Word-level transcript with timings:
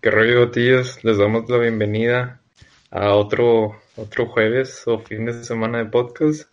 ¿Qué 0.00 0.10
rollo, 0.10 0.50
tíos? 0.50 1.02
Les 1.04 1.18
damos 1.18 1.48
la 1.50 1.58
bienvenida 1.58 2.40
a 2.90 3.14
otro, 3.14 3.80
otro 3.96 4.26
jueves 4.26 4.82
o 4.86 4.98
fin 5.00 5.24
de 5.26 5.44
semana 5.44 5.78
de 5.78 5.86
podcast, 5.86 6.50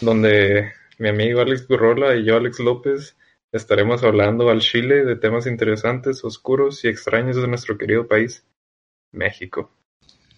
donde 0.00 0.72
mi 0.98 1.08
amigo 1.08 1.40
Alex 1.40 1.66
Gurrola 1.66 2.14
y 2.16 2.24
yo, 2.24 2.36
Alex 2.36 2.60
López, 2.60 3.16
estaremos 3.50 4.02
hablando 4.04 4.50
al 4.50 4.60
Chile 4.60 5.04
de 5.04 5.16
temas 5.16 5.46
interesantes, 5.46 6.24
oscuros 6.24 6.84
y 6.84 6.88
extraños 6.88 7.36
de 7.36 7.48
nuestro 7.48 7.78
querido 7.78 8.06
país, 8.06 8.44
México. 9.12 9.72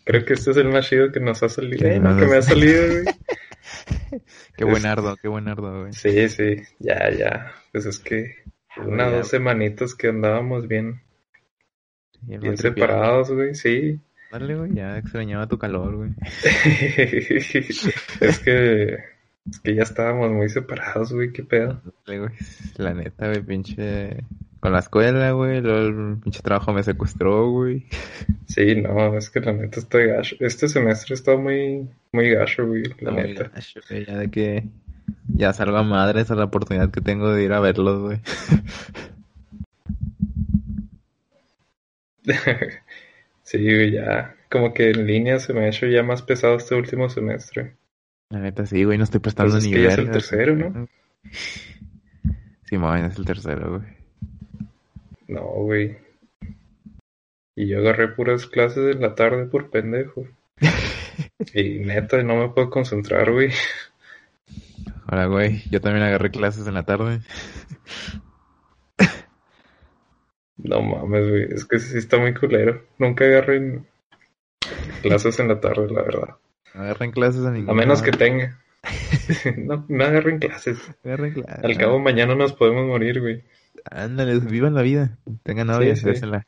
Creo 0.05 0.25
que 0.25 0.34
este 0.34 0.50
es 0.52 0.57
el 0.59 0.68
más 0.68 0.89
chido 0.89 1.11
que 1.11 1.21
nos 1.21 1.43
ha 1.43 1.48
salido, 1.48 1.79
Que 1.79 1.95
eh, 1.96 2.00
me 2.00 2.36
ha- 2.36 2.43
salido, 2.43 2.82
güey. 2.89 3.05
Qué 4.57 4.64
buen 4.64 4.86
ardo, 4.86 5.16
qué 5.21 5.27
buen 5.27 5.48
ardo, 5.48 5.80
güey. 5.80 5.93
Sí, 5.93 6.29
sí, 6.29 6.62
ya, 6.79 7.11
ya. 7.11 7.52
Pues 7.73 7.86
es 7.86 7.98
que 7.98 8.45
una 8.77 9.11
Ya, 9.11 9.16
dos 9.16 9.29
semanitas 9.29 9.95
que 9.95 10.09
andábamos 10.09 10.68
bien, 10.68 11.02
Y 12.29 12.38
bien 12.38 12.56
separados, 12.56 13.30
güey, 13.30 13.54
sí. 13.54 14.00
Dale, 14.32 14.56
güey, 14.56 14.74
ya 14.74 14.98
extrañaba 14.98 15.46
tu 15.46 15.59
calor, 15.59 15.96
güey. 15.96 16.10
es 18.20 18.38
que 18.41 18.98
es 19.51 19.60
que 19.60 19.74
ya 19.74 19.82
estábamos 19.82 20.30
muy 20.32 20.48
separados, 20.48 21.12
güey, 21.12 21.32
qué 21.32 21.45
pedo. 21.45 21.80
Dale, 22.06 22.18
güey. 22.18 22.30
La 22.77 22.95
neta, 22.95 23.29
güey, 23.29 23.42
pinche... 23.42 24.24
Con 24.59 24.73
la 24.73 24.79
escuela, 24.79 25.32
güey, 25.32 25.60
luego 25.60 26.12
el 26.12 26.16
pinche 26.20 26.41
trabajo 26.41 26.73
me 26.73 26.82
secuestró, 26.82 27.51
güey. 27.51 27.84
Sí, 28.46 28.77
no, 28.77 29.15
es 29.18 29.29
que 29.29 29.41
la 29.41 29.52
neta 29.52 29.79
está 29.79 29.98
gacho. 29.98 30.37
Este 30.41 30.68
semestre 30.68 31.15
está 31.15 31.37
muy, 31.37 31.91
muy 32.12 32.30
gacho, 32.30 32.66
güey, 32.66 32.84
la 33.01 33.10
Muy 33.10 33.23
neta. 33.24 33.51
gacho, 33.54 33.80
güey, 33.91 34.06
Ya 34.06 34.16
de 34.16 34.30
que... 34.30 34.65
Ya 35.29 35.52
salgo 35.52 35.77
a 35.77 35.82
madres 35.82 36.30
a 36.30 36.34
la 36.34 36.45
oportunidad 36.45 36.91
que 36.91 37.02
tengo 37.02 37.30
de 37.30 37.45
ir 37.45 37.52
a 37.52 37.60
verlos, 37.60 38.01
güey. 38.01 38.20
Sí, 43.45 43.91
ya. 43.91 44.34
Como 44.51 44.73
que 44.73 44.91
en 44.91 45.06
línea 45.06 45.38
se 45.38 45.52
me 45.52 45.66
ha 45.66 45.69
hecho 45.69 45.87
ya 45.87 46.02
más 46.02 46.23
pesado 46.23 46.57
este 46.57 46.74
último 46.74 47.10
semestre. 47.10 47.76
La 48.30 48.40
neta, 48.40 48.65
sí, 48.65 48.85
güey, 48.85 48.96
no 48.96 49.04
estoy 49.04 49.21
prestando 49.21 49.52
Pues 49.52 49.65
es 49.65 49.71
ni 49.71 49.76
que 49.76 49.82
ya 49.82 49.88
es 49.88 49.99
el 49.99 50.07
verga, 50.07 50.12
tercero. 50.12 50.57
¿no? 50.57 50.88
Simón, 52.65 53.04
es 53.04 53.18
el 53.18 53.26
tercero, 53.26 53.79
güey. 53.79 53.93
No, 55.29 55.43
güey. 55.43 55.99
Y 57.54 57.68
yo 57.68 57.79
agarré 57.80 58.09
puras 58.09 58.46
clases 58.46 58.96
en 58.96 59.02
la 59.02 59.15
tarde 59.15 59.46
por 59.46 59.71
pendejo. 59.71 60.27
Y 61.54 61.79
neta, 61.80 62.21
no 62.24 62.34
me 62.37 62.49
puedo 62.49 62.71
concentrar, 62.71 63.30
güey. 63.30 63.51
Ahora, 65.06 65.27
güey, 65.27 65.62
yo 65.71 65.81
también 65.81 66.04
agarré 66.04 66.31
clases 66.31 66.66
en 66.66 66.75
la 66.75 66.82
tarde. 66.82 67.21
No 70.56 70.83
mames, 70.83 71.28
güey. 71.28 71.43
Es 71.50 71.65
que 71.65 71.78
sí 71.78 71.99
está 71.99 72.19
muy 72.19 72.34
culero. 72.34 72.83
Nunca 72.99 73.25
agarren 73.25 73.87
clases 75.03 75.38
en 75.41 75.49
la 75.49 75.61
tarde, 75.61 75.88
la 75.91 76.03
verdad. 76.03 76.37
No 76.75 76.83
agarren 76.83 77.12
clases 77.12 77.44
a 77.44 77.50
ningún 77.50 77.71
A 77.71 77.75
menos 77.75 78.03
que 78.03 78.12
tenga. 78.12 78.59
No, 79.56 79.87
no 79.88 80.05
agarren 80.05 80.38
clases. 80.38 80.78
Agarren 81.05 81.33
clases. 81.33 81.65
Al 81.65 81.78
cabo, 81.78 81.99
mañana 81.99 82.34
nos 82.34 82.53
podemos 82.53 82.87
morir, 82.87 83.21
güey. 83.21 83.43
Ándale, 83.91 84.38
vivan 84.38 84.75
la 84.75 84.83
vida. 84.83 85.19
Tengan 85.43 85.69
novia, 85.69 85.97
sí. 85.97 86.05
désenla. 86.05 86.47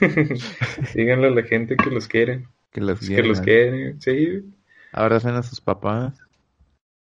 Díganle 0.94 1.26
a 1.28 1.30
la 1.30 1.42
gente 1.42 1.76
que 1.76 1.90
los 1.90 2.08
quieren. 2.08 2.48
Que 2.72 2.80
los 2.80 3.00
Que 3.00 3.22
los 3.22 3.40
quieren. 3.40 4.00
Sí, 4.00 4.42
Abracen 4.92 5.34
a 5.34 5.42
sus 5.42 5.60
papás. 5.60 6.18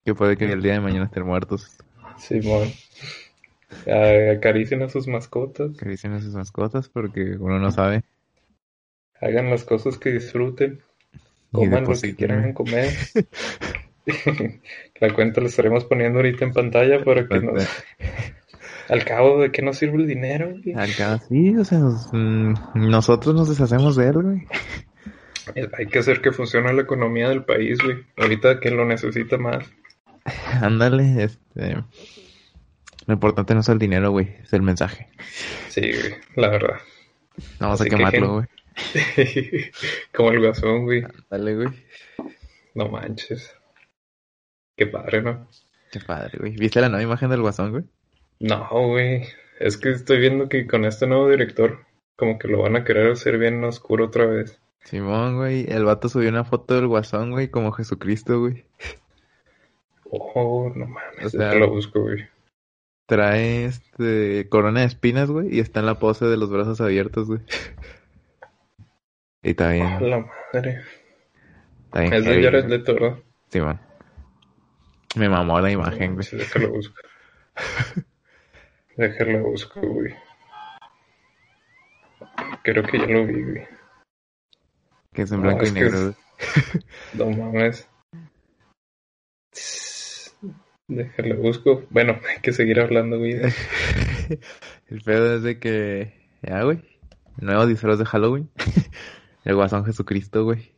Que 0.05 0.15
puede 0.15 0.37
que 0.37 0.51
el 0.51 0.63
día 0.63 0.73
de 0.73 0.81
mañana 0.81 1.05
estén 1.07 1.27
muertos. 1.27 1.77
Simón. 2.17 2.69
Ah, 2.69 2.90
Acaricien 4.37 4.83
a 4.83 4.89
sus 4.89 5.07
mascotas. 5.09 5.77
Dicen 5.79 6.13
a 6.13 6.21
sus 6.21 6.35
mascotas 6.35 6.89
porque 6.89 7.37
uno 7.39 7.59
no 7.59 7.71
sabe. 7.71 8.03
Hagan 9.21 9.51
las 9.51 9.65
cosas 9.65 9.99
que 9.99 10.11
disfruten. 10.13 10.81
Coman 11.53 11.85
lo 11.85 11.95
que 12.01 12.15
quieran 12.15 12.53
comer. 12.53 12.91
La 15.01 15.13
cuenta 15.15 15.41
la 15.41 15.47
estaremos 15.49 15.85
poniendo 15.85 16.19
ahorita 16.19 16.45
en 16.45 16.53
pantalla 16.53 17.05
para 17.05 17.27
que 17.29 17.41
nos... 17.41 17.69
Al 18.89 19.05
cabo, 19.05 19.41
¿de 19.41 19.53
qué 19.53 19.63
nos 19.63 19.79
sirve 19.79 19.99
el 19.99 20.07
dinero? 20.09 20.51
güey? 20.51 20.75
Acá 20.75 21.19
sí, 21.29 21.57
o 21.57 21.65
sea, 21.65 21.79
nos- 21.79 22.09
mm, 22.13 22.55
nosotros 22.75 23.35
nos 23.35 23.49
deshacemos 23.49 23.95
de 23.97 24.09
él, 24.09 24.15
güey. 24.15 24.47
Hay 25.79 25.87
que 25.87 26.01
hacer 26.01 26.21
que 26.21 26.33
funcione 26.33 26.73
la 26.73 26.83
economía 26.83 27.29
del 27.29 27.45
país, 27.45 27.79
güey. 27.83 28.05
Ahorita 28.17 28.59
que 28.59 28.71
lo 28.71 28.85
necesita 28.85 29.37
más. 29.39 29.65
Ándale, 30.61 31.23
este. 31.25 31.77
Lo 33.11 33.15
importante 33.15 33.55
no 33.55 33.61
es 33.61 33.69
el 33.69 33.81
dinero, 33.81 34.13
güey, 34.13 34.37
es 34.41 34.53
el 34.53 34.63
mensaje. 34.63 35.09
Sí, 35.69 35.81
güey, 35.81 36.15
la 36.37 36.49
verdad. 36.49 36.77
Vamos 37.59 37.81
Así 37.81 37.89
a 37.89 37.91
que, 37.91 37.97
quemarlo, 37.97 38.35
güey. 38.35 38.47
Como 40.15 40.31
el 40.31 40.39
guasón, 40.39 40.85
güey. 40.85 41.03
Dale, 41.29 41.57
güey. 41.57 41.69
No 42.77 42.87
manches. 42.89 43.53
Qué 44.77 44.87
padre, 44.87 45.23
¿no? 45.23 45.49
Qué 45.91 45.99
padre, 45.99 46.39
güey. 46.39 46.53
¿Viste 46.55 46.81
la 46.81 46.89
nueva 46.89 47.03
imagen 47.03 47.31
del 47.31 47.41
guasón, 47.43 47.73
güey? 47.73 47.85
No, 48.39 48.69
güey. 48.87 49.27
Es 49.59 49.77
que 49.77 49.91
estoy 49.91 50.21
viendo 50.21 50.49
que 50.49 50.69
con 50.69 50.85
este 50.85 51.09
nuevo 51.09 51.29
director, 51.29 51.85
como 52.15 52.39
que 52.39 52.47
lo 52.47 52.63
van 52.63 52.77
a 52.77 52.85
querer 52.85 53.11
hacer 53.11 53.39
bien 53.39 53.65
oscuro 53.65 54.05
otra 54.05 54.25
vez. 54.27 54.61
Simón, 54.85 55.37
güey. 55.37 55.67
El 55.69 55.85
vato 55.85 56.09
subió 56.09 56.29
una 56.29 56.45
foto 56.45 56.77
del 56.77 56.87
guasón, 56.87 57.33
güey, 57.33 57.49
como 57.49 57.73
Jesucristo, 57.73 58.39
güey. 58.39 58.65
Oh, 60.05 60.73
no 60.77 60.87
mames. 60.87 61.27
O 61.27 61.31
sea- 61.31 61.47
déjalo 61.49 61.71
busco, 61.71 62.03
güey. 62.03 62.29
Trae 63.11 63.65
este 63.65 64.49
corona 64.49 64.81
de 64.81 64.87
espinas, 64.87 65.29
güey, 65.31 65.53
y 65.53 65.59
está 65.59 65.81
en 65.81 65.87
la 65.87 65.99
pose 65.99 66.27
de 66.27 66.37
los 66.37 66.49
brazos 66.49 66.81
abiertos, 66.81 67.27
güey. 67.27 67.41
Y 69.43 69.51
está 69.51 69.71
A 69.71 69.73
bien, 69.73 70.11
la 70.11 70.19
madre. 70.53 70.81
está 71.87 72.01
bien 72.03 72.13
Es 72.15 72.25
de 72.25 72.43
Jared. 72.43 72.67
Leto, 72.67 72.95
¿verdad? 72.95 73.19
Simón. 73.49 73.81
Me 75.17 75.29
mamó 75.29 75.61
la 75.61 75.73
imagen, 75.73 76.13
güey. 76.15 76.23
Sí, 76.25 76.37
déjalo 76.37 76.71
busco. 76.71 76.95
déjalo 78.97 79.41
busco, 79.41 79.81
güey. 79.81 80.15
Creo 82.63 82.85
que 82.85 82.97
ya 82.99 83.07
lo 83.07 83.27
vi, 83.27 83.43
güey. 83.43 83.67
Que 85.13 85.23
es 85.23 85.33
en 85.33 85.39
No, 85.39 85.43
blanco 85.49 85.65
es 85.65 85.71
y 85.71 85.73
negro, 85.73 85.99
es- 85.99 86.05
güey. 86.05 86.85
No 87.15 87.31
mames. 87.45 87.89
Déjalo 90.91 91.37
busco. 91.37 91.85
Bueno, 91.91 92.19
hay 92.29 92.43
que 92.43 92.53
seguir 92.53 92.81
hablando, 92.81 93.19
güey. 93.19 93.35
El 94.89 95.03
pedo 95.05 95.37
es 95.37 95.43
de 95.43 95.59
que, 95.59 96.13
ya, 96.43 96.63
güey. 96.65 96.81
Nuevo 97.39 97.67
disfraz 97.67 97.99
de 97.99 98.05
Halloween. 98.05 98.51
El 99.45 99.55
guasón 99.55 99.85
Jesucristo, 99.85 100.45
güey. 100.45 100.73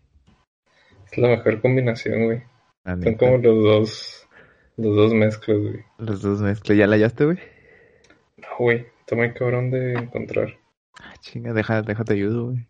Es 1.11 1.19
la 1.19 1.29
mejor 1.29 1.61
combinación, 1.61 2.27
güey. 2.27 2.43
Son 2.85 3.01
neta. 3.01 3.17
como 3.17 3.39
los 3.39 3.65
dos, 3.65 4.29
los 4.77 4.95
dos 4.95 5.15
mezclas, 5.15 5.59
güey. 5.59 5.85
Los 5.99 6.21
dos 6.21 6.41
mezclas. 6.43 6.77
¿Ya 6.77 6.87
la 6.87 6.97
hallaste, 6.97 7.25
güey? 7.25 7.39
No, 8.37 8.49
güey, 8.59 8.87
está 9.01 9.17
muy 9.17 9.33
cabrón 9.33 9.71
de 9.71 9.95
encontrar. 9.95 10.59
Ah, 11.01 11.15
chinga, 11.21 11.55
deja, 11.55 11.83
déjate 11.83 12.13
ayudo, 12.13 12.51
güey. 12.51 12.67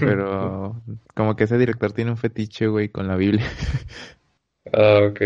Pero 0.00 0.80
como 1.14 1.36
que 1.36 1.44
ese 1.44 1.58
director 1.58 1.92
tiene 1.92 2.12
un 2.12 2.16
fetiche, 2.16 2.66
güey, 2.68 2.88
con 2.88 3.08
la 3.08 3.16
Biblia. 3.16 3.46
Ah, 4.72 5.00
ok. 5.10 5.20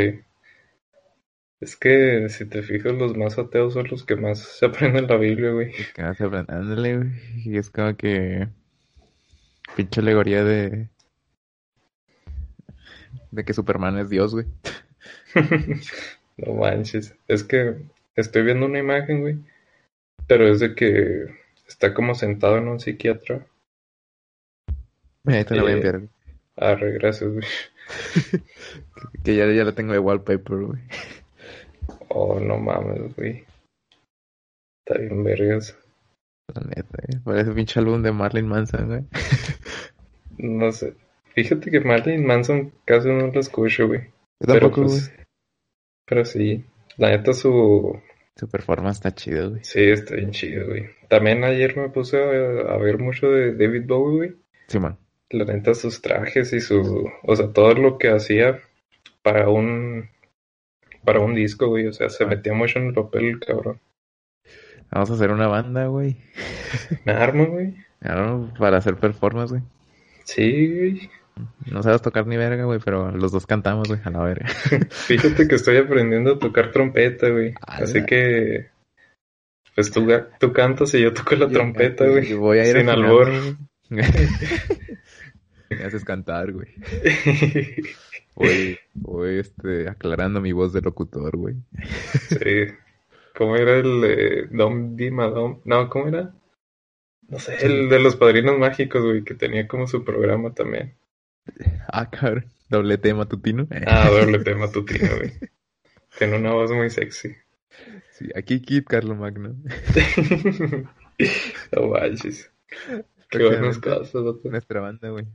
Es 1.61 1.77
que 1.77 2.29
si 2.29 2.47
te 2.47 2.63
fijas, 2.63 2.95
los 2.95 3.17
más 3.17 3.39
ateos 3.39 3.75
son 3.75 3.89
los 3.89 4.05
que 4.05 4.17
más 4.17 4.39
se 4.41 4.67
aprenden 4.67 5.07
la 5.07 5.17
Biblia, 5.17 5.51
güey. 5.53 5.73
Que 5.95 6.03
vas 6.03 6.21
aprendiéndole, 6.21 6.97
güey. 6.99 7.11
Y 7.45 7.57
es 7.59 7.71
como 7.71 7.97
que... 7.97 8.49
Pinche 9.75 10.01
alegoría 10.01 10.45
de... 10.45 10.89
De 13.31 13.45
que 13.45 13.53
Superman 13.55 13.99
es 13.99 14.09
Dios, 14.11 14.33
güey. 14.33 14.47
No 16.39 16.53
manches. 16.55 17.15
Es 17.29 17.45
que 17.45 17.77
estoy 18.15 18.43
viendo 18.43 18.67
una 18.67 18.79
imagen, 18.79 19.23
güey. 19.23 19.39
Pero 20.27 20.47
es 20.49 20.61
de 20.61 20.75
que 20.75 21.27
está 21.67 21.95
como 21.95 22.15
sentado 22.15 22.59
en 22.59 22.69
un 22.69 22.81
psiquiatra. 22.81 23.47
Ahí 25.27 25.45
te 25.45 25.55
la 25.55 25.63
voy 25.63 25.73
a 25.73 25.75
Eh, 25.75 25.77
enviar. 25.77 26.03
Arre, 26.57 26.93
gracias, 26.93 27.31
güey. 27.33 27.47
Que 29.25 29.37
ya, 29.37 29.47
ya 29.53 29.65
la 29.65 29.75
tengo 29.75 29.93
de 29.93 29.99
wallpaper, 29.99 30.57
güey. 30.59 30.81
Oh, 32.09 32.39
no 32.41 32.59
mames, 32.59 33.15
güey. 33.17 33.45
Está 34.85 35.01
bien 35.01 35.25
vergas. 35.25 35.77
La 36.55 36.61
neta, 36.63 36.99
güey. 37.07 37.23
Parece 37.25 37.53
pinche 37.53 37.81
álbum 37.81 38.03
de 38.03 38.13
Marlene 38.13 38.49
Manson, 38.49 38.87
güey. 38.89 39.03
No 40.39 40.71
sé. 40.71 40.95
Fíjate 41.35 41.71
que 41.71 41.81
Marilyn 41.81 42.27
Manson 42.27 42.73
casi 42.85 43.09
no 43.09 43.27
lo 43.29 43.41
escucho, 43.41 43.87
güey. 43.89 44.01
Yo 44.03 44.47
Pero 44.47 44.61
tampoco, 44.61 44.83
pues, 44.83 45.09
güey. 45.15 45.27
pero 46.07 46.25
sí. 46.25 46.65
La 46.99 47.11
neta 47.11 47.33
su... 47.33 47.99
Su 48.39 48.49
performance 48.49 48.97
está 48.99 49.15
chido, 49.15 49.51
güey. 49.51 49.65
Sí, 49.65 49.81
está 49.83 50.15
bien 50.15 50.31
chido, 50.31 50.67
güey. 50.67 50.87
También 51.09 51.43
ayer 51.45 51.75
me 51.77 51.89
puse 51.89 52.19
a, 52.19 52.73
a 52.75 52.77
ver 52.77 52.99
mucho 52.99 53.29
de 53.29 53.55
David 53.55 53.87
Bowie, 53.87 54.17
güey. 54.17 54.37
Simón. 54.69 54.99
La 55.31 55.45
neta 55.45 55.75
sus 55.75 56.03
trajes 56.03 56.53
y 56.53 56.61
su... 56.61 57.11
O 57.23 57.37
sea, 57.37 57.51
todo 57.53 57.73
lo 57.75 57.97
que 57.99 58.11
hacía 58.11 58.61
para 59.23 59.49
un... 59.49 60.11
Para 61.07 61.21
un 61.21 61.35
disco, 61.35 61.69
güey. 61.69 61.87
O 61.87 61.93
sea, 61.95 62.11
se 62.11 62.25
Ah. 62.25 62.27
metía 62.27 62.53
mucho 62.53 62.79
en 62.79 62.89
el 62.89 62.93
papel, 62.95 63.25
el 63.27 63.41
cabrón. 63.41 63.81
Vamos 64.91 65.11
a 65.11 65.15
hacer 65.15 65.31
una 65.31 65.47
banda, 65.47 65.87
güey. 65.87 66.19
Me 67.05 67.13
armo, 67.13 67.47
güey. 67.47 67.75
Claro, 68.01 68.53
para 68.59 68.77
hacer 68.77 68.97
performance, 68.97 69.51
güey. 69.53 69.63
Sí, 70.25 70.69
güey. 70.77 71.11
No 71.71 71.83
sabes 71.83 72.03
tocar 72.03 72.27
ni 72.27 72.37
verga, 72.37 72.65
güey, 72.65 72.81
pero 72.85 73.11
los 73.11 73.31
dos 73.33 73.47
cantamos, 73.47 73.89
güey, 73.89 74.01
a 74.05 74.11
la 74.11 74.23
verga. 74.23 74.47
Fíjate 74.91 75.49
que 75.49 75.55
estoy 75.55 75.77
aprendiendo 75.79 76.35
a 76.35 76.39
tocar 76.39 76.71
trompeta, 76.73 77.29
güey. 77.29 77.55
Así 77.67 78.05
que. 78.05 78.69
Pues 79.75 79.91
tú, 79.91 80.07
tú 80.41 80.53
cantas 80.53 80.95
y 80.95 81.03
yo 81.03 81.13
toco 81.13 81.35
la 81.37 81.49
trompeta, 81.49 82.07
güey. 82.07 82.33
Voy 82.35 82.59
a 82.59 82.67
ir 82.69 82.77
Sin 82.79 82.89
albor. 82.89 83.29
Me 83.91 85.85
haces 85.85 86.05
cantar, 86.05 86.53
güey. 86.53 86.69
Voy, 88.37 88.79
voy 88.93 89.39
este, 89.39 89.89
aclarando 89.89 90.41
mi 90.41 90.53
voz 90.53 90.73
de 90.73 90.83
locutor, 90.83 91.37
güey. 91.37 91.57
Sí. 92.29 92.75
¿Cómo 93.35 93.57
era 93.57 93.77
el 93.77 94.01
de 94.01 94.49
Dom 94.51 94.95
Di 94.95 95.11
Madom? 95.11 95.61
No, 95.65 95.89
¿cómo 95.89 96.09
era? 96.09 96.35
No 97.29 97.39
sé, 97.39 97.67
el 97.67 97.89
de 97.89 97.99
los 97.99 98.17
padrinos 98.17 98.59
mágicos, 98.59 99.03
güey, 99.03 99.25
que 99.25 99.35
tenía 99.35 99.67
como 99.67 99.87
su 99.87 100.05
programa 100.05 100.55
también. 100.55 100.95
Ah, 101.89 102.11
cabrón. 102.11 102.53
Doble 102.69 102.99
T 102.99 103.15
matutino. 103.15 103.67
Ah, 103.87 104.11
doble 104.11 104.41
T 104.41 104.55
matutino, 104.55 105.17
güey. 105.17 105.33
Tiene 106.19 106.37
una 106.37 106.53
voz 106.53 106.71
muy 106.73 106.91
sexy. 106.91 107.37
Sí, 108.13 108.29
aquí 108.35 108.61
Kid 108.61 108.85
Carlos 108.87 109.19
Magno. 109.19 109.51
no 111.73 111.89
manches. 111.89 112.51
Qué 113.31 113.45
buenas 113.45 113.79
cosas, 113.79 114.13
doctor. 114.13 114.51
Nuestra 114.51 114.81
banda, 114.81 115.11
güey. 115.11 115.27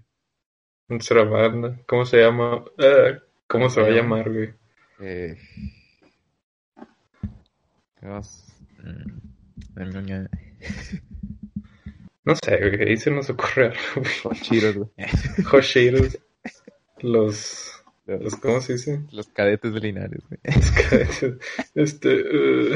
Nuestra 0.91 1.23
banda. 1.23 1.79
¿Cómo 1.87 2.05
se 2.05 2.17
llama? 2.17 2.63
Ah, 2.77 3.17
¿Cómo 3.47 3.69
se 3.69 3.81
va 3.81 3.87
a 3.87 3.91
llamar, 3.91 4.29
güey? 4.29 4.53
Eh... 4.99 5.37
Mm, 8.01 9.21
no 12.25 12.35
sé, 12.35 12.57
güey, 12.57 12.89
ahí 12.89 12.97
se 12.97 13.09
nos 13.09 13.29
ocurre 13.29 13.67
algo, 13.67 13.79
güey. 13.95 14.11
Hoshiros, 14.25 14.75
güey. 14.75 14.89
Hoshiros. 15.53 16.19
Los, 16.99 17.71
los, 18.05 18.35
¿cómo 18.35 18.59
se 18.59 18.73
dice? 18.73 19.01
Los 19.13 19.29
cadetes 19.29 19.73
de 19.73 19.79
Linares, 19.79 20.19
güey. 20.27 20.41
Los 20.43 20.71
cadetes, 20.71 21.35
este, 21.73 22.15
uh, 22.15 22.75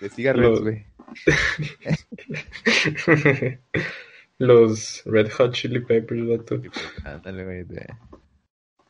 De 0.00 0.08
cigarros, 0.08 0.62
güey. 0.62 0.86
los 4.42 5.02
Red 5.04 5.30
Hot 5.32 5.52
Chili 5.52 5.80
Peppers, 5.80 6.26
vato. 6.26 6.60
Ándale, 7.04 7.44
güey, 7.44 7.64
de... 7.64 7.86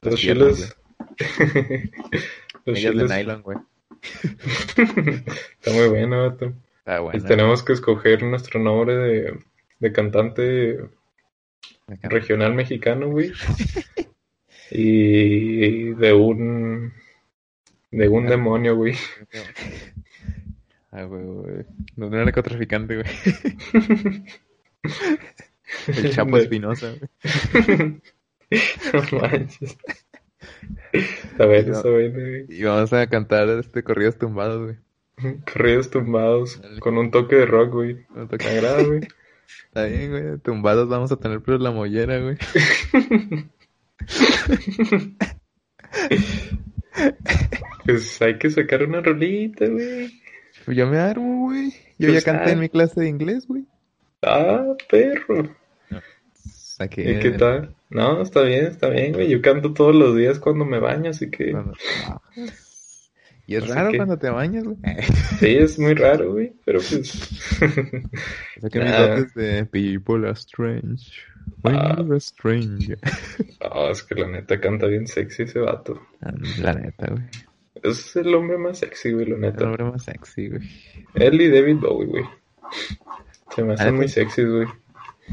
Los 0.02 0.19
chiles. 0.19 0.76
los 2.64 2.78
chiles 2.78 3.08
de 3.08 3.16
nylon, 3.16 3.43
güey. 3.43 3.58
Está 4.76 5.72
muy 5.72 5.88
bueno, 5.88 6.22
vato. 6.22 6.52
Está 6.78 7.00
bueno. 7.00 7.19
Y 7.19 7.22
tenemos 7.22 7.62
que 7.62 7.75
escoger 7.75 8.22
nuestro 8.22 8.58
nombre 8.58 8.96
de, 8.96 9.38
de 9.78 9.93
cantante 9.93 10.78
regional 12.02 12.55
mexicano, 12.55 13.10
güey. 13.10 13.32
y 14.70 15.90
de 15.94 16.12
un 16.12 16.93
de 17.90 18.08
un 18.08 18.26
demonio, 18.26 18.75
güey. 18.75 18.94
Ah, 20.90 21.05
güey, 21.05 21.22
güey. 21.22 21.64
No 21.96 22.06
era 22.06 22.25
narcotraficante, 22.25 22.96
güey. 22.96 24.25
El 25.87 26.11
Chapo 26.12 26.37
Espinosa. 26.38 26.94
No 28.93 29.19
manches. 29.19 29.79
Está 30.93 31.46
bien, 31.46 32.12
güey. 32.12 32.44
Y 32.50 32.62
vamos 32.64 32.93
a 32.93 33.06
cantar 33.06 33.49
este 33.49 33.82
corridos 33.82 34.19
tumbados, 34.19 34.61
güey. 34.62 35.37
Corridos 35.50 35.88
tumbados, 35.88 36.61
con 36.81 36.99
un 36.99 37.11
toque 37.11 37.37
de 37.37 37.46
rock, 37.46 37.73
güey. 37.73 38.05
Un 38.14 38.29
toque- 38.29 38.44
agrada, 38.50 38.82
güey. 38.82 39.00
Está 39.69 39.84
bien, 39.87 40.11
güey. 40.11 40.38
Tumbados 40.40 40.87
vamos 40.88 41.11
a 41.12 41.17
tener 41.17 41.40
pero 41.40 41.56
la 41.56 41.70
mollera, 41.70 42.19
güey. 42.20 42.37
Pues 47.84 48.20
hay 48.23 48.38
que 48.38 48.50
sacar 48.50 48.82
una 48.84 49.00
rolita, 49.00 49.67
güey. 49.67 50.12
Yo 50.67 50.87
me 50.87 50.99
armo, 50.99 51.46
güey. 51.46 51.70
Yo 51.99 52.08
Pues, 52.08 52.23
ya 52.25 52.32
canté 52.32 52.50
ah. 52.50 52.52
en 52.52 52.61
mi 52.61 52.69
clase 52.69 53.00
de 53.00 53.08
inglés, 53.08 53.46
güey. 53.46 53.64
Ah, 54.22 54.64
perro. 54.90 55.54
¿Y 56.96 57.19
qué 57.19 57.30
tal? 57.38 57.74
No, 57.90 58.22
está 58.22 58.42
bien, 58.42 58.66
está 58.66 58.88
bien, 58.88 59.12
güey. 59.12 59.28
Yo 59.28 59.40
canto 59.42 59.72
todos 59.72 59.94
los 59.94 60.16
días 60.16 60.38
cuando 60.38 60.64
me 60.64 60.78
baño, 60.80 61.10
así 61.10 61.30
que. 61.30 61.54
Y 63.46 63.56
es 63.56 63.64
Así 63.64 63.72
raro 63.72 63.90
que- 63.90 63.96
cuando 63.98 64.19
te 64.19 64.30
bañas, 64.30 64.64
güey. 64.64 64.76
sí, 65.38 65.56
es 65.56 65.78
muy 65.78 65.94
raro, 65.94 66.32
güey. 66.32 66.52
Pero 66.64 66.78
pues, 66.80 67.10
Saqué 68.60 68.80
mis 68.80 69.34
de 69.34 69.64
People 69.66 70.24
are 70.26 70.32
strange. 70.34 71.12
When 71.62 71.76
Ah. 71.76 71.96
you're 71.98 72.16
strange. 72.19 72.96
no, 73.60 73.88
es 73.90 74.02
que 74.04 74.14
la 74.14 74.28
neta 74.28 74.60
canta 74.60 74.86
bien 74.86 75.06
sexy 75.06 75.42
ese 75.42 75.58
vato. 75.58 76.00
Ah, 76.22 76.32
La 76.60 76.72
neta, 76.74 77.08
güey. 77.10 77.22
Es 77.82 78.14
el 78.16 78.32
hombre 78.34 78.58
más 78.58 78.78
sexy, 78.78 79.12
güey, 79.12 79.26
la 79.26 79.34
El 79.34 79.40
neta. 79.40 79.64
hombre 79.66 79.84
más 79.84 80.04
sexy, 80.04 80.48
güey. 80.48 80.62
Él 81.14 81.40
y 81.40 81.48
David 81.50 81.76
Bowie, 81.78 82.06
güey. 82.08 82.24
Se 83.54 83.62
me 83.62 83.75
hacen 83.75 83.96
muy 83.96 84.08
sexys, 84.08 84.49
güey. 84.49 84.66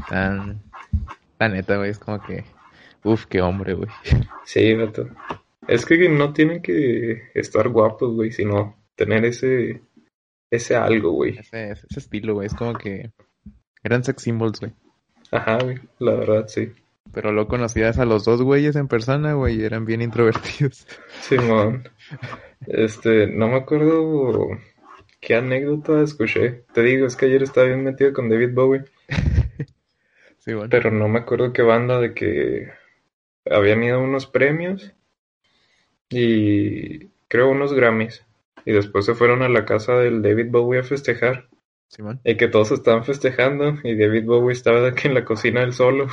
Tan... 0.08 0.62
La 1.38 1.48
neta, 1.48 1.76
güey, 1.76 1.90
es 1.90 1.98
como 1.98 2.20
que... 2.20 2.44
Uf, 3.02 3.26
qué 3.26 3.40
hombre, 3.40 3.74
güey. 3.74 3.88
Sí, 4.44 4.74
vato. 4.74 5.08
Es 5.66 5.86
que 5.86 6.08
no 6.08 6.32
tienen 6.32 6.60
que 6.60 7.30
estar 7.34 7.68
guapos, 7.68 8.14
güey, 8.14 8.30
sino 8.30 8.76
tener 8.94 9.24
ese, 9.24 9.80
ese 10.50 10.76
algo, 10.76 11.12
güey. 11.12 11.38
Ese, 11.38 11.70
ese 11.70 11.86
estilo, 11.98 12.34
güey, 12.34 12.46
es 12.46 12.54
como 12.54 12.74
que... 12.74 13.10
Eran 13.82 14.04
sex 14.04 14.22
symbols, 14.22 14.60
güey. 14.60 14.72
Ajá, 15.30 15.58
güey, 15.62 15.78
la 15.98 16.12
verdad, 16.12 16.48
sí. 16.48 16.72
Pero 17.12 17.32
luego 17.32 17.48
conocías 17.48 17.98
a 17.98 18.04
los 18.04 18.24
dos 18.24 18.42
güeyes 18.42 18.76
en 18.76 18.88
persona, 18.88 19.32
güey, 19.32 19.64
eran 19.64 19.84
bien 19.84 20.02
introvertidos. 20.02 20.86
Simón. 21.20 21.88
Este, 22.66 23.26
no 23.26 23.48
me 23.48 23.56
acuerdo 23.56 24.50
qué 25.20 25.34
anécdota 25.36 26.02
escuché. 26.02 26.64
Te 26.72 26.82
digo, 26.82 27.06
es 27.06 27.16
que 27.16 27.26
ayer 27.26 27.42
estaba 27.42 27.66
bien 27.66 27.84
metido 27.84 28.12
con 28.12 28.28
David 28.28 28.54
Bowie, 28.54 28.84
Sí, 30.38 30.54
bueno. 30.54 30.70
pero 30.70 30.90
no 30.90 31.08
me 31.08 31.18
acuerdo 31.20 31.52
qué 31.52 31.62
banda 31.62 32.00
de 32.00 32.14
que 32.14 32.72
habían 33.50 33.82
ido 33.84 33.96
a 33.98 34.02
unos 34.02 34.26
premios 34.26 34.94
y 36.08 37.08
creo 37.28 37.50
unos 37.50 37.72
Grammys. 37.72 38.24
Y 38.64 38.72
después 38.72 39.06
se 39.06 39.14
fueron 39.14 39.42
a 39.42 39.48
la 39.48 39.64
casa 39.64 39.94
del 39.94 40.22
David 40.22 40.46
Bowie 40.50 40.80
a 40.80 40.84
festejar. 40.84 41.48
Simón. 41.88 42.20
Y 42.24 42.36
que 42.36 42.48
todos 42.48 42.70
estaban 42.72 43.04
festejando 43.04 43.74
y 43.82 43.96
David 43.96 44.24
Bowie 44.24 44.52
estaba 44.52 44.94
que 44.94 45.08
en 45.08 45.14
la 45.14 45.24
cocina 45.24 45.62
él 45.62 45.72
solo. 45.72 46.08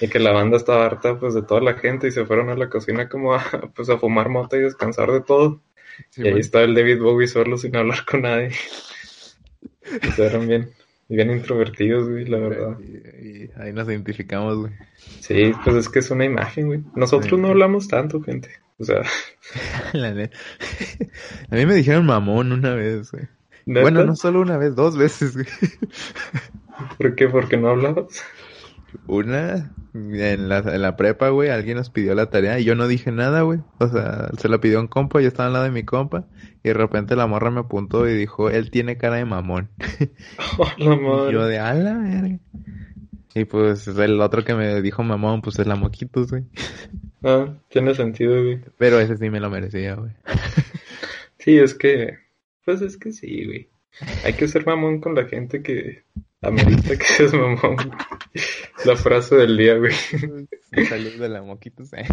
Y 0.00 0.08
que 0.08 0.18
la 0.18 0.32
banda 0.32 0.56
estaba 0.56 0.84
harta 0.84 1.18
pues 1.20 1.32
de 1.34 1.42
toda 1.42 1.60
la 1.60 1.74
gente 1.74 2.08
y 2.08 2.10
se 2.10 2.24
fueron 2.26 2.48
a 2.48 2.56
la 2.56 2.68
cocina 2.68 3.08
como 3.08 3.34
a, 3.34 3.42
pues, 3.74 3.88
a 3.88 3.98
fumar 3.98 4.28
mota 4.28 4.56
y 4.56 4.60
descansar 4.60 5.12
de 5.12 5.20
todo. 5.20 5.62
Y 6.16 6.28
ahí 6.28 6.38
estaba 6.40 6.64
el 6.64 6.74
David 6.74 7.00
Bowie 7.00 7.26
solo 7.28 7.56
sin 7.58 7.76
hablar 7.76 8.04
con 8.04 8.22
nadie. 8.22 8.50
O 10.08 10.12
sea, 10.12 10.26
eran 10.26 10.46
bien, 10.46 10.70
bien 11.08 11.30
introvertidos, 11.30 12.08
güey, 12.08 12.24
la 12.26 12.38
verdad. 12.38 12.78
Y, 12.80 13.44
y 13.44 13.50
ahí 13.56 13.72
nos 13.72 13.88
identificamos, 13.88 14.56
güey. 14.58 14.72
Sí, 15.20 15.52
pues 15.64 15.76
es 15.76 15.88
que 15.88 15.98
es 16.00 16.10
una 16.10 16.24
imagen, 16.24 16.66
güey. 16.66 16.80
Nosotros 16.94 17.30
Sí. 17.30 17.36
no 17.42 17.48
hablamos 17.48 17.88
tanto, 17.88 18.20
gente. 18.22 18.50
O 18.78 18.84
sea, 18.84 19.02
La 19.92 20.12
neta. 20.14 20.36
A 21.50 21.54
mí 21.54 21.66
me 21.66 21.74
dijeron 21.74 22.06
mamón 22.06 22.52
una 22.52 22.74
vez, 22.74 23.10
güey. 23.10 23.24
¿neta? 23.66 23.82
Bueno, 23.82 24.04
no 24.04 24.16
solo 24.16 24.40
una 24.40 24.56
vez, 24.56 24.74
dos 24.74 24.96
veces, 24.96 25.34
güey. 25.34 25.46
¿Por 26.98 27.14
qué? 27.14 27.28
¿Porque 27.28 27.56
no 27.56 27.68
hablabas? 27.68 28.22
Una, 29.06 29.72
en 29.94 30.48
la, 30.48 30.58
en 30.58 30.82
la 30.82 30.96
prepa, 30.96 31.28
güey, 31.30 31.50
alguien 31.50 31.76
nos 31.76 31.90
pidió 31.90 32.14
la 32.14 32.30
tarea 32.30 32.58
y 32.58 32.64
yo 32.64 32.74
no 32.74 32.86
dije 32.88 33.12
nada, 33.12 33.42
güey. 33.42 33.60
O 33.78 33.88
sea, 33.88 34.28
se 34.38 34.48
la 34.48 34.60
pidió 34.60 34.80
un 34.80 34.88
compa, 34.88 35.20
yo 35.20 35.28
estaba 35.28 35.48
al 35.48 35.52
lado 35.52 35.64
de 35.64 35.70
mi 35.70 35.84
compa 35.84 36.26
y 36.62 36.68
de 36.68 36.74
repente 36.74 37.16
la 37.16 37.26
morra 37.26 37.50
me 37.50 37.60
apuntó 37.60 38.08
y 38.08 38.14
dijo, 38.14 38.50
él 38.50 38.70
tiene 38.70 38.96
cara 38.96 39.16
de 39.16 39.24
mamón. 39.24 39.70
Oh, 40.58 40.70
la 40.78 41.30
Y 41.30 41.32
yo 41.32 41.46
de 41.46 41.58
ala, 41.58 41.98
verga. 41.98 42.38
Y 43.34 43.44
pues 43.44 43.86
el 43.86 44.20
otro 44.20 44.44
que 44.44 44.54
me 44.54 44.82
dijo 44.82 45.02
mamón, 45.02 45.42
pues 45.42 45.58
es 45.58 45.66
la 45.66 45.76
moquitos, 45.76 46.30
güey. 46.30 46.44
Ah, 47.22 47.54
tiene 47.68 47.94
sentido, 47.94 48.42
güey. 48.42 48.60
Pero 48.76 48.98
ese 48.98 49.16
sí 49.16 49.30
me 49.30 49.40
lo 49.40 49.50
merecía, 49.50 49.94
güey. 49.94 50.12
Sí, 51.38 51.58
es 51.58 51.74
que, 51.74 52.18
pues 52.64 52.82
es 52.82 52.96
que 52.96 53.12
sí, 53.12 53.46
güey. 53.46 53.70
Hay 54.24 54.34
que 54.34 54.48
ser 54.48 54.66
mamón 54.66 55.00
con 55.00 55.14
la 55.14 55.26
gente 55.26 55.62
que 55.62 56.04
amerita 56.42 56.96
que 56.96 57.04
seas 57.04 57.34
mamón. 57.34 57.76
La 58.84 58.96
frase 58.96 59.36
del 59.36 59.56
día, 59.56 59.76
güey. 59.76 59.92
Salud 60.88 61.12
de 61.18 61.28
la 61.28 61.42
moquitos, 61.42 61.92
eh. 61.94 62.06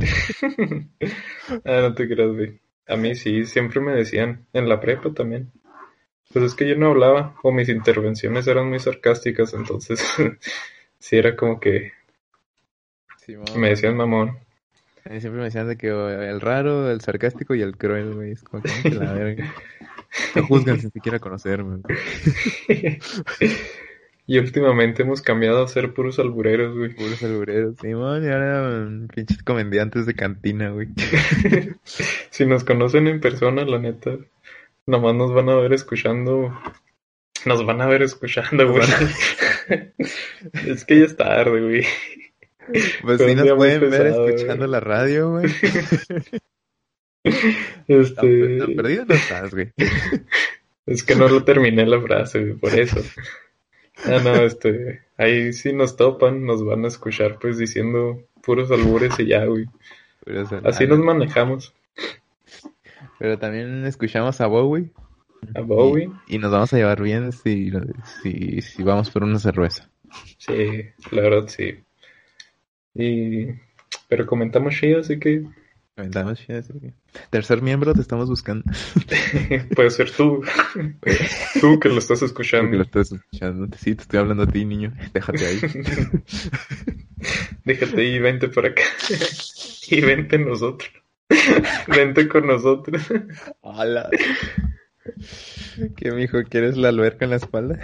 Ah, 1.65 1.81
no 1.81 1.93
te 1.95 2.07
creas, 2.07 2.31
güey. 2.33 2.59
A 2.87 2.95
mí 2.95 3.15
sí, 3.15 3.45
siempre 3.45 3.79
me 3.81 3.93
decían, 3.93 4.45
en 4.53 4.69
la 4.69 4.79
prepa 4.79 5.13
también. 5.13 5.51
Pues 6.31 6.43
es 6.45 6.55
que 6.55 6.67
yo 6.67 6.75
no 6.75 6.87
hablaba, 6.87 7.35
o 7.43 7.51
mis 7.51 7.69
intervenciones 7.69 8.47
eran 8.47 8.69
muy 8.69 8.79
sarcásticas, 8.79 9.53
entonces 9.53 10.01
sí 10.99 11.17
era 11.17 11.35
como 11.35 11.59
que 11.59 11.93
me 13.55 13.69
decían 13.69 13.97
mamón. 13.97 14.37
A 15.05 15.09
mí 15.09 15.21
siempre 15.21 15.39
me 15.39 15.45
decían 15.45 15.67
de 15.69 15.77
que 15.77 15.87
el 15.87 16.41
raro, 16.41 16.91
el 16.91 16.99
sarcástico 17.01 17.55
y 17.55 17.61
el 17.61 17.77
cruel, 17.77 18.13
güey. 18.13 18.31
Es 18.31 18.43
como 18.43 18.61
que 18.61 18.71
"Ay, 18.71 18.83
que 18.83 18.89
la 18.91 19.13
verga. 19.13 19.53
No 20.35 20.47
juzgan 20.47 20.79
sin 20.79 20.89
siquiera 20.89 21.19
conocerme. 21.19 21.81
Y 24.29 24.39
últimamente 24.39 25.03
hemos 25.03 25.21
cambiado 25.21 25.63
a 25.63 25.67
ser 25.69 25.93
puros 25.93 26.19
albureros, 26.19 26.77
güey. 26.77 26.93
Puros 26.93 27.23
albureros, 27.23 27.77
Simón, 27.79 28.25
y 28.25 28.27
ahora 28.27 28.85
mm, 28.85 29.07
pinches 29.07 29.41
comediantes 29.41 30.05
de 30.05 30.15
cantina, 30.15 30.69
güey. 30.69 30.89
si 32.29 32.45
nos 32.45 32.65
conocen 32.65 33.07
en 33.07 33.21
persona, 33.21 33.63
la 33.63 33.79
neta, 33.79 34.17
nomás 34.85 35.15
nos 35.15 35.33
van 35.33 35.47
a 35.47 35.55
ver 35.55 35.71
escuchando. 35.71 36.53
Nos 37.45 37.65
van 37.65 37.79
a 37.81 37.87
ver 37.87 38.01
escuchando, 38.01 38.69
güey. 38.69 38.83
es 40.67 40.83
que 40.83 40.99
ya 40.99 41.05
es 41.05 41.15
tarde, 41.15 41.61
güey. 41.61 41.85
Pues 43.03 43.21
sí 43.21 43.33
nos 43.33 43.53
pueden 43.53 43.89
ver 43.89 44.07
escuchando 44.07 44.65
güey. 44.65 44.71
la 44.71 44.79
radio, 44.81 45.31
güey. 45.31 45.45
Este. 47.87 48.57
tan 48.57 48.75
perdido 48.75 49.05
no 49.05 49.13
estás, 49.13 49.51
güey. 49.51 49.71
Es 50.85 51.03
que 51.03 51.15
no 51.15 51.27
lo 51.27 51.43
terminé 51.43 51.85
la 51.85 52.01
frase, 52.01 52.39
güey, 52.39 52.53
por 52.53 52.73
eso. 52.77 53.01
Ah, 54.05 54.19
no, 54.23 54.33
este, 54.35 55.01
ahí 55.17 55.53
sí 55.53 55.73
nos 55.73 55.95
topan, 55.95 56.45
nos 56.45 56.63
van 56.63 56.85
a 56.85 56.87
escuchar 56.87 57.39
pues 57.39 57.57
diciendo 57.57 58.23
puros 58.43 58.71
albures 58.71 59.19
y 59.19 59.27
ya, 59.27 59.45
güey. 59.45 59.65
Así 60.63 60.85
nos 60.87 60.99
manejamos. 60.99 61.73
pero 63.19 63.37
también 63.39 63.85
escuchamos 63.85 64.39
a 64.41 64.47
Bowie. 64.47 64.91
A 65.55 65.61
Bowie, 65.61 66.09
Y, 66.27 66.35
y 66.35 66.39
nos 66.39 66.51
vamos 66.51 66.73
a 66.73 66.77
llevar 66.77 67.01
bien 67.01 67.31
si, 67.31 67.71
si, 68.21 68.61
si 68.61 68.83
vamos 68.83 69.09
por 69.09 69.23
una 69.23 69.39
cerveza. 69.39 69.89
sí, 70.37 70.83
la 71.11 71.21
verdad 71.21 71.47
sí. 71.47 71.79
Y, 72.93 73.47
pero 74.07 74.25
comentamos 74.25 74.75
chido, 74.75 74.99
así 75.01 75.19
que 75.19 75.43
Que- 75.97 76.93
Tercer 77.31 77.63
miembro, 77.63 77.91
te 77.95 78.01
estamos 78.01 78.29
buscando. 78.29 78.63
puede 79.75 79.89
ser 79.89 80.11
tú, 80.11 80.43
tú 81.61 81.79
que 81.79 81.89
lo 81.89 81.97
estás 81.97 82.19
Porque 82.19 82.19
lo 82.19 82.25
escuchando. 82.27 82.81
estás 82.83 83.11
escuchando. 83.11 83.75
Sí, 83.77 83.95
te 83.95 84.03
estoy 84.03 84.19
hablando 84.19 84.43
a 84.43 84.47
ti, 84.47 84.63
niño. 84.63 84.93
Déjate 85.13 85.45
ahí. 85.47 85.59
Déjate 87.65 88.03
y 88.03 88.19
vente 88.19 88.47
por 88.49 88.67
acá. 88.67 88.83
Y 89.89 90.01
vente 90.01 90.37
nosotros. 90.37 90.91
Vente 91.87 92.27
con 92.27 92.45
nosotros. 92.45 93.01
Hola. 93.61 94.07
¿Qué, 95.95 96.11
mijo? 96.11 96.43
¿Quieres 96.43 96.77
la 96.77 96.89
alberca 96.89 97.25
en 97.25 97.31
la 97.31 97.37
espalda? 97.37 97.79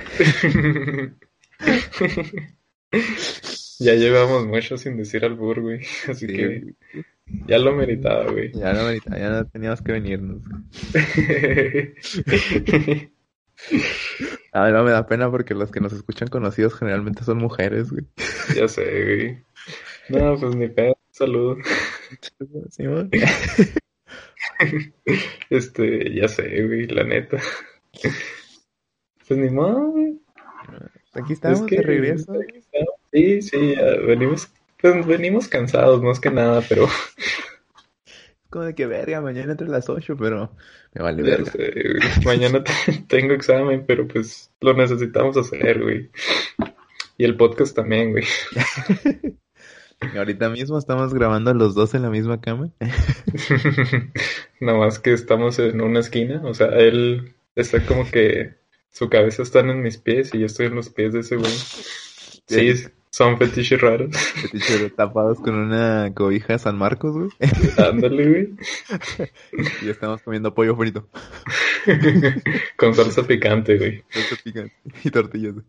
Ya 3.79 3.93
llevamos 3.95 4.45
mucho 4.45 4.77
sin 4.77 4.97
decir 4.97 5.25
albur, 5.25 5.61
güey. 5.61 5.79
Así 6.09 6.27
Sí, 6.27 6.29
que 6.33 6.73
ya 7.47 7.57
lo 7.57 7.73
meritaba, 7.73 8.29
güey. 8.31 8.51
Ya 8.53 8.73
no, 8.73 8.83
Marita, 8.83 9.17
ya 9.17 9.29
no 9.29 9.47
teníamos 9.47 9.81
que 9.81 9.91
venirnos. 9.93 10.43
A 14.51 14.65
mí 14.65 14.71
no 14.71 14.83
me 14.83 14.91
da 14.91 15.07
pena 15.07 15.31
porque 15.31 15.53
los 15.55 15.71
que 15.71 15.79
nos 15.79 15.93
escuchan 15.93 16.27
conocidos 16.27 16.75
generalmente 16.75 17.23
son 17.23 17.37
mujeres, 17.37 17.91
güey. 17.91 18.05
ya 18.55 18.67
sé, 18.67 18.83
güey. 19.03 19.43
No, 20.09 20.37
pues 20.37 20.55
ni 20.55 20.67
pedo. 20.67 20.97
Saludo. 21.11 21.57
Simón. 22.69 23.09
Este, 25.49 26.13
ya 26.13 26.27
sé, 26.27 26.63
güey, 26.65 26.87
la 26.87 27.03
neta. 27.03 27.37
Pues 29.27 29.39
ni 29.39 29.49
modo, 29.49 29.91
güey. 29.91 30.19
Aquí 31.13 31.33
estamos 31.33 31.61
Es 31.61 31.65
que- 31.67 31.77
de 31.77 31.81
regreso. 31.83 32.33
aquí 32.33 32.57
estamos. 32.57 32.92
Sí, 33.13 33.41
sí, 33.43 33.75
venimos, 34.07 34.49
pues 34.81 35.05
venimos 35.05 35.47
cansados, 35.47 36.01
más 36.01 36.19
que 36.19 36.31
nada, 36.31 36.61
pero 36.67 36.87
Como 38.49 38.65
de 38.65 38.75
que 38.75 38.85
verga, 38.87 39.21
mañana 39.21 39.51
entre 39.51 39.67
las 39.67 39.87
8, 39.89 40.15
pero 40.19 40.51
me 40.93 41.03
vale 41.03 41.21
verga. 41.23 41.51
sé. 41.51 41.73
Mañana 42.25 42.63
te- 42.63 42.73
tengo 43.07 43.33
examen, 43.33 43.85
pero 43.87 44.07
pues 44.07 44.51
lo 44.61 44.73
necesitamos 44.73 45.37
hacer, 45.37 45.81
güey. 45.81 46.09
Y 47.17 47.25
el 47.25 47.37
podcast 47.37 47.75
también, 47.75 48.11
güey. 48.11 48.25
Ahorita 50.17 50.49
mismo 50.49 50.77
estamos 50.77 51.13
grabando 51.13 51.53
los 51.53 51.75
dos 51.75 51.93
en 51.93 52.01
la 52.01 52.09
misma 52.09 52.41
cama. 52.41 52.71
Nada 54.59 54.77
más 54.77 54.99
que 54.99 55.13
estamos 55.13 55.59
en 55.59 55.79
una 55.81 55.99
esquina, 56.01 56.41
o 56.43 56.53
sea, 56.53 56.67
él 56.67 57.35
está 57.55 57.85
como 57.85 58.09
que 58.09 58.55
su 58.91 59.09
cabeza 59.09 59.43
está 59.43 59.59
en 59.61 59.81
mis 59.81 59.97
pies 59.97 60.33
y 60.33 60.39
yo 60.39 60.45
estoy 60.45 60.65
en 60.67 60.75
los 60.75 60.89
pies 60.89 61.13
de 61.13 61.21
ese 61.21 61.37
güey. 61.37 61.51
Sí, 62.47 62.73
son 63.13 63.37
fetiches 63.37 63.79
raros. 63.79 64.09
Fetiche 64.17 64.89
tapados 64.89 65.39
con 65.39 65.53
una 65.53 66.11
cobija 66.15 66.57
San 66.57 66.75
Marcos, 66.79 67.13
güey. 67.13 67.29
Ándale, 67.77 68.27
güey. 68.27 68.49
Y 69.83 69.89
estamos 69.89 70.23
comiendo 70.23 70.55
pollo 70.55 70.75
frito. 70.75 71.07
Con 72.75 72.95
salsa 72.95 73.21
picante, 73.21 73.77
güey. 73.77 74.03
Salsa 74.09 74.35
picante 74.43 74.73
Y 75.03 75.11
tortillas, 75.11 75.53
güey. 75.53 75.65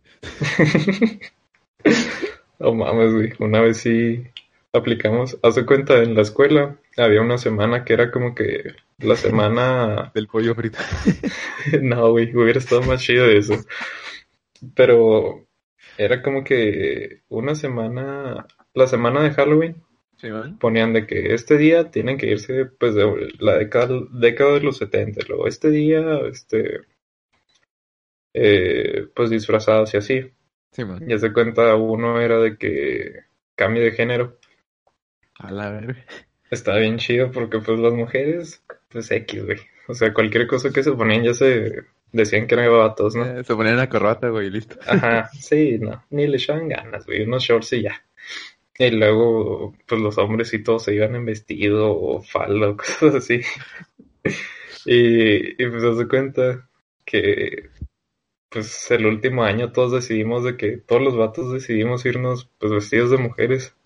No 2.61 2.73
mames, 2.73 3.13
güey. 3.13 3.33
Una 3.39 3.61
vez 3.61 3.77
sí 3.77 4.25
aplicamos. 4.73 5.39
Hace 5.43 5.67
cuenta, 5.67 6.03
en 6.03 6.15
la 6.15 6.23
escuela 6.23 6.79
había 6.97 7.21
una 7.21 7.37
semana 7.37 7.85
que 7.85 7.93
era 7.93 8.11
como 8.11 8.35
que 8.35 8.75
la 8.97 9.17
semana 9.17 10.13
Del 10.15 10.29
pollo 10.29 10.55
frito. 10.55 10.79
No, 11.83 12.11
güey, 12.11 12.35
hubiera 12.35 12.59
estado 12.59 12.81
más 12.85 13.03
chido 13.03 13.27
eso. 13.27 13.55
Pero 14.75 15.45
era 15.99 16.23
como 16.23 16.45
que 16.45 17.23
una 17.29 17.55
semana, 17.55 18.47
la 18.75 18.87
semana 18.87 19.23
de 19.23 19.31
Halloween, 19.31 19.83
Simón. 20.17 20.59
ponían 20.59 20.93
de 20.93 21.07
que 21.07 21.35
este 21.35 21.57
día 21.57 21.91
tienen 21.91 22.19
que 22.19 22.27
irse 22.27 22.67
pues 22.67 22.95
de 22.95 23.33
la 23.39 23.59
década, 23.59 24.01
década 24.13 24.55
de 24.55 24.61
los 24.61 24.79
70, 24.79 25.21
luego 25.29 25.47
este 25.47 25.71
día, 25.71 26.19
este, 26.31 26.81
eh, 28.33 29.07
pues 29.15 29.31
disfrazados 29.31 29.95
y 29.95 29.97
así. 29.97 30.33
Simón. 30.73 31.07
Ya 31.07 31.19
se 31.19 31.33
cuenta, 31.33 31.77
uno 31.77 32.21
era 32.21 32.39
de 32.39 32.57
que 32.59 33.21
cambio 33.55 33.83
de 33.83 33.93
género. 33.93 34.39
A 35.39 35.51
la 35.51 35.71
verga. 35.71 36.05
Está 36.51 36.77
bien 36.77 36.99
chido 36.99 37.31
porque 37.31 37.59
pues 37.59 37.79
las 37.79 37.95
mujeres, 37.95 38.65
pues 38.89 39.11
X, 39.11 39.45
güey. 39.45 39.59
O 39.89 39.95
sea, 39.95 40.15
cualquier 40.15 40.47
cosa 40.47 40.73
que 40.73 40.83
se 40.83 40.93
ponían 40.93 41.25
ya 41.25 41.35
se 41.35 41.85
decían 42.14 42.47
que 42.47 42.54
eran 42.54 42.73
vatos, 42.73 43.14
¿no? 43.16 43.25
Eh, 43.26 43.44
Se 43.44 43.54
ponían 43.54 43.75
una 43.75 43.88
corbata, 43.88 44.28
güey, 44.28 44.47
y 44.49 44.50
listo. 44.50 44.76
Ajá, 44.87 45.28
sí, 45.40 45.78
no, 45.78 46.04
ni 46.11 46.26
le 46.26 46.37
echaban 46.37 46.68
ganas, 46.68 47.06
güey, 47.06 47.23
unos 47.23 47.42
shorts 47.44 47.73
y 47.75 47.83
ya. 47.83 48.04
Y 48.78 48.90
luego, 48.90 49.75
pues 49.87 50.00
los 50.00 50.18
hombres 50.18 50.52
y 50.54 50.62
todos 50.62 50.85
se 50.85 50.94
iban 50.94 51.14
en 51.16 51.25
vestido 51.26 51.97
o 51.97 52.23
falda 52.23 52.71
o 52.71 52.76
cosas 52.78 53.14
así. 53.16 53.42
Y, 54.87 55.62
y 55.62 55.71
pues 55.71 55.97
se 55.97 56.09
cuenta 56.09 56.68
que, 57.04 57.71
pues 58.50 58.90
el 58.90 59.06
último 59.06 59.44
año 59.44 59.73
todos 59.73 59.92
decidimos 59.92 60.44
de 60.44 60.56
que, 60.56 60.78
todos 60.78 61.02
los 61.02 61.16
vatos 61.16 61.52
decidimos 61.52 62.06
irnos, 62.06 62.50
pues 62.59 62.73
vestidos 62.73 63.11
de 63.11 63.18
mujeres. 63.18 63.76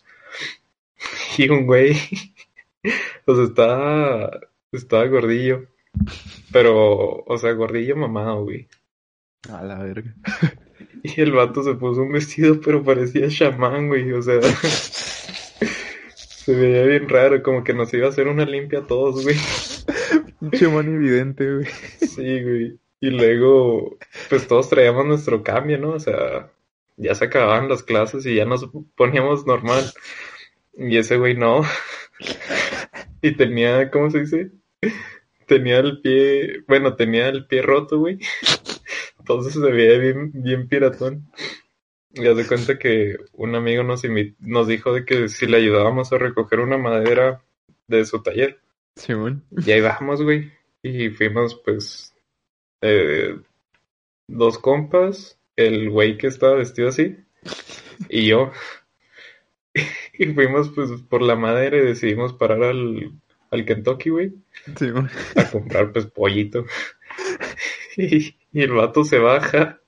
Y 1.39 1.49
un 1.49 1.67
güey, 1.67 1.95
pues 3.25 3.39
estaba, 3.39 4.31
estaba 4.73 5.07
gordillo. 5.07 5.67
Pero, 6.53 7.25
o 7.25 7.39
sea, 7.39 7.53
gordillo 7.53 7.97
mamado, 7.97 8.45
güey. 8.45 8.69
A 9.51 9.63
la 9.63 9.83
verga. 9.83 10.15
Y 11.03 11.21
el 11.21 11.33
vato 11.33 11.63
se 11.63 11.75
puso 11.75 12.03
un 12.03 12.13
vestido, 12.13 12.61
pero 12.61 12.83
parecía 12.83 13.29
chamán, 13.29 13.89
güey. 13.89 14.13
O 14.13 14.23
sea, 14.23 14.41
se 16.15 16.55
veía 16.55 16.85
bien 16.85 17.09
raro, 17.09 17.43
como 17.43 17.63
que 17.63 17.75
nos 17.75 17.93
iba 17.95 18.07
a 18.07 18.11
hacer 18.11 18.27
una 18.29 18.45
limpia 18.45 18.81
a 18.81 18.87
todos, 18.87 19.23
güey. 19.23 19.37
Mono 20.71 20.93
evidente, 20.93 21.55
güey. 21.55 21.67
Sí, 22.01 22.43
güey. 22.43 22.79
Y 23.01 23.11
luego, 23.11 23.97
pues 24.29 24.49
todos 24.49 24.69
traíamos 24.69 25.07
nuestro 25.07 25.43
cambio, 25.43 25.79
¿no? 25.79 25.91
O 25.91 26.01
sea, 26.01 26.51
ya 26.97 27.15
se 27.15 27.27
acababan 27.27 27.69
las 27.69 27.83
clases 27.83 28.27
y 28.27 28.35
ya 28.35 28.45
nos 28.45 28.69
poníamos 28.97 29.47
normal. 29.47 29.85
Y 30.77 30.97
ese 30.97 31.17
güey 31.17 31.37
no. 31.37 31.63
Y 33.23 33.33
tenía, 33.37 33.91
¿cómo 33.91 34.11
se 34.11 34.21
dice? 34.21 34.51
Tenía 35.49 35.79
el 35.79 36.01
pie, 36.01 36.63
bueno, 36.69 36.95
tenía 36.95 37.29
el 37.29 37.47
pie 37.47 37.63
roto, 37.63 37.99
güey. 37.99 38.19
Entonces 39.19 39.55
se 39.55 39.61
veía 39.61 39.99
bien, 39.99 40.31
bien 40.35 40.69
piratón. 40.69 41.29
Y 42.13 42.27
haz 42.27 42.37
de 42.37 42.47
cuenta 42.47 42.79
que 42.79 43.17
un 43.33 43.55
amigo 43.55 43.83
nos, 43.83 44.03
nos 44.39 44.69
dijo 44.69 44.93
de 44.93 45.05
que 45.05 45.29
si 45.29 45.47
le 45.47 45.57
ayudábamos 45.57 46.13
a 46.13 46.19
recoger 46.19 46.61
una 46.61 46.79
madera 46.79 47.43
de 47.87 48.05
su 48.05 48.23
taller. 48.23 48.61
Simón. 48.97 49.45
Y 49.51 49.71
ahí 49.73 49.81
bajamos, 49.81 50.23
güey. 50.23 50.53
Y 50.83 51.11
fuimos, 51.11 51.61
pues, 51.65 52.15
eh, 52.83 53.37
dos 54.29 54.59
compas, 54.59 55.39
el 55.57 55.91
güey 55.91 56.19
que 56.19 56.29
estaba 56.29 56.55
vestido 56.55 56.89
así, 56.89 57.17
y 58.09 58.27
yo. 58.27 58.53
Y 60.21 60.27
fuimos, 60.35 60.71
pues, 60.71 60.91
por 61.03 61.23
la 61.23 61.37
madera 61.37 61.77
y 61.77 61.83
decidimos 61.83 62.33
parar 62.33 62.65
al, 62.65 63.13
al 63.51 63.65
Kentucky, 63.65 64.11
güey, 64.11 64.33
Simón. 64.79 65.11
a 65.37 65.51
comprar, 65.51 65.93
pues, 65.93 66.07
pollito. 66.07 66.65
Y, 67.97 68.37
y 68.53 68.63
el 68.63 68.73
vato 68.75 69.03
se 69.05 69.19
baja, 69.19 69.81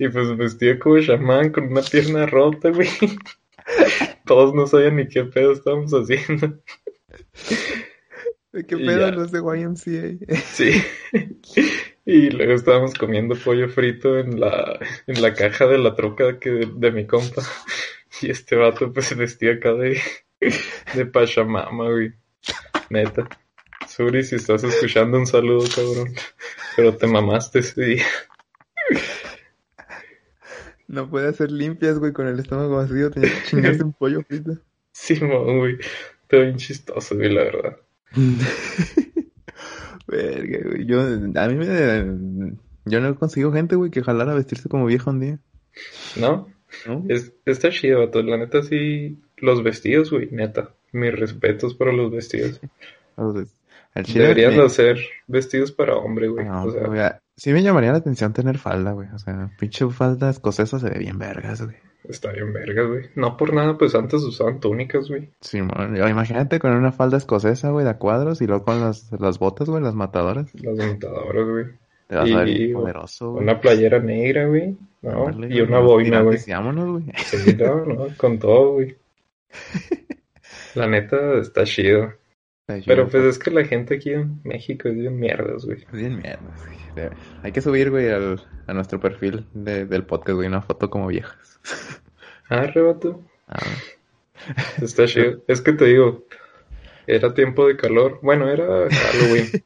y 0.00 0.08
pues 0.08 0.36
vestido 0.36 0.80
como 0.80 1.00
chamán, 1.00 1.52
con 1.52 1.68
una 1.70 1.82
pierna 1.82 2.26
rota, 2.26 2.70
güey. 2.70 2.88
Todos 4.26 4.52
no 4.54 4.66
sabían 4.66 4.96
ni 4.96 5.06
qué 5.08 5.24
pedo 5.24 5.52
estábamos 5.52 5.92
haciendo. 5.92 6.58
¿De 8.52 8.66
qué 8.66 8.76
Y 8.76 8.86
pedo 8.86 9.06
ya. 9.06 9.10
los 9.10 9.30
de 9.32 9.38
YMCA? 9.40 10.34
Sí. 10.44 10.82
Y 12.04 12.30
luego 12.30 12.52
estábamos 12.52 12.94
comiendo 12.94 13.34
pollo 13.36 13.68
frito 13.68 14.18
en 14.18 14.38
la, 14.40 14.78
en 15.06 15.20
la 15.20 15.34
caja 15.34 15.66
de 15.66 15.78
la 15.78 15.94
troca 15.94 16.38
que 16.38 16.50
de, 16.50 16.66
de 16.74 16.92
mi 16.92 17.06
compa. 17.06 17.42
Y 18.22 18.30
este 18.30 18.56
vato 18.56 18.92
pues 18.92 19.06
se 19.06 19.14
vestía 19.14 19.52
acá 19.54 19.74
de, 19.74 20.00
de 20.94 21.06
Pachamama, 21.06 21.90
güey. 21.90 22.14
Neta. 22.90 23.28
Suri, 23.88 24.24
si 24.24 24.36
estás 24.36 24.64
escuchando, 24.64 25.18
un 25.18 25.26
saludo, 25.26 25.66
cabrón. 25.74 26.14
Pero 26.76 26.96
te 26.96 27.06
mamaste 27.06 27.60
ese 27.60 27.84
día. 27.84 28.04
No 30.88 31.08
puede 31.10 31.28
hacer 31.28 31.50
limpias, 31.50 31.98
güey, 31.98 32.12
con 32.12 32.28
el 32.28 32.38
estómago 32.38 32.76
vacío. 32.76 33.10
Tenía 33.10 33.30
que 33.30 33.48
chingarse 33.48 33.82
un 33.82 33.92
pollo 33.92 34.22
frito. 34.22 34.52
Sí, 34.98 35.18
güey. 35.18 35.76
Todo 36.26 36.40
bien 36.40 36.56
chistoso, 36.56 37.16
güey, 37.16 37.30
la 37.30 37.42
verdad. 37.42 37.76
Verga, 40.06 40.58
güey. 40.64 40.86
Yo, 40.86 41.02
a 41.02 41.48
mí 41.48 41.54
me... 41.54 42.56
Yo 42.86 43.00
no 43.00 43.14
consigo 43.14 43.52
gente, 43.52 43.76
güey, 43.76 43.90
que 43.90 44.02
jalara 44.02 44.32
vestirse 44.32 44.70
como 44.70 44.86
vieja 44.86 45.10
un 45.10 45.20
día. 45.20 45.38
¿No? 46.16 46.48
¿No? 46.86 47.04
Es, 47.10 47.34
está 47.44 47.68
chido, 47.68 47.98
vato. 47.98 48.22
La 48.22 48.38
neta, 48.38 48.62
sí. 48.62 49.18
Los 49.36 49.62
vestidos, 49.62 50.10
güey, 50.10 50.30
neta. 50.30 50.74
Mis 50.96 51.18
respetos 51.18 51.74
para 51.74 51.92
los 51.92 52.10
vestidos. 52.10 52.60
Entonces, 53.16 53.54
al 53.94 54.04
chile 54.04 54.24
Deberían 54.24 54.56
me- 54.56 54.62
de 54.64 54.68
ser 54.70 54.98
vestidos 55.26 55.72
para 55.72 55.96
hombre, 55.96 56.28
güey. 56.28 56.44
No, 56.46 56.64
o 56.64 56.70
sea, 56.70 56.86
güey, 56.86 57.00
sí 57.36 57.52
me 57.52 57.62
llamaría 57.62 57.92
la 57.92 57.98
atención 57.98 58.32
tener 58.32 58.58
falda, 58.58 58.92
güey. 58.92 59.08
O 59.14 59.18
sea, 59.18 59.50
pinche 59.58 59.88
falda 59.90 60.30
escocesa 60.30 60.78
se 60.78 60.90
ve 60.90 60.98
bien 60.98 61.18
vergas, 61.18 61.62
güey. 61.62 61.76
está 62.08 62.30
bien 62.32 62.52
vergas, 62.52 62.86
güey. 62.88 63.04
No 63.14 63.36
por 63.36 63.52
nada, 63.54 63.76
pues 63.78 63.94
antes 63.94 64.22
usaban 64.22 64.60
túnicas, 64.60 65.08
güey. 65.08 65.30
Simón, 65.40 65.96
yo- 65.96 66.08
imagínate 66.08 66.58
con 66.58 66.72
una 66.72 66.92
falda 66.92 67.16
escocesa, 67.16 67.70
güey, 67.70 67.84
de 67.84 67.90
a 67.92 67.98
cuadros 67.98 68.40
y 68.42 68.46
luego 68.46 68.64
con 68.64 68.80
las, 68.80 69.10
las 69.18 69.38
botas, 69.38 69.68
güey, 69.68 69.82
las 69.82 69.94
matadoras. 69.94 70.54
Las 70.54 70.76
montadoras, 70.76 71.48
güey. 71.48 71.64
Te 72.08 72.14
vas 72.16 72.30
a 72.30 72.38
ver 72.38 72.48
Y 72.48 72.72
poderoso, 72.72 73.32
güey. 73.32 73.42
Una 73.44 73.60
playera 73.60 73.98
negra, 73.98 74.46
güey. 74.46 74.76
¿no? 75.02 75.30
Y 75.48 75.60
una 75.60 75.78
boina, 75.80 76.20
güey. 76.20 76.38
y 76.46 76.52
güey. 76.52 77.04
Sí, 77.24 77.56
no, 77.56 77.84
no, 77.84 78.06
con 78.16 78.38
todo, 78.38 78.74
güey. 78.74 78.94
La 80.76 80.86
neta 80.86 81.34
está 81.38 81.64
chido. 81.64 82.12
Pero 82.84 83.08
pues 83.08 83.22
es 83.24 83.38
que 83.38 83.50
la 83.52 83.64
gente 83.64 83.94
aquí 83.94 84.12
en 84.12 84.40
México 84.42 84.88
es 84.88 84.96
bien 84.96 85.18
mierdas, 85.18 85.64
güey. 85.64 85.84
Bien 85.92 86.16
mierda, 86.16 86.40
güey. 86.94 87.08
Hay 87.42 87.52
que 87.52 87.60
subir, 87.60 87.90
güey, 87.90 88.08
al, 88.10 88.42
a 88.66 88.74
nuestro 88.74 88.98
perfil 88.98 89.46
de- 89.54 89.86
del 89.86 90.04
podcast, 90.04 90.34
güey, 90.36 90.48
una 90.48 90.62
foto 90.62 90.90
como 90.90 91.06
viejas. 91.08 91.60
Ah, 92.48 92.62
rebato. 92.62 93.24
Ah, 93.48 93.58
Está 94.80 95.06
chido. 95.06 95.42
Es 95.48 95.60
que 95.60 95.72
te 95.72 95.86
digo, 95.86 96.26
era 97.08 97.34
tiempo 97.34 97.66
de 97.66 97.76
calor. 97.76 98.20
Bueno, 98.22 98.48
era 98.48 98.88
Halloween. 98.88 99.64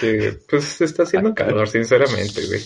Que 0.00 0.38
pues 0.48 0.80
está 0.80 1.02
haciendo 1.02 1.34
calor, 1.34 1.66
sinceramente, 1.66 2.46
güey. 2.46 2.60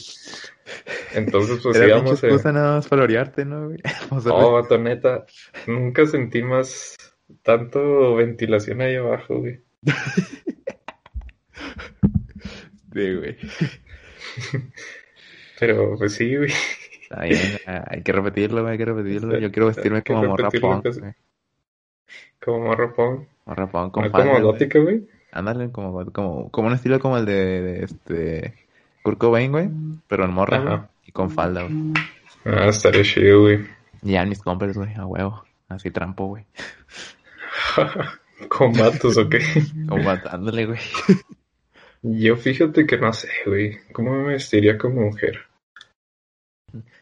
Entonces, 1.15 1.61
pues 1.63 1.77
Era 1.77 1.89
íbamos 1.89 2.23
excusa 2.23 2.53
nada 2.53 2.77
más 2.77 2.89
para 2.89 3.05
orearte, 3.05 3.47
¿no, 3.47 3.69
güey? 3.69 3.79
No, 4.27 4.53
vato, 4.53 4.77
neta. 4.77 5.25
Nunca 5.67 6.05
sentí 6.05 6.43
más 6.43 6.95
tanto 7.43 8.15
ventilación 8.15 8.81
ahí 8.81 8.97
abajo, 8.97 9.39
güey. 9.41 9.61
Sí, 12.95 13.13
güey. 13.13 13.37
Pero 15.59 15.97
pues 15.99 16.15
sí, 16.15 16.37
güey. 16.37 16.53
Está 17.03 17.25
bien, 17.25 17.41
ah, 17.67 17.85
hay 17.89 18.03
que 18.03 18.13
repetirlo, 18.13 18.63
güey, 18.63 18.73
hay 18.73 18.79
que 18.79 18.85
repetirlo. 18.85 19.39
Yo 19.39 19.51
quiero 19.51 19.67
vestirme 19.67 20.03
como 20.03 20.25
morra 20.25 20.49
punk, 20.51 20.83
pues. 20.83 21.01
güey. 21.01 21.13
Como 22.43 22.67
morropón. 22.67 23.27
Morra 23.47 23.67
punk 23.67 23.93
con 23.93 24.05
No 24.05 24.13
como 24.13 24.41
gótica, 24.41 24.79
güey. 24.79 25.09
Ándale, 25.33 25.73
como, 25.73 26.05
como, 26.13 26.51
como 26.51 26.69
un 26.69 26.75
estilo 26.75 27.01
como 27.01 27.19
el 27.19 27.27
de, 27.27 27.63
de 27.63 27.85
este 27.85 28.55
Kurt 29.03 29.19
Cobain, 29.19 29.51
güey, 29.51 29.69
pero 30.07 30.25
en 30.25 30.31
morra, 30.33 30.59
güey, 30.61 30.79
y 31.07 31.13
con 31.13 31.31
falda, 31.31 31.63
güey. 31.65 31.95
Ah, 32.45 32.69
estaría 32.69 33.03
chido, 33.03 33.41
güey. 33.41 33.67
Y 34.03 34.13
ya 34.13 34.23
en 34.23 34.29
mis 34.29 34.41
compras, 34.41 34.77
güey, 34.77 34.95
a 34.95 35.05
huevo, 35.05 35.45
así 35.69 35.91
trampo, 35.91 36.27
güey. 36.27 36.47
Con 38.49 38.73
vatos, 38.73 39.17
¿o 39.17 39.29
qué? 39.29 39.39
Como 39.89 40.03
matándole, 40.03 40.67
güey. 40.67 40.81
Yo 42.03 42.37
fíjate 42.37 42.87
que 42.87 42.99
no 42.99 43.13
sé, 43.13 43.29
güey. 43.47 43.79
¿Cómo 43.93 44.13
me 44.13 44.35
vestiría 44.35 44.77
como 44.77 45.03
mujer? 45.03 45.39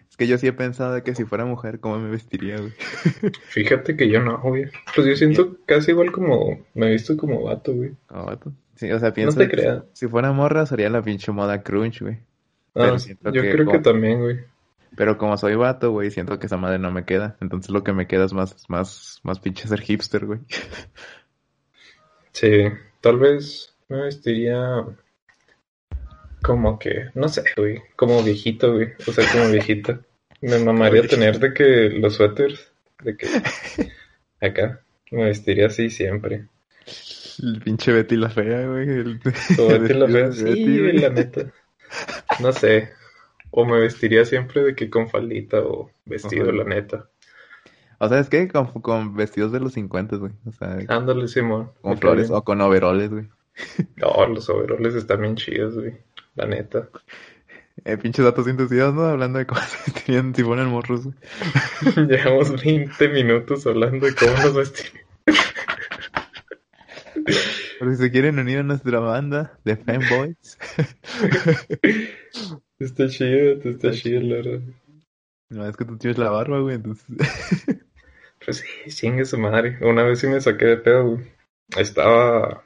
Es 0.09 0.16
que 0.16 0.29
yo 0.29 0.38
sí 0.38 0.46
he 0.46 0.53
pensado 0.53 0.94
de 0.94 1.03
que 1.03 1.14
si 1.14 1.25
fuera 1.25 1.44
mujer, 1.44 1.81
¿cómo 1.81 1.98
me 1.98 2.11
vestiría, 2.11 2.59
güey? 2.59 2.72
Fíjate 3.48 3.96
que 3.96 4.09
yo 4.09 4.20
no, 4.22 4.38
güey. 4.40 4.66
Pues 4.94 5.07
yo 5.07 5.16
siento 5.16 5.57
casi 5.66 5.90
igual 5.90 6.12
como... 6.12 6.64
Me 6.75 6.87
he 6.87 6.90
visto 6.92 7.16
como 7.16 7.42
vato, 7.42 7.72
güey. 7.72 7.92
Como 8.07 8.27
vato. 8.27 8.53
Sí, 8.77 8.92
o 8.92 8.98
sea, 9.01 9.09
No 9.09 9.14
pienso 9.14 9.38
te 9.38 9.48
que 9.48 9.57
creas. 9.57 9.85
si 9.94 10.07
fuera 10.07 10.31
morra 10.33 10.66
sería 10.66 10.90
la 10.90 11.03
pinche 11.03 11.33
moda 11.33 11.62
crunch, 11.62 12.03
güey. 12.03 12.18
Ah, 12.75 12.96
yo 13.33 13.42
que 13.42 13.51
creo 13.51 13.66
que 13.66 13.79
también, 13.81 14.20
güey. 14.20 14.40
Pero 14.96 15.16
como 15.18 15.37
soy 15.37 15.55
vato, 15.55 15.90
güey, 15.90 16.11
siento 16.11 16.38
que 16.38 16.46
esa 16.46 16.57
madre 16.57 16.78
no 16.78 16.90
me 16.90 17.05
queda. 17.05 17.37
Entonces 17.40 17.70
lo 17.70 17.83
que 17.83 17.92
me 17.92 18.07
queda 18.07 18.24
es 18.24 18.33
más, 18.33 18.57
más, 18.68 19.20
más 19.22 19.40
pinche 19.40 19.68
ser 19.68 19.81
hipster, 19.81 20.26
güey. 20.26 20.40
Sí, 22.33 22.64
tal 23.00 23.18
vez 23.18 23.74
me 23.88 24.02
vestiría 24.02 24.85
como 26.42 26.78
que, 26.78 27.11
no 27.14 27.28
sé, 27.28 27.44
güey, 27.57 27.83
como 27.96 28.22
viejito, 28.22 28.74
güey, 28.74 28.88
o 29.07 29.12
sea, 29.12 29.24
como 29.31 29.50
viejita. 29.50 30.00
Me 30.40 30.59
mamaría 30.59 31.07
tener 31.07 31.38
de 31.38 31.55
que 31.55 31.90
los 31.90 32.16
suéteres, 32.16 32.72
de 33.02 33.16
que 33.16 33.26
acá, 34.40 34.83
me 35.11 35.24
vestiría 35.26 35.66
así 35.66 35.88
siempre. 35.88 36.46
El 37.42 37.61
pinche 37.61 37.92
Betty 37.92 38.16
la 38.16 38.28
fea, 38.28 38.66
güey. 38.66 38.88
El... 38.88 39.18
Betty 39.57 39.94
la 39.94 40.09
fea, 40.09 40.33
sí, 40.33 40.44
Betty, 40.44 40.62
güey, 40.64 40.81
güey. 40.81 40.98
la 40.98 41.09
neta. 41.11 41.52
No 42.40 42.52
sé, 42.52 42.90
o 43.53 43.65
me 43.67 43.79
vestiría 43.79 44.25
siempre 44.25 44.62
de 44.62 44.75
que 44.75 44.91
con 44.91 45.09
faldita 45.09 45.61
o 45.61 45.91
vestido, 46.07 46.49
Ajá. 46.49 46.53
la 46.53 46.65
neta. 46.65 47.09
O 47.99 48.09
sea, 48.09 48.19
es 48.19 48.29
que 48.29 48.49
con, 48.49 48.67
con 48.81 49.15
vestidos 49.15 49.53
de 49.53 49.61
los 49.61 49.75
50, 49.75 50.17
güey. 50.17 50.33
O 50.47 50.53
sea, 50.53 50.79
Ándale, 50.88 51.29
Simón. 51.29 51.71
con 51.81 51.97
flores 51.99 52.31
o 52.31 52.43
con 52.43 52.61
overoles, 52.61 53.11
güey. 53.11 53.29
No, 53.97 54.27
los 54.27 54.49
overoles 54.49 54.95
están 54.95 55.21
bien 55.21 55.37
chidos, 55.37 55.75
güey, 55.75 55.99
la 56.35 56.47
neta. 56.47 56.88
Eh, 57.85 57.97
pinches 57.99 58.25
datos 58.25 58.49
inducidos, 58.49 58.95
¿no? 58.95 59.05
Hablando 59.05 59.38
de 59.38 59.47
cómo 59.47 59.61
se 59.61 59.93
tenían 59.93 60.35
si 60.35 60.43
ponen 60.43 60.69
morros, 60.69 61.05
güey. 61.05 61.17
Llevamos 62.09 62.62
20 62.62 63.09
minutos 63.09 63.67
hablando 63.67 64.07
de 64.07 64.15
cómo 64.15 64.33
nos 64.33 64.55
vestimos. 64.55 65.03
Por 67.79 67.91
si 67.91 67.97
se 67.97 68.11
quieren 68.11 68.38
unir 68.38 68.59
a 68.61 68.62
nuestra 68.62 68.99
banda 69.01 69.59
de 69.65 69.77
fanboys. 69.77 70.59
Está 72.83 73.09
chido, 73.09 73.53
está 73.53 73.68
Está 73.68 73.90
chido, 73.92 74.21
la 74.21 74.37
verdad. 74.37 74.61
No, 75.51 75.68
es 75.68 75.77
que 75.77 75.85
tú 75.85 75.97
tienes 75.99 76.18
la 76.18 76.31
barba, 76.31 76.61
güey, 76.61 76.77
entonces... 76.77 77.07
Pues 78.45 78.59
sí, 78.59 78.90
chingue 78.90 79.25
su 79.25 79.38
madre. 79.38 79.79
Una 79.83 80.03
vez 80.03 80.18
sí 80.18 80.27
me 80.27 80.40
saqué 80.40 80.66
de 80.66 80.77
pedo, 80.79 81.11
güey. 81.11 81.33
Estaba. 81.77 82.64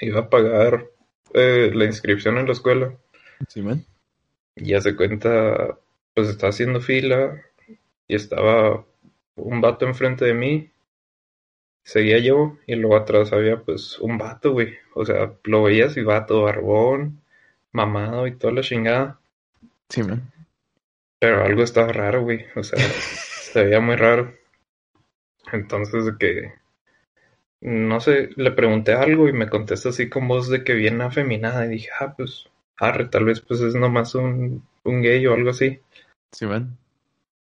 Iba 0.00 0.20
a 0.20 0.30
pagar 0.30 0.86
eh, 1.34 1.70
la 1.74 1.84
inscripción 1.84 2.38
en 2.38 2.46
la 2.46 2.52
escuela. 2.52 2.96
¿Sí, 3.48 3.60
man? 3.62 3.84
Y 4.56 4.70
ya 4.70 4.80
se 4.80 4.96
cuenta, 4.96 5.78
pues 6.14 6.28
estaba 6.28 6.50
haciendo 6.50 6.80
fila 6.80 7.42
y 8.06 8.14
estaba 8.14 8.84
un 9.36 9.60
vato 9.60 9.86
enfrente 9.86 10.24
de 10.24 10.34
mí. 10.34 10.70
Seguía 11.84 12.18
yo 12.18 12.58
y 12.66 12.74
luego 12.74 12.96
atrás 12.96 13.32
había 13.32 13.62
pues 13.62 13.98
un 13.98 14.18
vato, 14.18 14.52
güey. 14.52 14.74
O 14.94 15.04
sea, 15.04 15.34
lo 15.44 15.62
veías 15.64 15.96
y 15.96 16.02
vato, 16.02 16.42
barbón, 16.42 17.22
mamado 17.72 18.26
y 18.26 18.36
toda 18.36 18.54
la 18.54 18.62
chingada. 18.62 19.17
Sí, 19.88 20.02
man. 20.02 20.32
Pero 21.20 21.44
algo 21.44 21.62
estaba 21.62 21.92
raro, 21.92 22.22
güey. 22.22 22.46
O 22.54 22.62
sea, 22.62 22.78
se 23.52 23.64
veía 23.64 23.80
muy 23.80 23.96
raro. 23.96 24.34
Entonces, 25.52 26.04
de 26.04 26.16
que. 26.18 26.52
No 27.60 28.00
sé, 28.00 28.30
le 28.36 28.52
pregunté 28.52 28.92
algo 28.92 29.28
y 29.28 29.32
me 29.32 29.48
contesta 29.48 29.88
así 29.88 30.08
con 30.08 30.28
voz 30.28 30.48
de 30.48 30.62
que 30.62 30.74
bien 30.74 31.00
afeminada. 31.00 31.66
Y 31.66 31.70
dije, 31.70 31.90
ah, 31.98 32.14
pues, 32.16 32.48
arre, 32.76 33.06
tal 33.06 33.24
vez 33.24 33.40
pues 33.40 33.60
es 33.60 33.74
nomás 33.74 34.14
un, 34.14 34.66
un 34.84 35.02
gay 35.02 35.26
o 35.26 35.34
algo 35.34 35.50
así. 35.50 35.80
Sí, 36.32 36.46
man. 36.46 36.78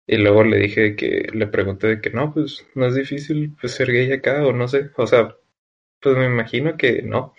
Y 0.06 0.16
luego 0.16 0.42
le 0.42 0.58
dije 0.58 0.96
que, 0.96 1.28
le 1.32 1.46
pregunté 1.46 1.86
de 1.86 2.00
que 2.00 2.10
no, 2.10 2.34
pues 2.34 2.66
no 2.74 2.86
es 2.86 2.96
difícil 2.96 3.54
pues 3.60 3.74
ser 3.74 3.92
gay 3.92 4.10
acá 4.12 4.44
o 4.44 4.52
no 4.52 4.66
sé. 4.66 4.90
O 4.96 5.06
sea, 5.06 5.36
pues 6.00 6.16
me 6.16 6.26
imagino 6.26 6.76
que 6.76 7.02
no. 7.02 7.34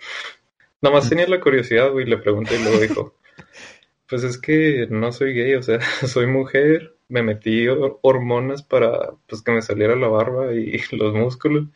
Nomás 0.80 1.08
tenía 1.08 1.28
la 1.28 1.40
curiosidad, 1.40 1.90
güey, 1.90 2.06
le 2.06 2.18
pregunté 2.18 2.56
y 2.56 2.62
luego 2.62 2.80
dijo, 2.80 3.14
pues 4.12 4.24
es 4.24 4.36
que 4.36 4.86
no 4.90 5.10
soy 5.10 5.32
gay, 5.32 5.54
o 5.54 5.62
sea, 5.62 5.80
soy 6.06 6.26
mujer, 6.26 6.96
me 7.08 7.22
metí 7.22 7.64
hor- 7.66 7.98
hormonas 8.02 8.62
para 8.62 9.12
pues 9.26 9.40
que 9.40 9.52
me 9.52 9.62
saliera 9.62 9.96
la 9.96 10.08
barba 10.08 10.52
y 10.52 10.78
los 10.92 11.14
músculos, 11.14 11.68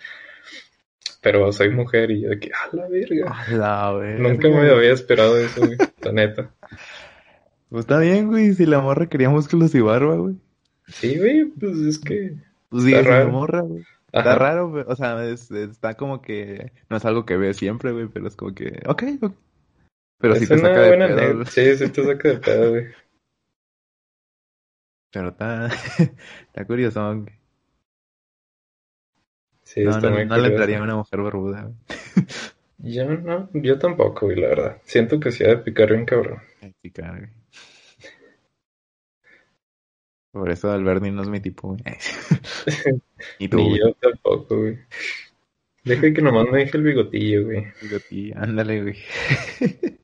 pero 1.23 1.51
soy 1.53 1.71
mujer 1.71 2.11
y 2.11 2.21
yo 2.23 2.29
de 2.29 2.39
que, 2.39 2.51
a 2.53 2.77
la 2.77 2.89
verga. 2.89 3.33
A 3.33 3.51
la 3.53 3.93
verga. 3.93 4.29
Nunca 4.29 4.49
me 4.51 4.71
había 4.71 4.93
esperado 4.93 5.39
eso, 5.39 5.65
güey, 5.65 5.79
la 6.03 6.13
neta. 6.13 6.51
Pues 7.71 7.85
está 7.85 7.99
bien, 7.99 8.29
güey, 8.29 8.53
si 8.53 8.67
la 8.67 8.81
morra 8.81 9.07
quería 9.09 9.31
músculos 9.31 9.75
y 9.75 9.81
barba, 9.81 10.17
güey. 10.17 10.37
Sí, 10.89 11.19
güey, 11.19 11.47
pues 11.47 11.79
es 11.79 11.99
que... 11.99 12.35
Pues 12.69 12.85
sigue 12.85 12.99
Está 12.99 13.11
raro. 13.11 13.31
morra, 13.31 13.61
güey. 13.63 13.83
Está 14.09 14.21
Ajá. 14.33 14.35
raro. 14.39 14.85
O 14.87 14.95
sea, 14.97 15.25
es- 15.25 15.51
está 15.51 15.95
como 15.95 16.21
que 16.21 16.71
no 16.91 16.97
es 16.99 17.05
algo 17.07 17.25
que 17.25 17.37
ve 17.39 17.55
siempre, 17.55 17.93
güey, 17.93 18.07
pero 18.07 18.29
es 18.29 18.37
como 18.37 18.55
que, 18.55 18.83
ok, 18.87 19.03
ok. 19.23 19.33
Pero 20.19 20.35
es 20.35 20.41
sí 20.41 20.47
te 20.47 20.59
saca 20.59 20.81
de 20.81 20.97
pedo. 21.09 21.45
Sí, 21.47 21.77
sí 21.77 21.89
te 21.91 22.05
saca 22.05 22.29
de 22.29 22.39
pedo, 22.39 22.71
güey. 22.71 22.87
Pero 25.13 25.29
está, 25.29 25.67
está 26.47 26.65
curioso. 26.67 27.15
güey. 27.17 27.35
Sí, 29.63 29.83
No, 29.83 29.91
está 29.91 30.09
no, 30.11 30.17
muy 30.17 30.27
no 30.27 30.37
le 30.39 30.49
entraría 30.49 30.79
a 30.79 30.83
una 30.83 30.97
mujer 30.97 31.21
barbuda. 31.23 31.63
güey. 31.63 31.77
Yo 32.79 33.05
no, 33.07 33.49
yo 33.55 33.79
tampoco, 33.79 34.27
güey, 34.27 34.39
la 34.41 34.49
verdad. 34.49 34.83
Siento 34.85 35.19
que 35.19 35.33
sí 35.33 35.45
ha 35.45 35.49
de 35.49 35.59
picar 35.59 35.91
bien 35.91 36.05
cabrón. 36.05 36.41
Ay, 36.61 36.73
picar, 36.81 37.19
güey. 37.19 37.31
Por 40.33 40.51
eso 40.51 40.71
Alberni 40.71 41.11
no 41.11 41.23
es 41.23 41.29
mi 41.29 41.41
tipo, 41.41 41.69
güey. 41.69 41.83
Y 43.39 43.49
tú, 43.49 43.57
Ni 43.57 43.69
güey. 43.71 43.81
yo 43.81 43.93
tampoco, 43.95 44.57
güey. 44.59 44.79
Deja 45.85 46.13
que 46.13 46.21
nomás 46.23 46.47
me 46.51 46.59
deje 46.59 46.77
el 46.77 46.83
bigotillo, 46.83 47.45
güey. 47.45 47.65
Tí, 48.09 48.33
ándale, 48.33 48.83
güey. 48.83 48.97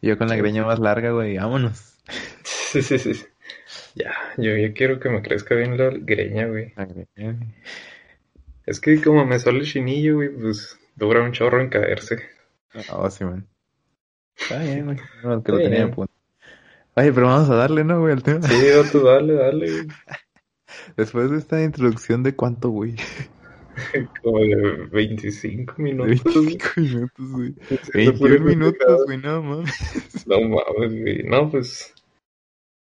Yo 0.00 0.16
con 0.16 0.28
la 0.28 0.36
greña 0.36 0.64
más 0.64 0.78
larga, 0.78 1.10
güey, 1.10 1.36
vámonos. 1.36 1.98
Sí, 2.44 2.82
sí, 2.82 2.98
sí. 2.98 3.24
Ya, 3.94 4.14
yo, 4.36 4.56
yo 4.56 4.72
quiero 4.74 5.00
que 5.00 5.08
me 5.08 5.22
crezca 5.22 5.54
bien 5.54 5.76
la 5.76 5.90
greña, 5.90 6.46
güey. 6.46 6.72
La 6.76 6.84
greña, 6.84 7.32
güey. 7.32 7.54
Es 8.66 8.80
que 8.80 9.00
como 9.00 9.24
me 9.24 9.38
sale 9.38 9.60
el 9.60 9.66
chinillo, 9.66 10.16
güey, 10.16 10.28
pues 10.28 10.78
dura 10.94 11.22
un 11.22 11.32
chorro 11.32 11.60
en 11.60 11.70
caerse. 11.70 12.22
Oh, 12.92 13.08
sí, 13.10 13.24
man. 13.24 13.48
Está 14.36 14.58
bien, 14.58 14.84
güey. 14.84 14.98
No, 15.24 15.42
que 15.42 15.52
lo 15.52 15.58
tenía 15.58 15.80
en 15.80 15.90
punto. 15.90 16.12
Oye, 16.94 17.12
pero 17.12 17.26
vamos 17.28 17.48
a 17.50 17.54
darle, 17.54 17.84
¿no, 17.84 18.00
güey, 18.00 18.12
al 18.12 18.22
tema? 18.22 18.46
Sí, 18.46 18.66
vato, 18.76 19.00
dale, 19.04 19.34
dale, 19.34 19.70
güey. 19.70 19.86
Después 20.96 21.30
de 21.30 21.38
esta 21.38 21.62
introducción 21.62 22.22
de 22.22 22.34
cuánto, 22.34 22.70
güey. 22.70 22.96
Como 24.22 24.40
de 24.40 24.86
25 24.92 25.74
De 25.76 25.82
minutos, 25.82 26.34
güey. 26.34 26.46
25 26.46 26.80
minutos, 26.80 27.30
güey. 27.30 27.54
Siento 27.68 27.92
21 27.94 28.18
pura 28.18 28.38
minutos, 28.38 29.04
güey, 29.06 29.18
no 29.18 29.42
mames. 29.42 30.26
No 30.26 30.40
mames, 30.40 31.00
güey. 31.00 31.22
No, 31.24 31.50
pues. 31.50 31.94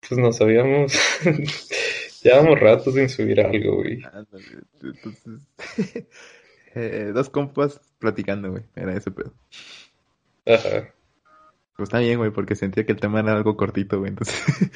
Pues 0.08 0.20
nos 0.20 0.40
habíamos. 0.40 0.92
Llevamos 2.22 2.60
rato 2.60 2.92
sin 2.92 3.08
subir 3.08 3.40
algo, 3.40 3.76
güey. 3.76 4.00
Entonces, 4.82 5.48
eh, 6.74 7.10
dos 7.12 7.30
compas 7.30 7.80
platicando, 7.98 8.50
güey. 8.50 8.62
Era 8.76 8.96
ese 8.96 9.10
pedo. 9.10 9.34
Ajá. 10.46 10.92
Pues 11.76 11.88
está 11.88 11.98
bien, 11.98 12.18
güey, 12.18 12.30
porque 12.30 12.54
sentía 12.54 12.84
que 12.84 12.92
el 12.92 13.00
tema 13.00 13.20
era 13.20 13.32
algo 13.32 13.56
cortito, 13.56 13.98
güey. 13.98 14.10
Entonces, 14.10 14.70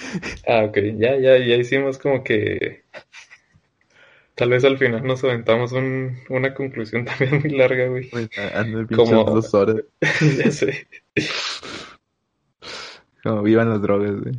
Ah, 0.49 0.65
ok. 0.65 0.77
Ya, 0.97 1.19
ya, 1.19 1.39
ya 1.39 1.57
hicimos 1.57 1.99
como 1.99 2.25
que. 2.25 2.85
Tal 4.37 4.51
vez 4.51 4.65
al 4.65 4.77
final 4.79 5.03
nos 5.05 5.25
aventamos 5.25 5.73
un, 5.73 6.19
una 6.29 6.55
conclusión 6.55 7.05
también 7.07 7.41
muy 7.41 7.51
larga, 7.51 7.89
güey. 7.89 8.09
ando 8.55 8.87
Como- 8.95 9.25
dos 9.25 9.53
horas. 9.55 9.83
ya 10.39 10.51
sé. 10.51 10.87
Como 13.23 13.43
vivan 13.43 13.71
las 13.71 13.83
drogas, 13.83 14.13
güey. 14.21 14.35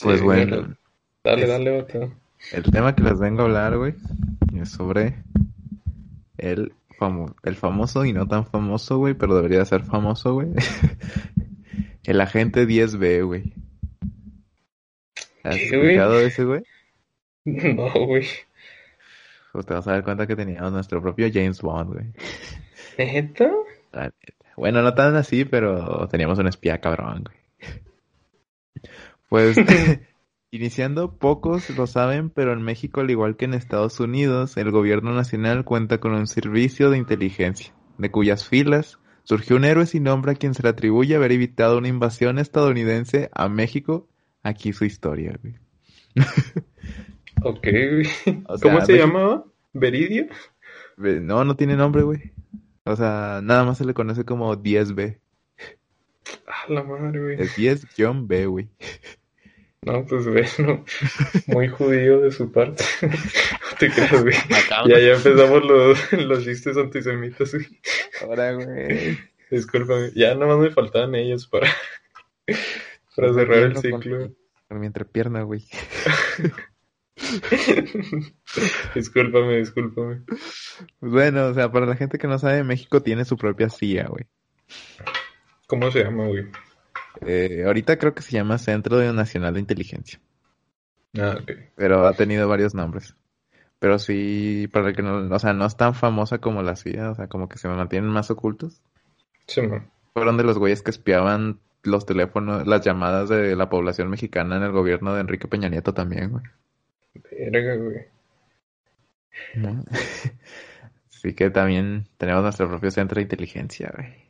Pues 0.00 0.18
Sí, 0.18 0.24
bueno, 0.24 0.76
Dale, 1.24 1.42
Es- 1.42 1.48
dale, 1.48 1.80
vato. 1.82 2.12
el 2.52 2.62
tema 2.64 2.94
que 2.94 3.02
les 3.04 3.18
vengo 3.18 3.42
a 3.42 3.44
hablar, 3.44 3.76
güey, 3.78 3.94
es 4.60 4.70
sobre 4.70 5.22
el, 6.38 6.72
famo- 6.98 7.34
el 7.44 7.54
famoso 7.54 8.04
y 8.04 8.12
no 8.12 8.26
tan 8.26 8.44
famoso, 8.44 8.98
güey, 8.98 9.14
pero 9.14 9.34
debería 9.36 9.64
ser 9.64 9.84
famoso, 9.84 10.34
güey. 10.34 10.48
El 12.04 12.20
agente 12.20 12.66
10B, 12.66 13.24
güey. 13.24 13.52
¿Has 15.44 15.54
¿Qué, 15.56 15.68
güey? 15.76 15.90
escuchado 15.90 16.14
de 16.18 16.26
ese, 16.26 16.44
güey? 16.44 16.62
No, 17.44 17.90
güey. 18.06 18.26
Pues 19.52 19.66
te 19.66 19.74
vas 19.74 19.86
a 19.86 19.92
dar 19.92 20.04
cuenta 20.04 20.26
que 20.26 20.36
teníamos 20.36 20.72
nuestro 20.72 21.02
propio 21.02 21.28
James 21.32 21.60
Bond, 21.60 21.92
güey. 21.92 22.06
¿Neta? 22.96 23.50
Bueno, 24.56 24.82
no 24.82 24.94
tan 24.94 25.16
así, 25.16 25.44
pero 25.44 26.06
teníamos 26.08 26.38
un 26.38 26.46
espía 26.46 26.80
cabrón, 26.80 27.24
güey. 27.24 27.36
Pues, 29.28 29.56
iniciando, 30.50 31.16
pocos 31.16 31.70
lo 31.70 31.86
saben, 31.86 32.30
pero 32.30 32.52
en 32.52 32.62
México, 32.62 33.00
al 33.00 33.10
igual 33.10 33.36
que 33.36 33.46
en 33.46 33.54
Estados 33.54 33.98
Unidos, 33.98 34.56
el 34.56 34.70
gobierno 34.70 35.12
nacional 35.12 35.64
cuenta 35.64 35.98
con 35.98 36.12
un 36.12 36.26
servicio 36.26 36.90
de 36.90 36.98
inteligencia, 36.98 37.74
de 37.98 38.10
cuyas 38.10 38.46
filas 38.46 38.98
surgió 39.24 39.56
un 39.56 39.64
héroe 39.64 39.86
sin 39.86 40.04
nombre 40.04 40.32
a 40.32 40.34
quien 40.34 40.54
se 40.54 40.62
le 40.62 40.70
atribuye 40.70 41.16
haber 41.16 41.32
evitado 41.32 41.78
una 41.78 41.88
invasión 41.88 42.38
estadounidense 42.38 43.30
a 43.32 43.48
México. 43.48 44.08
Aquí 44.42 44.72
su 44.72 44.84
historia, 44.84 45.38
güey. 45.40 45.54
Ok, 47.44 47.62
güey. 47.62 48.06
O 48.46 48.58
sea, 48.58 48.70
¿Cómo 48.70 48.84
se 48.84 48.92
México- 48.92 49.06
llamaba? 49.06 49.44
¿Veridio? 49.72 50.26
Ve- 50.96 51.20
No, 51.20 51.44
no 51.44 51.56
tiene 51.56 51.76
nombre, 51.76 52.02
güey. 52.02 52.32
O 52.84 52.96
sea, 52.96 53.40
nada 53.42 53.64
más 53.64 53.78
se 53.78 53.84
le 53.84 53.94
conoce 53.94 54.24
como 54.24 54.54
10B. 54.56 55.18
Ah, 56.46 56.64
la 56.68 56.82
madre, 56.82 57.20
güey. 57.20 57.36
Es 57.40 57.56
10-B, 57.56 58.46
güey. 58.46 58.68
No, 59.84 60.06
pues 60.06 60.26
bueno, 60.28 60.84
muy 61.48 61.68
judío 61.68 62.20
de 62.20 62.30
su 62.32 62.50
parte. 62.52 62.84
No 63.72 63.78
te 63.78 63.90
creas, 63.90 64.22
güey. 64.22 64.34
Ya, 64.88 64.98
ya 65.00 65.14
empezamos 65.14 65.64
los, 65.64 66.12
los 66.12 66.44
chistes 66.44 66.76
antisemitas, 66.76 67.52
güey. 67.54 67.66
Ahora, 68.22 68.52
güey. 68.52 69.18
Discúlpame. 69.50 70.10
Ya 70.14 70.34
nomás 70.34 70.58
me 70.58 70.70
faltaban 70.70 71.14
ellos 71.16 71.46
para, 71.48 71.68
para 73.16 73.32
cerrar 73.34 73.58
el 73.58 73.72
Con- 73.74 73.82
ciclo. 73.82 74.32
Con 74.68 74.80
mi 74.80 74.86
entrepierna, 74.86 75.42
güey. 75.42 75.66
Discúlpame, 78.94 79.58
discúlpame. 79.58 80.22
Bueno, 81.00 81.46
o 81.46 81.54
sea, 81.54 81.70
para 81.70 81.86
la 81.86 81.96
gente 81.96 82.18
que 82.18 82.26
no 82.26 82.38
sabe, 82.38 82.64
México 82.64 83.02
tiene 83.02 83.24
su 83.24 83.36
propia 83.36 83.68
CIA, 83.68 84.08
güey. 84.08 84.26
¿Cómo 85.66 85.90
se 85.90 86.04
llama, 86.04 86.26
güey? 86.26 86.46
Eh, 87.22 87.62
ahorita 87.66 87.98
creo 87.98 88.14
que 88.14 88.22
se 88.22 88.32
llama 88.32 88.58
Centro 88.58 89.12
Nacional 89.12 89.54
de 89.54 89.60
Inteligencia, 89.60 90.20
Ah, 91.18 91.36
ok. 91.40 91.50
pero 91.76 92.06
ha 92.06 92.12
tenido 92.14 92.48
varios 92.48 92.74
nombres. 92.74 93.14
Pero 93.78 93.98
sí, 93.98 94.68
para 94.72 94.88
el 94.90 94.96
que 94.96 95.02
no, 95.02 95.34
o 95.34 95.38
sea, 95.38 95.52
no 95.52 95.66
es 95.66 95.76
tan 95.76 95.94
famosa 95.94 96.38
como 96.38 96.62
la 96.62 96.76
CIA, 96.76 97.10
o 97.10 97.14
sea, 97.14 97.26
como 97.28 97.48
que 97.48 97.58
se 97.58 97.68
mantienen 97.68 98.10
más 98.10 98.30
ocultos. 98.30 98.80
Sí, 99.46 99.60
man. 99.62 99.90
Fueron 100.14 100.36
de 100.36 100.44
los 100.44 100.58
güeyes 100.58 100.82
que 100.82 100.90
espiaban 100.90 101.58
los 101.82 102.06
teléfonos, 102.06 102.66
las 102.66 102.84
llamadas 102.84 103.28
de 103.28 103.56
la 103.56 103.68
población 103.68 104.08
mexicana 104.08 104.56
en 104.56 104.62
el 104.62 104.70
gobierno 104.72 105.14
de 105.14 105.20
Enrique 105.22 105.48
Peña 105.48 105.68
Nieto 105.68 105.92
también, 105.94 106.30
güey. 106.30 106.44
Verga, 107.50 107.76
güey. 107.76 108.06
Así 111.08 111.32
que 111.34 111.50
también 111.50 112.06
tenemos 112.18 112.42
nuestro 112.42 112.68
propio 112.68 112.90
centro 112.90 113.16
de 113.16 113.22
inteligencia, 113.22 113.92
güey. 113.96 114.22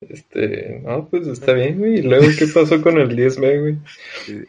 Este, 0.00 0.80
no, 0.84 1.08
pues 1.08 1.26
está 1.26 1.52
bien, 1.54 1.78
güey. 1.78 1.98
¿Y 1.98 2.02
luego 2.02 2.26
qué 2.38 2.46
pasó 2.46 2.82
con 2.82 2.98
el 2.98 3.16
10B, 3.16 3.60
güey? 3.60 3.78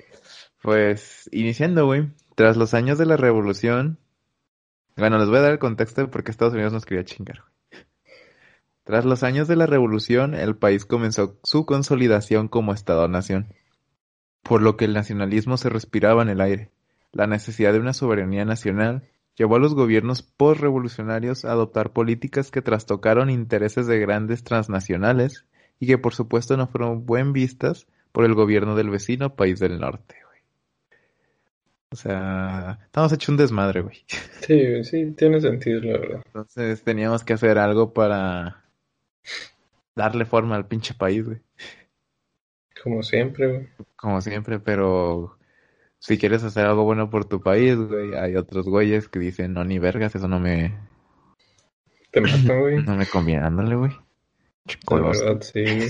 Pues, 0.62 1.30
iniciando, 1.32 1.86
güey, 1.86 2.08
tras 2.34 2.58
los 2.58 2.74
años 2.74 2.98
de 2.98 3.06
la 3.06 3.18
revolución, 3.18 4.00
bueno, 4.98 5.20
les 5.20 5.28
voy 5.28 5.38
a 5.38 5.42
dar 5.42 5.52
el 5.52 5.60
contexto 5.60 6.02
de 6.02 6.08
por 6.08 6.24
qué 6.24 6.32
Estados 6.32 6.56
Unidos 6.56 6.74
nos 6.74 6.86
quería 6.86 7.06
chingar, 7.06 7.42
güey. 7.42 7.84
Tras 8.84 9.06
los 9.06 9.22
años 9.22 9.48
de 9.48 9.56
la 9.56 9.68
revolución, 9.68 10.34
el 10.34 10.56
país 10.56 10.86
comenzó 10.86 11.40
su 11.44 11.68
consolidación 11.68 12.48
como 12.48 12.74
Estado-nación, 12.74 13.54
por 14.48 14.62
lo 14.62 14.78
que 14.78 14.86
el 14.86 14.94
nacionalismo 14.94 15.58
se 15.58 15.70
respiraba 15.70 16.22
en 16.22 16.30
el 16.30 16.40
aire. 16.40 16.70
La 17.12 17.26
necesidad 17.26 17.74
de 17.74 17.80
una 17.80 17.94
soberanía 17.94 18.46
nacional 18.46 19.02
llevó 19.36 19.56
a 19.56 19.60
los 19.60 19.74
gobiernos 19.74 20.22
postrevolucionarios 20.22 21.46
a 21.46 21.52
adoptar 21.52 21.94
políticas 21.94 22.52
que 22.52 22.62
trastocaron 22.62 23.32
intereses 23.32 23.88
de 23.88 23.98
grandes 23.98 24.44
transnacionales 24.44 25.46
y 25.80 25.88
que 25.88 25.98
por 25.98 26.14
supuesto 26.14 26.58
no 26.58 26.68
fueron 26.68 27.08
buen 27.08 27.34
vistas 27.34 27.88
por 28.12 28.24
el 28.24 28.36
gobierno 28.36 28.76
del 28.76 28.92
vecino 28.92 29.36
país 29.36 29.60
del 29.60 29.80
norte, 29.80 30.16
güey. 30.28 30.40
O 31.90 31.96
sea, 31.96 32.80
estamos 32.86 33.12
hecho 33.14 33.32
un 33.32 33.40
desmadre, 33.40 33.82
güey. 33.82 34.04
Sí, 34.42 34.84
sí, 34.84 35.12
tiene 35.18 35.42
sentido, 35.42 35.82
la 35.82 35.98
verdad. 35.98 36.22
Entonces 36.24 36.84
teníamos 36.84 37.24
que 37.24 37.34
hacer 37.34 37.58
algo 37.58 37.94
para 37.94 38.64
darle 39.96 40.26
forma 40.26 40.56
al 40.56 40.68
pinche 40.68 40.94
país, 40.94 41.26
güey. 41.26 41.40
Como 42.84 43.02
siempre, 43.02 43.48
güey. 43.48 43.68
Como 44.06 44.22
siempre, 44.22 44.60
pero 44.60 45.36
si 45.98 46.20
quieres 46.20 46.44
hacer 46.44 46.68
algo 46.68 46.84
bueno 46.84 47.10
por 47.10 47.26
tu 47.26 47.42
país, 47.42 47.76
güey, 47.76 48.14
hay 48.14 48.36
otros 48.36 48.68
güeyes 48.68 49.10
que 49.10 49.18
dicen, 49.18 49.54
no, 49.54 49.64
ni 49.64 49.80
vergas, 49.80 50.14
eso 50.14 50.28
no 50.28 50.40
me, 50.40 50.78
Te 52.12 52.22
matan, 52.22 52.62
güey. 52.62 52.84
no 52.86 52.96
me 52.98 53.08
conviene, 53.08 53.42
ándale, 53.42 53.76
güey. 53.76 53.92
La 54.92 55.02
verdad, 55.02 55.42
sí. 55.42 55.66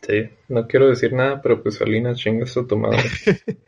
Sí, 0.00 0.30
no 0.48 0.66
quiero 0.66 0.88
decir 0.88 1.12
nada, 1.12 1.42
pero 1.42 1.62
pues 1.62 1.76
Salinas 1.76 2.18
chingas 2.18 2.56
a 2.56 2.66
tu 2.66 2.78
madre. 2.78 3.02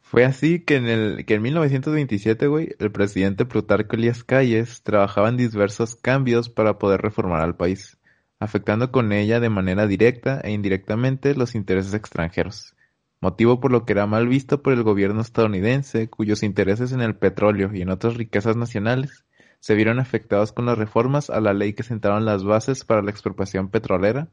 Fue 0.00 0.24
así 0.24 0.58
que 0.60 0.76
en 0.76 0.86
el 0.86 1.24
que 1.24 1.34
en 1.34 1.42
1927, 1.42 2.48
güey, 2.48 2.74
el 2.80 2.90
presidente 2.90 3.44
Plutarco 3.44 3.94
Elías 3.94 4.24
Calles 4.24 4.82
trabajaba 4.82 5.28
en 5.28 5.36
diversos 5.36 5.94
cambios 5.94 6.48
para 6.48 6.78
poder 6.78 7.00
reformar 7.00 7.42
al 7.42 7.56
país, 7.56 7.96
afectando 8.42 8.90
con 8.90 9.12
ella 9.12 9.38
de 9.38 9.48
manera 9.48 9.86
directa 9.86 10.40
e 10.42 10.50
indirectamente 10.50 11.36
los 11.36 11.54
intereses 11.54 11.94
extranjeros, 11.94 12.74
motivo 13.20 13.60
por 13.60 13.70
lo 13.70 13.84
que 13.84 13.92
era 13.92 14.06
mal 14.06 14.26
visto 14.26 14.62
por 14.62 14.72
el 14.72 14.82
gobierno 14.82 15.20
estadounidense, 15.20 16.10
cuyos 16.10 16.42
intereses 16.42 16.90
en 16.90 17.02
el 17.02 17.14
petróleo 17.14 17.70
y 17.72 17.82
en 17.82 17.90
otras 17.90 18.16
riquezas 18.16 18.56
nacionales 18.56 19.24
se 19.60 19.76
vieron 19.76 20.00
afectados 20.00 20.50
con 20.50 20.66
las 20.66 20.76
reformas 20.76 21.30
a 21.30 21.40
la 21.40 21.52
ley 21.52 21.72
que 21.72 21.84
sentaron 21.84 22.24
las 22.24 22.42
bases 22.42 22.84
para 22.84 23.00
la 23.00 23.12
expropiación 23.12 23.68
petrolera, 23.68 24.26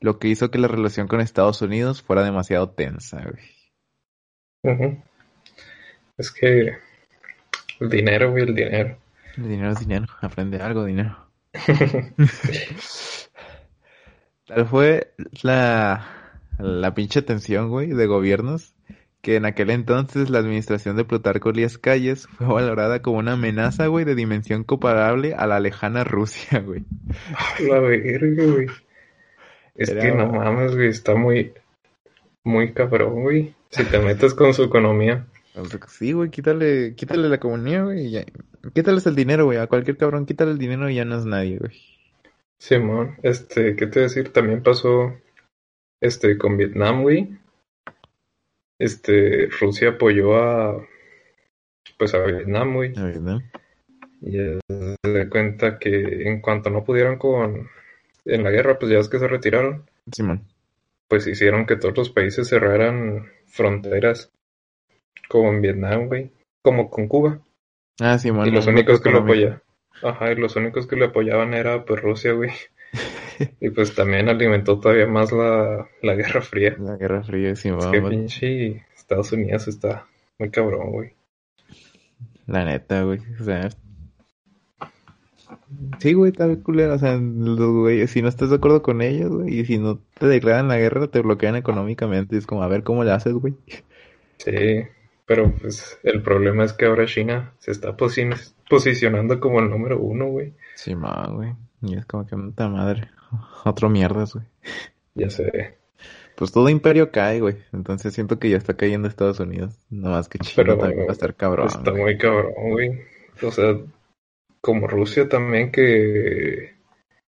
lo 0.00 0.18
que 0.18 0.28
hizo 0.28 0.50
que 0.50 0.58
la 0.58 0.68
relación 0.68 1.06
con 1.06 1.20
Estados 1.20 1.60
Unidos 1.60 2.00
fuera 2.00 2.24
demasiado 2.24 2.70
tensa. 2.70 3.22
Es 6.16 6.30
que 6.30 6.78
el 7.78 7.90
dinero, 7.90 8.30
güey, 8.30 8.44
el 8.44 8.54
dinero. 8.54 8.96
El 9.36 9.48
dinero 9.50 9.72
es 9.72 9.80
dinero, 9.80 10.06
aprende 10.22 10.62
algo, 10.62 10.86
dinero. 10.86 11.28
Tal 14.54 14.66
fue 14.66 15.12
la, 15.42 16.06
la 16.58 16.94
pinche 16.94 17.22
tensión, 17.22 17.68
güey, 17.68 17.88
de 17.90 18.06
gobiernos, 18.06 18.74
que 19.22 19.36
en 19.36 19.44
aquel 19.44 19.70
entonces 19.70 20.28
la 20.30 20.38
administración 20.40 20.96
de 20.96 21.04
Plutarco 21.04 21.50
Elías 21.50 21.78
Calles 21.78 22.26
fue 22.26 22.46
valorada 22.46 23.00
como 23.02 23.18
una 23.18 23.32
amenaza, 23.34 23.86
güey, 23.86 24.04
de 24.04 24.14
dimensión 24.14 24.64
comparable 24.64 25.34
a 25.34 25.46
la 25.46 25.60
lejana 25.60 26.04
Rusia, 26.04 26.60
güey. 26.66 26.84
La 27.60 27.78
verga, 27.80 28.44
güey. 28.44 28.66
Es 29.76 29.88
Era- 29.90 30.02
que 30.02 30.12
no 30.12 30.26
mames, 30.26 30.74
güey, 30.74 30.88
está 30.88 31.14
muy, 31.14 31.52
muy 32.42 32.72
cabrón, 32.72 33.22
güey. 33.22 33.54
Si 33.70 33.84
te 33.84 33.98
metes 34.00 34.34
con 34.34 34.52
su 34.52 34.64
economía. 34.64 35.26
Sí, 35.88 36.12
güey, 36.12 36.30
quítale, 36.30 36.94
quítale 36.96 37.28
la 37.28 37.38
comunidad, 37.38 37.84
güey, 37.84 38.10
ya. 38.10 38.24
Quítales 38.74 39.06
el 39.06 39.14
dinero, 39.14 39.44
güey, 39.44 39.58
a 39.58 39.66
cualquier 39.68 39.96
cabrón, 39.96 40.26
quítale 40.26 40.50
el 40.52 40.58
dinero 40.58 40.88
y 40.90 40.96
ya 40.96 41.04
no 41.04 41.16
es 41.18 41.24
nadie, 41.24 41.58
güey. 41.58 41.72
Simón, 42.60 43.16
este, 43.22 43.74
¿qué 43.74 43.86
te 43.86 44.00
decir? 44.00 44.32
También 44.32 44.62
pasó, 44.62 45.14
este, 46.00 46.36
con 46.36 46.58
Vietnam, 46.58 47.02
güey. 47.02 47.38
Este, 48.78 49.46
Rusia 49.46 49.90
apoyó 49.90 50.36
a, 50.36 50.86
pues 51.98 52.14
a 52.14 52.22
Vietnam, 52.22 52.74
güey. 52.74 52.92
A 52.96 53.02
¿no? 53.18 53.40
Y 54.20 54.32
se 54.32 54.96
da 55.02 55.30
cuenta 55.30 55.78
que 55.78 56.28
en 56.28 56.42
cuanto 56.42 56.68
no 56.68 56.84
pudieron 56.84 57.16
con, 57.16 57.70
en 58.26 58.44
la 58.44 58.50
guerra, 58.50 58.78
pues 58.78 58.92
ya 58.92 58.98
es 58.98 59.08
que 59.08 59.18
se 59.18 59.26
retiraron, 59.26 59.88
Simón. 60.12 60.46
pues 61.08 61.26
hicieron 61.26 61.64
que 61.64 61.76
todos 61.76 61.96
los 61.96 62.10
países 62.10 62.48
cerraran 62.48 63.26
fronteras 63.46 64.30
con 65.30 65.62
Vietnam, 65.62 66.08
güey, 66.08 66.30
como 66.62 66.90
con 66.90 67.08
Cuba. 67.08 67.40
Ah, 67.98 68.18
Simón. 68.18 68.48
Y 68.48 68.50
los 68.50 68.66
únicos 68.66 69.00
que 69.00 69.10
lo 69.10 69.20
económico. 69.20 69.62
Ajá, 70.02 70.32
y 70.32 70.36
los 70.36 70.56
únicos 70.56 70.86
que 70.86 70.96
le 70.96 71.06
apoyaban 71.06 71.54
era 71.54 71.84
pues 71.84 72.00
Rusia, 72.00 72.32
güey. 72.32 72.50
Y 73.60 73.70
pues 73.70 73.94
también 73.94 74.28
alimentó 74.28 74.78
todavía 74.78 75.06
más 75.06 75.32
la, 75.32 75.88
la 76.02 76.14
Guerra 76.14 76.42
Fría. 76.42 76.76
La 76.78 76.96
Guerra 76.96 77.22
Fría, 77.22 77.50
Es 77.50 77.60
Simón. 77.60 77.90
que 77.90 78.02
pinche 78.02 78.84
Estados 78.96 79.32
Unidos 79.32 79.66
está 79.68 80.06
muy 80.38 80.50
cabrón, 80.50 80.90
güey. 80.92 81.12
La 82.46 82.64
neta, 82.64 83.02
güey. 83.04 83.20
O 83.40 83.44
sea. 83.44 83.70
Sí, 86.00 86.12
güey, 86.14 86.32
está 86.32 86.48
culero. 86.56 86.94
O 86.94 86.98
sea, 86.98 87.16
los 87.16 87.58
güeyes, 87.72 88.10
si 88.10 88.22
no 88.22 88.28
estás 88.28 88.50
de 88.50 88.56
acuerdo 88.56 88.82
con 88.82 89.02
ellos, 89.02 89.30
güey, 89.30 89.60
y 89.60 89.64
si 89.64 89.78
no 89.78 90.00
te 90.18 90.26
declaran 90.26 90.68
la 90.68 90.78
guerra, 90.78 91.06
te 91.08 91.20
bloquean 91.20 91.56
económicamente. 91.56 92.36
Es 92.36 92.46
como, 92.46 92.62
a 92.62 92.68
ver 92.68 92.82
cómo 92.82 93.04
le 93.04 93.12
haces, 93.12 93.34
güey. 93.34 93.54
Sí, 94.38 94.82
pero 95.26 95.52
pues 95.60 95.98
el 96.02 96.22
problema 96.22 96.64
es 96.64 96.72
que 96.72 96.86
ahora 96.86 97.06
China 97.06 97.52
se 97.58 97.70
está 97.72 97.96
posi- 97.96 98.52
posicionando 98.70 99.40
como 99.40 99.58
el 99.58 99.68
número 99.68 100.00
uno, 100.00 100.28
güey. 100.28 100.54
Simón, 100.76 101.36
güey. 101.36 101.52
Y 101.82 101.98
es 101.98 102.06
como 102.06 102.24
que, 102.26 102.36
puta 102.36 102.68
madre. 102.68 103.10
Otro 103.64 103.90
mierdas, 103.90 104.34
güey. 104.34 104.46
Ya 105.14 105.28
sé. 105.28 105.76
Pues 106.36 106.52
todo 106.52 106.70
imperio 106.70 107.10
cae, 107.10 107.40
güey. 107.40 107.56
Entonces 107.72 108.14
siento 108.14 108.38
que 108.38 108.48
ya 108.48 108.56
está 108.56 108.74
cayendo 108.74 109.08
Estados 109.08 109.40
Unidos. 109.40 109.76
Nada 109.90 110.16
más 110.16 110.28
que 110.28 110.38
China 110.38 110.54
Pero 110.56 110.78
también 110.78 111.06
va 111.06 111.10
a 111.10 111.12
estar 111.12 111.34
cabrón. 111.34 111.66
Está 111.66 111.90
güey. 111.90 112.02
muy 112.02 112.16
cabrón, 112.16 112.70
güey. 112.70 113.00
O 113.42 113.50
sea, 113.50 113.76
como 114.60 114.86
Rusia 114.86 115.28
también 115.28 115.72
que, 115.72 116.76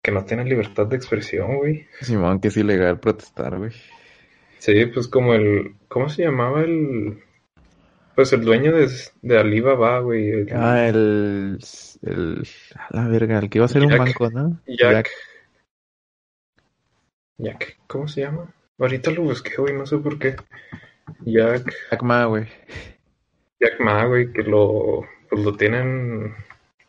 que 0.02 0.10
no 0.10 0.24
tiene 0.24 0.44
libertad 0.44 0.86
de 0.86 0.96
expresión, 0.96 1.58
güey. 1.58 1.86
Simón, 2.02 2.40
que 2.40 2.48
es 2.48 2.56
ilegal 2.56 2.98
protestar, 3.00 3.56
güey. 3.56 3.70
Sí, 4.58 4.84
pues 4.86 5.08
como 5.08 5.32
el, 5.32 5.76
¿cómo 5.88 6.08
se 6.10 6.24
llamaba 6.24 6.60
el? 6.62 7.22
Pues 8.14 8.32
el 8.32 8.44
dueño 8.44 8.72
de, 8.76 8.88
de 9.22 9.38
Alibaba, 9.38 10.00
güey. 10.00 10.28
el- 10.30 10.48
Ah, 10.52 10.86
el, 10.88 11.58
el, 12.02 12.48
a 12.76 12.96
la 12.96 13.08
verga, 13.08 13.38
el 13.38 13.48
que 13.48 13.58
iba 13.58 13.64
a 13.64 13.68
ser 13.68 13.82
un 13.82 13.96
banco, 13.96 14.30
¿no? 14.30 14.60
Jack. 14.66 15.08
Jack, 17.38 17.78
¿cómo 17.86 18.08
se 18.08 18.22
llama? 18.22 18.52
Ahorita 18.78 19.10
lo 19.10 19.22
busqué, 19.22 19.54
güey, 19.56 19.74
no 19.74 19.86
sé 19.86 19.96
por 19.98 20.18
qué. 20.18 20.36
Jack, 21.24 21.72
Jack 21.90 22.02
Ma, 22.02 22.24
güey. 22.26 22.46
Jack 23.60 23.80
Ma, 23.80 24.04
güey, 24.06 24.32
que 24.32 24.42
lo, 24.42 25.06
pues 25.28 25.42
lo 25.42 25.56
tienen 25.56 26.34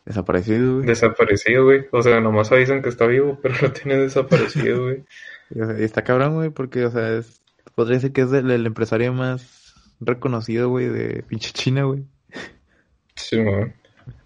Desaparecido, 0.04 0.76
güey. 0.76 0.86
desaparecido, 0.86 1.64
güey. 1.64 1.86
O 1.92 2.02
sea, 2.02 2.20
nomás 2.20 2.50
avisan 2.52 2.82
que 2.82 2.88
está 2.88 3.06
vivo, 3.06 3.38
pero 3.42 3.54
lo 3.62 3.72
tienen 3.72 4.00
desaparecido, 4.00 4.82
güey. 4.84 5.04
Y, 5.54 5.60
o 5.60 5.66
sea, 5.66 5.78
y 5.78 5.82
está 5.84 6.02
cabrón, 6.02 6.34
güey, 6.36 6.48
porque, 6.48 6.82
o 6.86 6.90
sea, 6.90 7.18
es, 7.18 7.42
podría 7.74 8.00
ser 8.00 8.12
que 8.12 8.22
es 8.22 8.32
el, 8.32 8.50
el 8.50 8.64
empresario 8.64 9.12
más 9.12 9.61
reconocido, 10.04 10.68
güey, 10.68 10.88
de 10.88 11.22
pinche 11.22 11.52
China, 11.52 11.84
güey. 11.84 12.04
Sí, 13.14 13.40
man. 13.40 13.74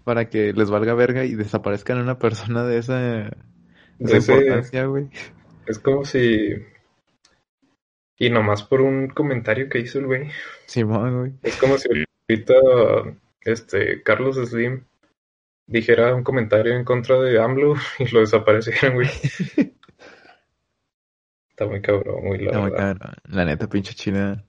Para 0.03 0.29
que 0.29 0.53
les 0.53 0.69
valga 0.69 0.93
verga 0.93 1.25
y 1.25 1.35
desaparezcan 1.35 1.99
una 1.99 2.17
persona 2.17 2.63
de 2.63 2.77
esa, 2.77 2.99
de 2.99 3.31
esa 3.99 4.33
De 4.33 4.39
importancia, 4.39 4.85
güey. 4.85 5.09
Es 5.65 5.79
como 5.79 6.05
si... 6.05 6.53
Y 8.19 8.29
nomás 8.29 8.63
por 8.63 8.81
un 8.81 9.09
comentario 9.09 9.69
que 9.69 9.79
hizo 9.79 9.99
el 9.99 10.07
güey. 10.07 10.29
Simón, 10.65 11.19
güey. 11.19 11.33
Es 11.43 11.55
como 11.57 11.77
si 11.77 11.87
ahorita 12.29 12.55
este 13.41 14.01
Carlos 14.01 14.37
Slim 14.37 14.85
dijera 15.67 16.15
un 16.15 16.23
comentario 16.23 16.73
en 16.73 16.83
contra 16.83 17.19
de 17.19 17.39
AMLO 17.39 17.75
y 17.99 18.07
lo 18.07 18.21
desaparecieran, 18.21 18.95
güey. 18.95 19.07
Está 21.49 21.65
muy 21.67 21.81
cabrón, 21.81 22.25
güey, 22.25 22.39
la 22.41 22.51
Está 22.51 22.61
muy 22.61 22.71
cabrón. 22.71 23.13
La 23.25 23.45
neta, 23.45 23.67
pinche 23.67 23.93
China. 23.93 24.46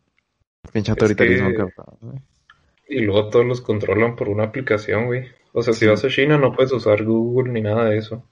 Pinche 0.73 0.93
autoritarismo, 0.93 1.51
que-. 1.51 2.95
Y 2.97 3.01
luego 3.01 3.29
todos 3.31 3.47
los 3.47 3.61
controlan 3.61 4.17
por 4.17 4.29
una 4.29 4.45
aplicación, 4.45 5.07
güey. 5.07 5.27
O 5.53 5.63
sea, 5.63 5.73
si 5.75 5.81
Sí. 5.81 5.87
vas 5.87 6.05
a 6.05 6.09
China 6.09 6.39
no 6.39 6.53
puedes 6.53 6.73
usar 6.73 7.05
Google 7.05 7.53
ni 7.53 7.61
nada 7.61 7.87
de 7.87 7.99
eso. 7.99 8.25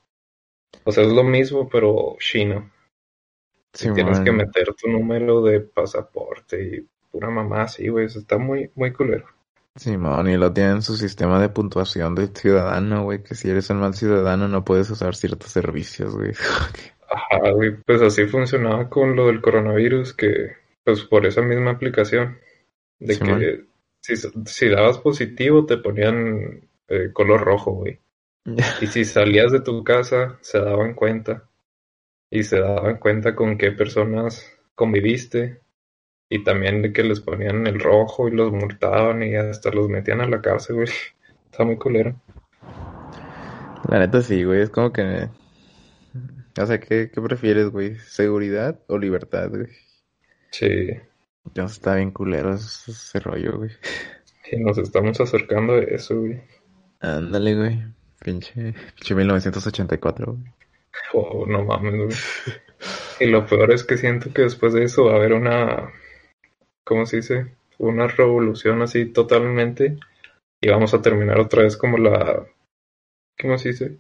O 0.85 0.93
sea, 0.93 1.05
es 1.05 1.13
lo 1.13 1.25
mismo, 1.25 1.69
pero 1.69 2.17
chino. 2.19 2.71
Y 3.79 3.93
tienes 3.93 4.21
que 4.21 4.33
meter 4.33 4.75
tu 4.75 4.89
número 4.89 5.43
de 5.43 5.61
pasaporte 5.61 6.63
y 6.63 6.89
pura 7.11 7.29
mamá 7.29 7.63
así, 7.63 7.89
güey. 7.89 8.07
Eso 8.07 8.19
está 8.19 8.39
muy, 8.39 8.71
muy 8.75 8.93
culero. 8.93 9.27
Simón, 9.75 10.31
y 10.31 10.37
lo 10.39 10.53
tienen 10.55 10.81
su 10.81 10.97
sistema 10.97 11.39
de 11.39 11.51
puntuación 11.51 12.15
de 12.15 12.29
ciudadano, 12.29 13.05
güey, 13.05 13.23
que 13.23 13.35
si 13.35 13.51
eres 13.51 13.69
un 13.69 13.81
mal 13.81 13.93
ciudadano 13.93 14.49
no 14.49 14.65
puedes 14.65 14.89
usar 14.89 15.15
ciertos 15.15 15.51
servicios, 15.51 16.17
güey. 16.17 16.33
Ajá, 17.11 17.51
güey. 17.51 17.77
Pues 17.85 18.01
así 18.01 18.25
funcionaba 18.27 18.89
con 18.89 19.15
lo 19.15 19.27
del 19.27 19.43
coronavirus, 19.43 20.15
que 20.15 20.53
pues 20.87 21.03
por 21.03 21.27
esa 21.27 21.43
misma 21.43 21.73
aplicación, 21.73 22.39
de 23.01 23.19
que 23.19 23.65
si, 24.01 24.15
si 24.47 24.69
dabas 24.69 24.99
positivo 24.99 25.67
te 25.67 25.79
ponían 25.79 26.69
eh, 26.87 27.11
color 27.13 27.41
rojo, 27.41 27.73
güey. 27.73 27.99
Y 28.81 28.87
si 28.87 29.05
salías 29.05 29.51
de 29.51 29.61
tu 29.61 29.83
casa, 29.83 30.39
se 30.43 30.61
daban 30.61 30.95
cuenta. 30.95 31.49
Y 32.31 32.45
se 32.45 32.61
daban 32.61 32.99
cuenta 32.99 33.35
con 33.35 33.59
qué 33.59 33.73
personas 33.73 34.49
conviviste. 34.77 35.61
Y 36.31 36.45
también 36.45 36.83
de 36.83 36.93
que 36.93 37.03
les 37.03 37.19
ponían 37.19 37.67
el 37.67 37.81
rojo 37.81 38.29
y 38.29 38.31
los 38.31 38.53
multaban 38.53 39.25
y 39.25 39.35
hasta 39.35 39.73
los 39.73 39.89
metían 39.89 40.21
a 40.21 40.29
la 40.29 40.41
cárcel, 40.41 40.77
güey. 40.77 40.89
Está 41.51 41.65
muy 41.65 41.79
culero. 41.79 42.15
La 43.89 43.99
neta 43.99 44.23
sí, 44.23 44.45
güey, 44.45 44.63
es 44.63 44.71
como 44.71 44.93
que... 44.93 45.29
O 46.61 46.65
sea, 46.65 46.79
¿qué, 46.79 47.11
qué 47.13 47.21
prefieres, 47.21 47.71
güey? 47.71 47.97
¿Seguridad 47.97 48.79
o 48.87 48.99
libertad, 48.99 49.51
güey? 49.51 49.67
Sí. 50.59 50.89
Ya 51.55 51.65
está 51.65 51.97
bien 51.97 52.11
culero 52.11 52.55
ese, 52.55 52.91
ese 52.91 53.21
rollo, 53.21 53.59
güey. 53.59 53.71
Y 54.51 54.57
nos 54.59 54.79
estamos 54.79 55.21
acercando 55.21 55.75
a 55.75 55.81
eso, 55.81 56.19
güey. 56.19 56.41
Ándale, 57.01 57.55
güey. 57.55 57.83
Pinche, 58.25 58.75
pinche 58.95 59.15
1984, 59.15 60.33
güey. 60.33 60.45
Oh, 61.13 61.45
no 61.47 61.65
mames, 61.65 61.95
güey. 61.95 62.17
Y 63.21 63.27
lo 63.27 63.47
peor 63.47 63.73
es 63.73 63.85
que 63.85 63.97
siento 63.97 64.33
que 64.33 64.43
después 64.43 64.73
de 64.73 64.85
eso 64.85 65.05
va 65.05 65.13
a 65.13 65.17
haber 65.17 65.33
una, 65.33 65.93
¿cómo 66.85 67.07
se 67.07 67.17
dice? 67.17 67.57
Una 67.79 68.07
revolución 68.07 68.83
así 68.83 69.07
totalmente 69.07 69.99
y 70.61 70.69
vamos 70.69 70.95
a 70.95 71.03
terminar 71.03 71.39
otra 71.39 71.63
vez 71.63 71.77
como 71.77 71.99
la, 71.99 72.47
¿cómo 73.41 73.59
se 73.59 73.71
dice? 73.71 73.99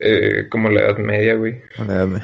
Eh, 0.00 0.48
como 0.48 0.70
la 0.70 0.82
Edad 0.82 0.98
Media, 0.98 1.34
güey. 1.34 1.62
La 1.78 1.84
verdad, 1.84 2.22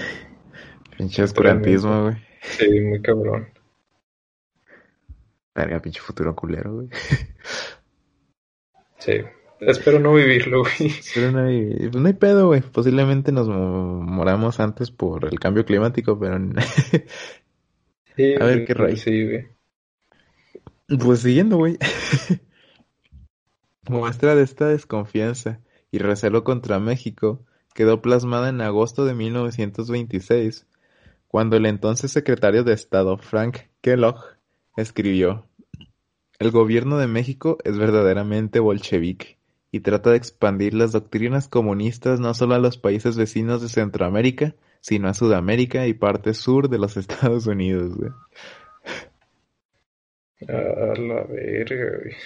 Pinche 0.96 1.22
oscurantismo, 1.22 2.04
güey. 2.04 2.29
Sí, 2.42 2.80
muy 2.80 3.00
cabrón. 3.02 3.48
Verga, 5.54 5.80
pinche 5.80 6.00
futuro 6.00 6.34
culero, 6.34 6.74
güey. 6.74 6.88
Sí. 8.98 9.12
Espero 9.60 10.00
no 10.00 10.14
vivirlo, 10.14 10.60
güey. 10.62 10.92
Pero 11.14 11.32
no 11.32 11.40
hay, 11.46 11.74
pues 11.90 11.96
no 11.96 12.06
hay 12.06 12.14
pedo, 12.14 12.46
güey. 12.46 12.62
Posiblemente 12.62 13.30
nos 13.30 13.46
mo- 13.48 14.00
moramos 14.02 14.58
antes 14.58 14.90
por 14.90 15.26
el 15.26 15.38
cambio 15.38 15.64
climático, 15.66 16.18
pero... 16.18 16.38
Sí, 18.16 18.34
A 18.40 18.44
ver, 18.44 18.64
qué 18.64 18.74
rollo. 18.74 18.96
Sí, 18.96 19.24
güey. 19.26 19.48
Pues 20.98 21.20
siguiendo, 21.20 21.56
güey. 21.56 21.78
Muestra 23.88 24.34
de 24.34 24.42
esta 24.44 24.68
desconfianza 24.68 25.60
y 25.90 25.98
recelo 25.98 26.44
contra 26.44 26.78
México 26.78 27.44
quedó 27.74 28.00
plasmada 28.02 28.48
en 28.48 28.60
agosto 28.60 29.04
de 29.04 29.14
1926, 29.14 30.66
cuando 31.30 31.56
el 31.56 31.66
entonces 31.66 32.10
secretario 32.10 32.64
de 32.64 32.72
Estado 32.72 33.16
Frank 33.16 33.58
Kellogg 33.82 34.18
escribió 34.76 35.46
El 36.40 36.50
gobierno 36.50 36.98
de 36.98 37.06
México 37.06 37.58
es 37.62 37.78
verdaderamente 37.78 38.58
bolchevique 38.58 39.38
y 39.70 39.78
trata 39.78 40.10
de 40.10 40.16
expandir 40.16 40.74
las 40.74 40.90
doctrinas 40.90 41.46
comunistas 41.46 42.18
no 42.18 42.34
solo 42.34 42.56
a 42.56 42.58
los 42.58 42.78
países 42.78 43.16
vecinos 43.16 43.62
de 43.62 43.68
Centroamérica, 43.68 44.56
sino 44.80 45.08
a 45.08 45.14
Sudamérica 45.14 45.86
y 45.86 45.94
parte 45.94 46.34
sur 46.34 46.68
de 46.68 46.78
los 46.78 46.96
Estados 46.96 47.46
Unidos, 47.46 47.96
güey. 47.96 48.10
A 50.48 50.98
la 50.98 51.22
verga, 51.28 51.98
güey. 52.02 52.16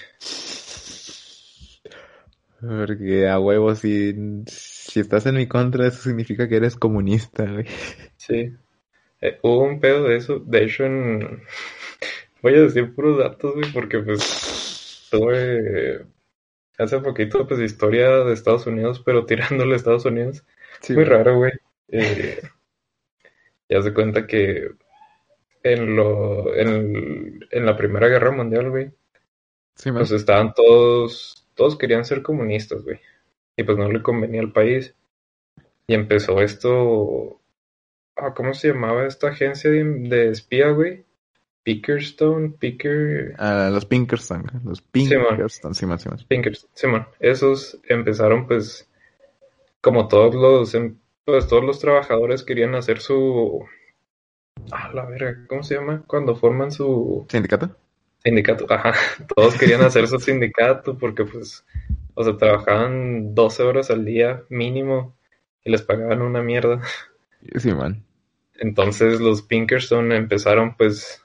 Porque 2.59 3.29
a 3.29 3.39
huevo, 3.39 3.75
si, 3.75 4.15
si 4.47 5.01
estás 5.01 5.27
en 5.27 5.35
mi 5.35 5.47
contra, 5.47 5.87
eso 5.87 6.01
significa 6.01 6.49
que 6.49 6.57
eres 6.57 6.77
comunista, 6.77 7.45
güey. 7.45 7.67
Sí. 8.17 8.55
Eh, 9.25 9.39
hubo 9.43 9.65
un 9.65 9.81
pedo 9.81 10.05
de 10.05 10.17
eso. 10.17 10.39
De 10.41 10.65
hecho, 10.65 10.85
en... 10.85 11.43
voy 12.43 12.55
a 12.55 12.61
decir 12.61 12.95
puros 12.95 13.19
datos, 13.19 13.55
güey, 13.55 13.73
porque 13.73 13.99
pues 14.01 15.09
tuve 15.11 16.05
hace 16.77 16.99
poquito, 17.01 17.47
pues, 17.47 17.61
historia 17.61 18.11
de 18.25 18.35
Estados 18.35 18.67
Unidos, 18.67 19.03
pero 19.05 19.25
tirándole 19.27 19.73
a 19.73 19.77
Estados 19.77 20.05
Unidos. 20.05 20.45
Sí, 20.81 20.93
Muy 20.93 21.05
güey. 21.05 21.17
raro, 21.17 21.37
güey. 21.39 21.53
Eh, 21.89 22.43
ya 23.69 23.81
se 23.83 23.95
cuenta 23.95 24.27
que 24.27 24.73
en 25.63 25.97
lo, 25.97 26.55
en, 26.55 27.47
en 27.51 27.67
la 27.67 27.77
Primera 27.77 28.09
Guerra 28.09 28.31
Mundial, 28.31 28.69
güey, 28.71 28.91
Sí, 29.77 29.91
pues 29.91 30.13
estaban 30.13 30.55
todos, 30.55 31.49
todos 31.55 31.77
querían 31.77 32.05
ser 32.05 32.23
comunistas, 32.23 32.85
güey. 32.85 33.01
Y 33.57 33.65
pues 33.65 33.77
no 33.77 33.91
le 33.91 34.03
convenía 34.03 34.41
al 34.41 34.53
país. 34.53 34.95
Y 35.87 35.95
empezó 35.95 36.41
esto, 36.41 37.41
ah, 38.17 38.35
¿cómo 38.35 38.55
se 38.55 38.69
llamaba 38.69 39.07
esta 39.07 39.29
agencia 39.29 39.71
de, 39.71 39.85
de 39.85 40.31
espía, 40.31 40.71
güey? 40.71 41.05
Pickerstone, 41.63 42.51
Picker, 42.59 43.35
Ah, 43.39 43.71
los 43.73 43.87
Pinkerton, 43.87 44.43
güey. 44.43 44.65
los 44.65 44.83
Simón. 44.95 45.27
Pinkerton, 45.31 45.75
sí, 45.75 45.87
man, 45.87 45.99
sí, 45.99 46.09
man. 46.09 46.19
Pinkers, 46.29 46.69
Simón, 46.75 47.07
esos 47.21 47.79
empezaron 47.89 48.47
pues 48.47 48.89
como 49.81 50.09
todos 50.09 50.35
los 50.35 50.75
em- 50.75 50.99
pues 51.25 51.47
todos 51.49 51.65
los 51.65 51.79
trabajadores 51.79 52.43
querían 52.43 52.75
hacer 52.75 53.01
su 53.01 53.65
ah 54.73 54.91
la 54.93 55.07
verga, 55.07 55.47
¿cómo 55.49 55.63
se 55.63 55.75
llama? 55.77 56.03
Cuando 56.07 56.37
forman 56.37 56.71
su 56.71 57.27
¿Sindicato? 57.31 57.75
sindicato, 58.23 58.67
ajá, 58.71 58.93
todos 59.35 59.55
querían 59.57 59.83
hacer 59.83 60.07
su 60.09 60.19
sindicato 60.19 60.99
porque 60.99 61.25
pues 61.25 61.65
o 62.15 62.23
sea, 62.25 62.37
trabajaban 62.37 63.35
12 63.35 63.63
horas 63.63 63.91
al 63.91 64.05
día 64.05 64.43
mínimo 64.51 65.17
y 65.65 65.71
les 65.71 65.83
pagaban 65.83 66.23
una 66.23 66.43
mierda. 66.43 66.81
Sí, 67.57 67.73
man. 67.73 68.05
Entonces 68.57 69.21
los 69.21 69.43
Pinkerton 69.43 70.13
empezaron 70.13 70.77
pues 70.77 71.23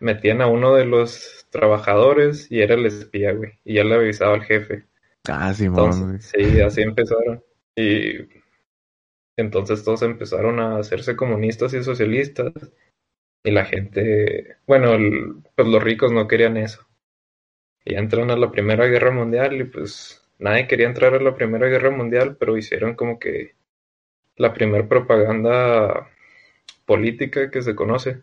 metían 0.00 0.40
a 0.42 0.46
uno 0.46 0.74
de 0.74 0.84
los 0.84 1.46
trabajadores 1.50 2.50
y 2.50 2.60
era 2.60 2.74
el 2.74 2.86
espía, 2.86 3.32
güey, 3.32 3.58
y 3.64 3.74
ya 3.74 3.84
le 3.84 3.94
avisaba 3.96 4.34
al 4.34 4.44
jefe. 4.44 4.86
Ah. 5.28 5.52
Entonces, 5.58 6.24
sí, 6.26 6.60
así 6.60 6.82
empezaron. 6.82 7.42
Y 7.76 8.18
entonces 9.36 9.84
todos 9.84 10.02
empezaron 10.02 10.58
a 10.60 10.78
hacerse 10.78 11.16
comunistas 11.16 11.74
y 11.74 11.82
socialistas. 11.82 12.52
Y 13.44 13.50
la 13.52 13.64
gente, 13.64 14.56
bueno, 14.66 14.94
el- 14.94 15.36
pues 15.54 15.68
los 15.68 15.82
ricos 15.82 16.12
no 16.12 16.26
querían 16.26 16.56
eso. 16.56 16.86
Y 17.84 17.92
ya 17.94 18.00
entraron 18.00 18.30
a 18.30 18.36
la 18.36 18.50
Primera 18.50 18.86
Guerra 18.86 19.10
Mundial 19.10 19.54
y 19.60 19.64
pues 19.64 20.22
nadie 20.38 20.66
quería 20.66 20.86
entrar 20.88 21.14
a 21.14 21.20
la 21.20 21.34
Primera 21.34 21.68
Guerra 21.68 21.90
Mundial, 21.90 22.36
pero 22.38 22.56
hicieron 22.56 22.94
como 22.94 23.18
que 23.18 23.54
la 24.38 24.54
primer 24.54 24.88
propaganda 24.88 26.08
política 26.86 27.50
que 27.50 27.62
se 27.62 27.74
conoce. 27.74 28.22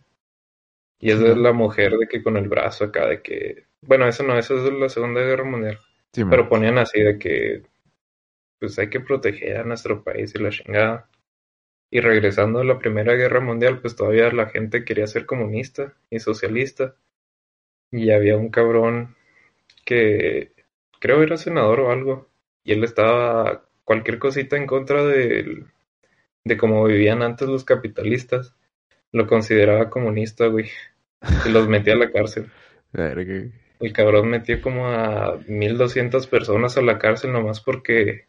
Y 0.98 1.10
es 1.10 1.20
de 1.20 1.36
la 1.36 1.52
mujer 1.52 1.92
de 1.98 2.08
que 2.08 2.22
con 2.22 2.36
el 2.36 2.48
brazo 2.48 2.84
acá, 2.86 3.06
de 3.06 3.22
que, 3.22 3.66
bueno, 3.82 4.08
eso 4.08 4.22
no, 4.22 4.38
eso 4.38 4.56
es 4.56 4.64
de 4.64 4.72
la 4.72 4.88
Segunda 4.88 5.20
Guerra 5.20 5.44
Mundial. 5.44 5.78
Sí. 6.12 6.24
Pero 6.28 6.48
ponían 6.48 6.78
así 6.78 7.00
de 7.00 7.18
que 7.18 7.62
pues 8.58 8.78
hay 8.78 8.88
que 8.88 9.00
proteger 9.00 9.58
a 9.58 9.64
nuestro 9.64 10.02
país 10.02 10.34
y 10.34 10.38
la 10.38 10.50
chingada. 10.50 11.08
Y 11.90 12.00
regresando 12.00 12.60
a 12.60 12.64
la 12.64 12.78
Primera 12.78 13.14
Guerra 13.14 13.40
Mundial, 13.40 13.80
pues 13.80 13.94
todavía 13.94 14.32
la 14.32 14.46
gente 14.46 14.84
quería 14.84 15.06
ser 15.06 15.26
comunista 15.26 15.94
y 16.10 16.18
socialista. 16.18 16.96
Y 17.92 18.10
había 18.10 18.36
un 18.36 18.48
cabrón 18.50 19.16
que 19.84 20.52
creo 20.98 21.22
era 21.22 21.36
senador 21.36 21.80
o 21.80 21.90
algo. 21.92 22.28
Y 22.64 22.72
él 22.72 22.82
estaba 22.84 23.64
cualquier 23.84 24.18
cosita 24.18 24.56
en 24.56 24.66
contra 24.66 25.04
de, 25.04 25.66
de 26.46 26.56
cómo 26.56 26.84
vivían 26.84 27.22
antes 27.22 27.48
los 27.48 27.64
capitalistas. 27.64 28.54
Lo 29.12 29.26
consideraba 29.26 29.90
comunista, 29.90 30.46
güey. 30.46 30.70
Y 31.44 31.48
los 31.50 31.68
metía 31.68 31.94
a 31.94 31.96
la 31.96 32.12
cárcel. 32.12 32.50
El 33.78 33.92
cabrón 33.92 34.30
metió 34.30 34.62
como 34.62 34.86
a 34.86 35.38
1200 35.48 36.26
personas 36.28 36.78
a 36.78 36.82
la 36.82 36.98
cárcel 36.98 37.32
nomás 37.32 37.60
porque 37.60 38.26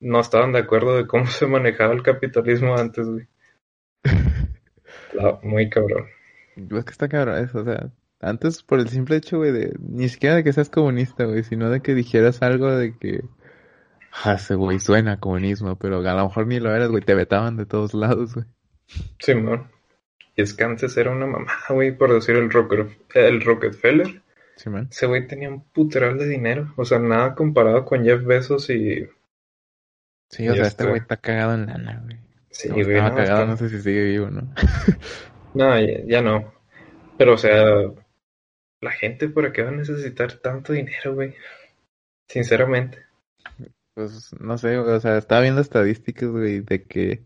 no 0.00 0.20
estaban 0.20 0.52
de 0.52 0.58
acuerdo 0.58 0.96
de 0.96 1.06
cómo 1.06 1.26
se 1.28 1.46
manejaba 1.46 1.94
el 1.94 2.02
capitalismo 2.02 2.76
antes, 2.76 3.08
güey. 3.08 3.26
Muy 5.42 5.70
cabrón. 5.70 6.06
Es 6.56 6.84
que 6.84 6.90
está 6.90 7.08
cabrón 7.08 7.42
eso, 7.42 7.60
o 7.60 7.64
sea, 7.64 7.90
antes 8.20 8.62
por 8.62 8.80
el 8.80 8.88
simple 8.88 9.16
hecho, 9.16 9.38
güey, 9.38 9.52
de 9.52 9.74
ni 9.80 10.08
siquiera 10.08 10.36
de 10.36 10.44
que 10.44 10.52
seas 10.52 10.68
comunista, 10.68 11.24
güey, 11.24 11.42
sino 11.44 11.70
de 11.70 11.80
que 11.80 11.94
dijeras 11.94 12.42
algo 12.42 12.70
de 12.70 12.94
que, 12.98 13.22
ah, 14.24 14.34
ese 14.34 14.54
güey 14.54 14.78
suena 14.78 15.12
a 15.12 15.20
comunismo, 15.20 15.76
pero 15.76 15.98
a 15.98 16.14
lo 16.14 16.24
mejor 16.24 16.46
ni 16.46 16.60
lo 16.60 16.74
eras, 16.74 16.90
güey, 16.90 17.02
te 17.02 17.14
vetaban 17.14 17.56
de 17.56 17.66
todos 17.66 17.94
lados, 17.94 18.34
güey. 18.34 18.46
Simón. 19.18 19.70
Y 20.34 20.42
es 20.42 20.54
que 20.54 20.64
antes 20.64 20.96
era 20.96 21.10
una 21.10 21.26
mamá, 21.26 21.52
güey, 21.68 21.96
por 21.96 22.12
decir 22.12 22.36
el, 22.36 22.50
Rocker, 22.50 22.88
el 23.14 23.40
Rockefeller. 23.42 24.22
Sí, 24.56 24.70
man. 24.70 24.88
Ese 24.90 25.06
güey 25.06 25.26
tenía 25.26 25.48
un 25.48 25.64
puteral 25.64 26.18
de 26.18 26.28
dinero. 26.28 26.72
O 26.76 26.84
sea, 26.84 26.98
nada 26.98 27.34
comparado 27.34 27.84
con 27.84 28.04
Jeff 28.04 28.22
Bezos 28.24 28.70
y... 28.70 29.06
Sí, 30.30 30.48
o 30.48 30.54
sea, 30.54 30.62
este- 30.62 30.68
este 30.68 30.86
güey 30.86 31.00
está 31.00 31.16
cagado 31.16 31.54
en 31.54 31.66
lana, 31.66 32.00
güey. 32.04 32.18
Sí, 32.50 32.68
güey, 32.68 32.82
estaba 32.82 33.10
no, 33.10 33.16
cagado, 33.16 33.42
está- 33.42 33.46
no 33.46 33.56
sé 33.56 33.68
si 33.68 33.82
sigue 33.82 34.04
vivo, 34.04 34.30
¿no? 34.30 34.52
No, 35.54 35.78
ya, 35.78 36.00
ya 36.06 36.22
no. 36.22 36.54
Pero, 37.18 37.34
o 37.34 37.36
sea, 37.38 37.62
la 38.80 38.90
gente, 38.90 39.28
¿para 39.28 39.52
qué 39.52 39.62
va 39.62 39.68
a 39.68 39.72
necesitar 39.72 40.32
tanto 40.34 40.72
dinero, 40.72 41.14
güey? 41.14 41.34
Sinceramente. 42.26 42.98
Pues 43.94 44.30
no 44.40 44.56
sé, 44.56 44.78
o 44.78 45.00
sea, 45.00 45.18
estaba 45.18 45.42
viendo 45.42 45.60
estadísticas, 45.60 46.30
güey, 46.30 46.60
de 46.60 46.84
que, 46.84 47.24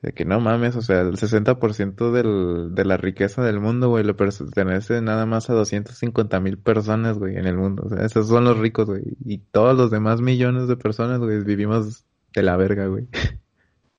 de 0.00 0.12
que 0.12 0.24
no 0.24 0.40
mames, 0.40 0.76
o 0.76 0.82
sea, 0.82 1.02
el 1.02 1.18
60% 1.18 2.10
del, 2.10 2.74
de 2.74 2.84
la 2.86 2.96
riqueza 2.96 3.44
del 3.44 3.60
mundo, 3.60 3.90
güey, 3.90 4.02
le 4.02 4.14
pertenece 4.14 5.02
nada 5.02 5.26
más 5.26 5.50
a 5.50 5.54
250 5.54 6.40
mil 6.40 6.58
personas, 6.58 7.18
güey, 7.18 7.36
en 7.36 7.46
el 7.46 7.56
mundo. 7.56 7.82
O 7.84 7.90
sea, 7.90 8.04
esos 8.04 8.28
son 8.28 8.44
los 8.44 8.58
ricos, 8.58 8.86
güey. 8.86 9.02
Y 9.24 9.38
todos 9.38 9.76
los 9.76 9.90
demás 9.90 10.22
millones 10.22 10.68
de 10.68 10.76
personas, 10.76 11.18
güey, 11.18 11.44
vivimos 11.44 12.06
de 12.34 12.42
la 12.42 12.56
verga, 12.56 12.86
güey. 12.86 13.06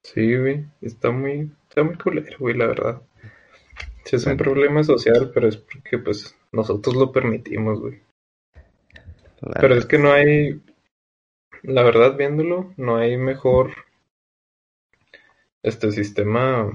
Sí, 0.02 0.38
güey, 0.38 0.66
está 0.82 1.10
muy, 1.12 1.52
está 1.68 1.84
muy 1.84 1.96
culero, 1.96 2.38
güey, 2.40 2.56
la 2.56 2.68
verdad. 2.68 3.02
Sí, 4.06 4.18
es 4.18 4.26
un 4.28 4.38
problema 4.38 4.84
social, 4.84 5.32
pero 5.34 5.48
es 5.48 5.58
porque, 5.58 5.98
pues, 5.98 6.36
nosotros 6.52 6.96
lo 6.96 7.12
permitimos, 7.12 7.80
güey. 7.80 8.02
Pero 9.60 9.76
es 9.76 9.86
que 9.86 9.98
no 9.98 10.12
hay, 10.12 10.62
la 11.68 11.84
verdad, 11.84 12.16
viéndolo, 12.18 12.74
no 12.78 12.98
hay 12.98 13.18
mejor, 13.18 13.72
este 15.64 15.92
sistema 15.92 16.72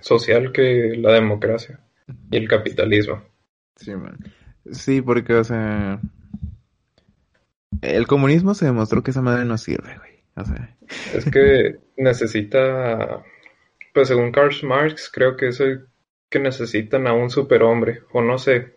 social 0.00 0.52
que 0.52 0.94
la 0.96 1.12
democracia 1.12 1.80
y 2.30 2.36
el 2.36 2.48
capitalismo. 2.48 3.22
Sí, 3.76 3.94
man. 3.94 4.18
Sí, 4.72 5.02
porque, 5.02 5.34
o 5.34 5.44
sea, 5.44 6.00
el 7.82 8.06
comunismo 8.06 8.54
se 8.54 8.66
demostró 8.66 9.02
que 9.02 9.10
esa 9.10 9.22
madre 9.22 9.44
no 9.44 9.58
sirve, 9.58 9.98
güey. 9.98 10.10
O 10.36 10.44
sea, 10.44 10.76
Es 11.14 11.24
que 11.24 11.76
necesita, 11.96 13.22
pues 13.92 14.08
según 14.08 14.32
Karl 14.32 14.54
Marx, 14.62 15.10
creo 15.12 15.36
que 15.36 15.48
es 15.48 15.60
el 15.60 15.86
que 16.28 16.38
necesitan 16.38 17.06
a 17.06 17.12
un 17.12 17.30
superhombre, 17.30 18.02
o 18.12 18.22
no 18.22 18.38
sé, 18.38 18.76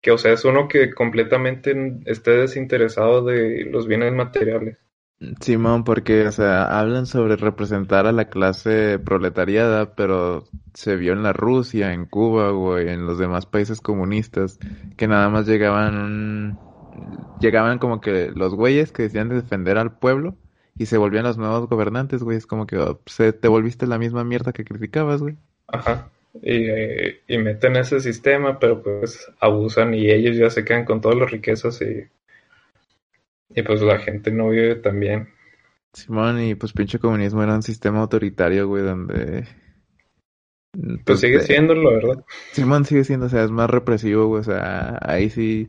que 0.00 0.10
o 0.10 0.18
sea, 0.18 0.32
es 0.32 0.44
uno 0.44 0.68
que 0.68 0.92
completamente 0.92 1.74
esté 2.06 2.32
desinteresado 2.32 3.24
de 3.24 3.66
los 3.70 3.86
bienes 3.86 4.12
materiales. 4.12 4.78
Simón, 5.40 5.84
porque, 5.84 6.26
o 6.26 6.32
sea, 6.32 6.78
hablan 6.78 7.04
sobre 7.04 7.36
representar 7.36 8.06
a 8.06 8.12
la 8.12 8.30
clase 8.30 8.98
proletariada, 8.98 9.94
pero 9.94 10.44
se 10.72 10.96
vio 10.96 11.12
en 11.12 11.22
la 11.22 11.34
Rusia, 11.34 11.92
en 11.92 12.06
Cuba, 12.06 12.52
güey, 12.52 12.88
en 12.88 13.04
los 13.04 13.18
demás 13.18 13.44
países 13.44 13.82
comunistas, 13.82 14.58
que 14.96 15.08
nada 15.08 15.28
más 15.28 15.46
llegaban 15.46 15.94
un... 15.94 16.58
llegaban 17.38 17.78
como 17.78 18.00
que 18.00 18.30
los 18.34 18.54
güeyes 18.54 18.92
que 18.92 19.02
decían 19.02 19.28
defender 19.28 19.76
al 19.76 19.98
pueblo 19.98 20.38
y 20.78 20.86
se 20.86 20.96
volvían 20.96 21.24
los 21.24 21.36
nuevos 21.36 21.68
gobernantes, 21.68 22.22
güey, 22.22 22.38
es 22.38 22.46
como 22.46 22.66
que 22.66 22.78
oh, 22.78 23.02
se 23.04 23.34
te 23.34 23.48
volviste 23.48 23.86
la 23.86 23.98
misma 23.98 24.24
mierda 24.24 24.54
que 24.54 24.64
criticabas, 24.64 25.20
güey. 25.20 25.36
Ajá. 25.68 26.08
Y, 26.42 27.34
y 27.34 27.38
meten 27.38 27.76
ese 27.76 27.98
sistema, 28.00 28.58
pero 28.58 28.82
pues 28.82 29.30
abusan 29.40 29.94
y 29.94 30.10
ellos 30.10 30.36
ya 30.36 30.48
se 30.48 30.64
quedan 30.64 30.84
con 30.84 31.00
todas 31.00 31.18
las 31.18 31.30
riquezas 31.30 31.80
y 31.82 32.08
Y 33.54 33.62
pues 33.62 33.82
la 33.82 33.98
gente 33.98 34.30
no 34.30 34.50
vive 34.50 34.76
tan 34.76 35.00
bien. 35.00 35.28
Simón, 35.92 36.40
y 36.40 36.54
pues 36.54 36.72
pinche 36.72 37.00
comunismo 37.00 37.42
era 37.42 37.54
un 37.54 37.62
sistema 37.62 38.00
autoritario, 38.00 38.68
güey, 38.68 38.84
donde... 38.84 39.44
Pues, 41.04 41.18
sigue 41.18 41.40
siendo, 41.40 41.74
la 41.74 41.90
verdad. 41.90 42.24
Simón 42.52 42.84
sigue 42.84 43.02
siendo, 43.02 43.26
o 43.26 43.28
sea, 43.28 43.42
es 43.42 43.50
más 43.50 43.68
represivo, 43.68 44.26
güey, 44.26 44.40
o 44.40 44.44
sea, 44.44 44.98
ahí 45.02 45.30
sí... 45.30 45.68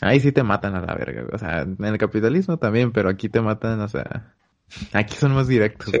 Ahí 0.00 0.20
sí 0.20 0.30
te 0.32 0.44
matan 0.44 0.76
a 0.76 0.80
la 0.80 0.94
verga, 0.94 1.22
güey. 1.22 1.34
O 1.34 1.38
sea, 1.38 1.62
en 1.62 1.84
el 1.84 1.98
capitalismo 1.98 2.56
también, 2.56 2.92
pero 2.92 3.10
aquí 3.10 3.28
te 3.28 3.40
matan, 3.42 3.80
o 3.80 3.88
sea... 3.88 4.34
Aquí 4.92 5.14
son 5.14 5.34
más 5.34 5.48
directos. 5.48 5.90
Sí. 5.90 5.98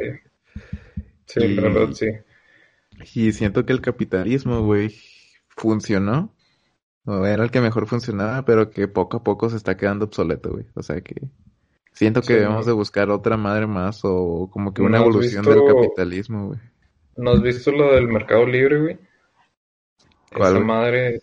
Sí, 1.26 1.54
verdad, 1.54 1.92
sí. 1.92 2.06
Y 3.14 3.32
siento 3.32 3.64
que 3.64 3.72
el 3.72 3.80
capitalismo, 3.80 4.62
güey, 4.62 4.94
funcionó. 5.56 6.34
O 7.04 7.24
era 7.24 7.42
el 7.42 7.50
que 7.50 7.60
mejor 7.60 7.86
funcionaba, 7.86 8.44
pero 8.44 8.70
que 8.70 8.86
poco 8.86 9.18
a 9.18 9.24
poco 9.24 9.48
se 9.48 9.56
está 9.56 9.76
quedando 9.76 10.04
obsoleto, 10.04 10.50
güey. 10.50 10.66
O 10.74 10.82
sea 10.82 11.00
que 11.00 11.14
siento 11.92 12.20
que 12.20 12.34
debemos 12.34 12.66
de 12.66 12.72
buscar 12.72 13.10
otra 13.10 13.36
madre 13.36 13.66
más 13.66 14.00
o 14.04 14.50
como 14.52 14.74
que 14.74 14.82
una 14.82 14.98
evolución 14.98 15.44
del 15.44 15.64
capitalismo, 15.64 16.48
güey. 16.48 16.60
¿No 17.16 17.32
has 17.32 17.42
visto 17.42 17.72
lo 17.72 17.94
del 17.94 18.08
mercado 18.08 18.46
libre, 18.46 18.80
güey? 18.80 18.98
¿Cuál, 20.36 20.56
Esa 20.56 20.64
madre 20.64 21.20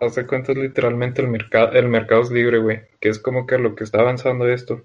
hace 0.00 0.26
cuentas 0.26 0.56
literalmente 0.56 1.22
el 1.22 1.28
mercado 1.28 1.72
el 1.72 1.88
mercado 1.88 2.22
es 2.22 2.30
libre, 2.30 2.58
güey, 2.58 2.80
que 2.98 3.10
es 3.10 3.18
como 3.18 3.46
que 3.46 3.58
lo 3.58 3.74
que 3.74 3.84
está 3.84 4.00
avanzando 4.00 4.48
esto 4.48 4.84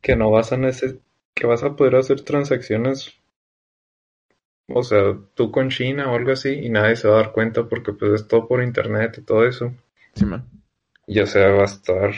que 0.00 0.16
no 0.16 0.30
vas 0.30 0.52
a 0.52 0.56
neces 0.56 0.96
que 1.34 1.46
vas 1.46 1.62
a 1.62 1.76
poder 1.76 1.96
hacer 1.96 2.22
transacciones 2.22 3.14
o 4.68 4.82
sea, 4.82 5.16
tú 5.34 5.50
con 5.50 5.68
China 5.70 6.10
o 6.10 6.14
algo 6.16 6.32
así 6.32 6.50
y 6.50 6.68
nadie 6.70 6.96
se 6.96 7.08
va 7.08 7.14
a 7.14 7.22
dar 7.22 7.32
cuenta 7.32 7.68
porque 7.68 7.92
pues 7.92 8.12
es 8.12 8.28
todo 8.28 8.48
por 8.48 8.62
internet 8.62 9.18
y 9.18 9.22
todo 9.22 9.46
eso. 9.46 9.72
Sí, 10.14 10.24
man. 10.24 10.48
Ya 11.06 11.26
sea, 11.26 11.50
va 11.50 11.62
a 11.62 11.66
estar 11.66 12.12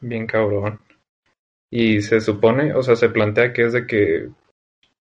bien 0.00 0.26
cabrón. 0.26 0.80
Y 1.70 2.00
se 2.02 2.20
supone, 2.20 2.74
o 2.74 2.82
sea, 2.82 2.96
se 2.96 3.08
plantea 3.08 3.52
que 3.52 3.66
es 3.66 3.72
de 3.72 3.86
que 3.86 4.30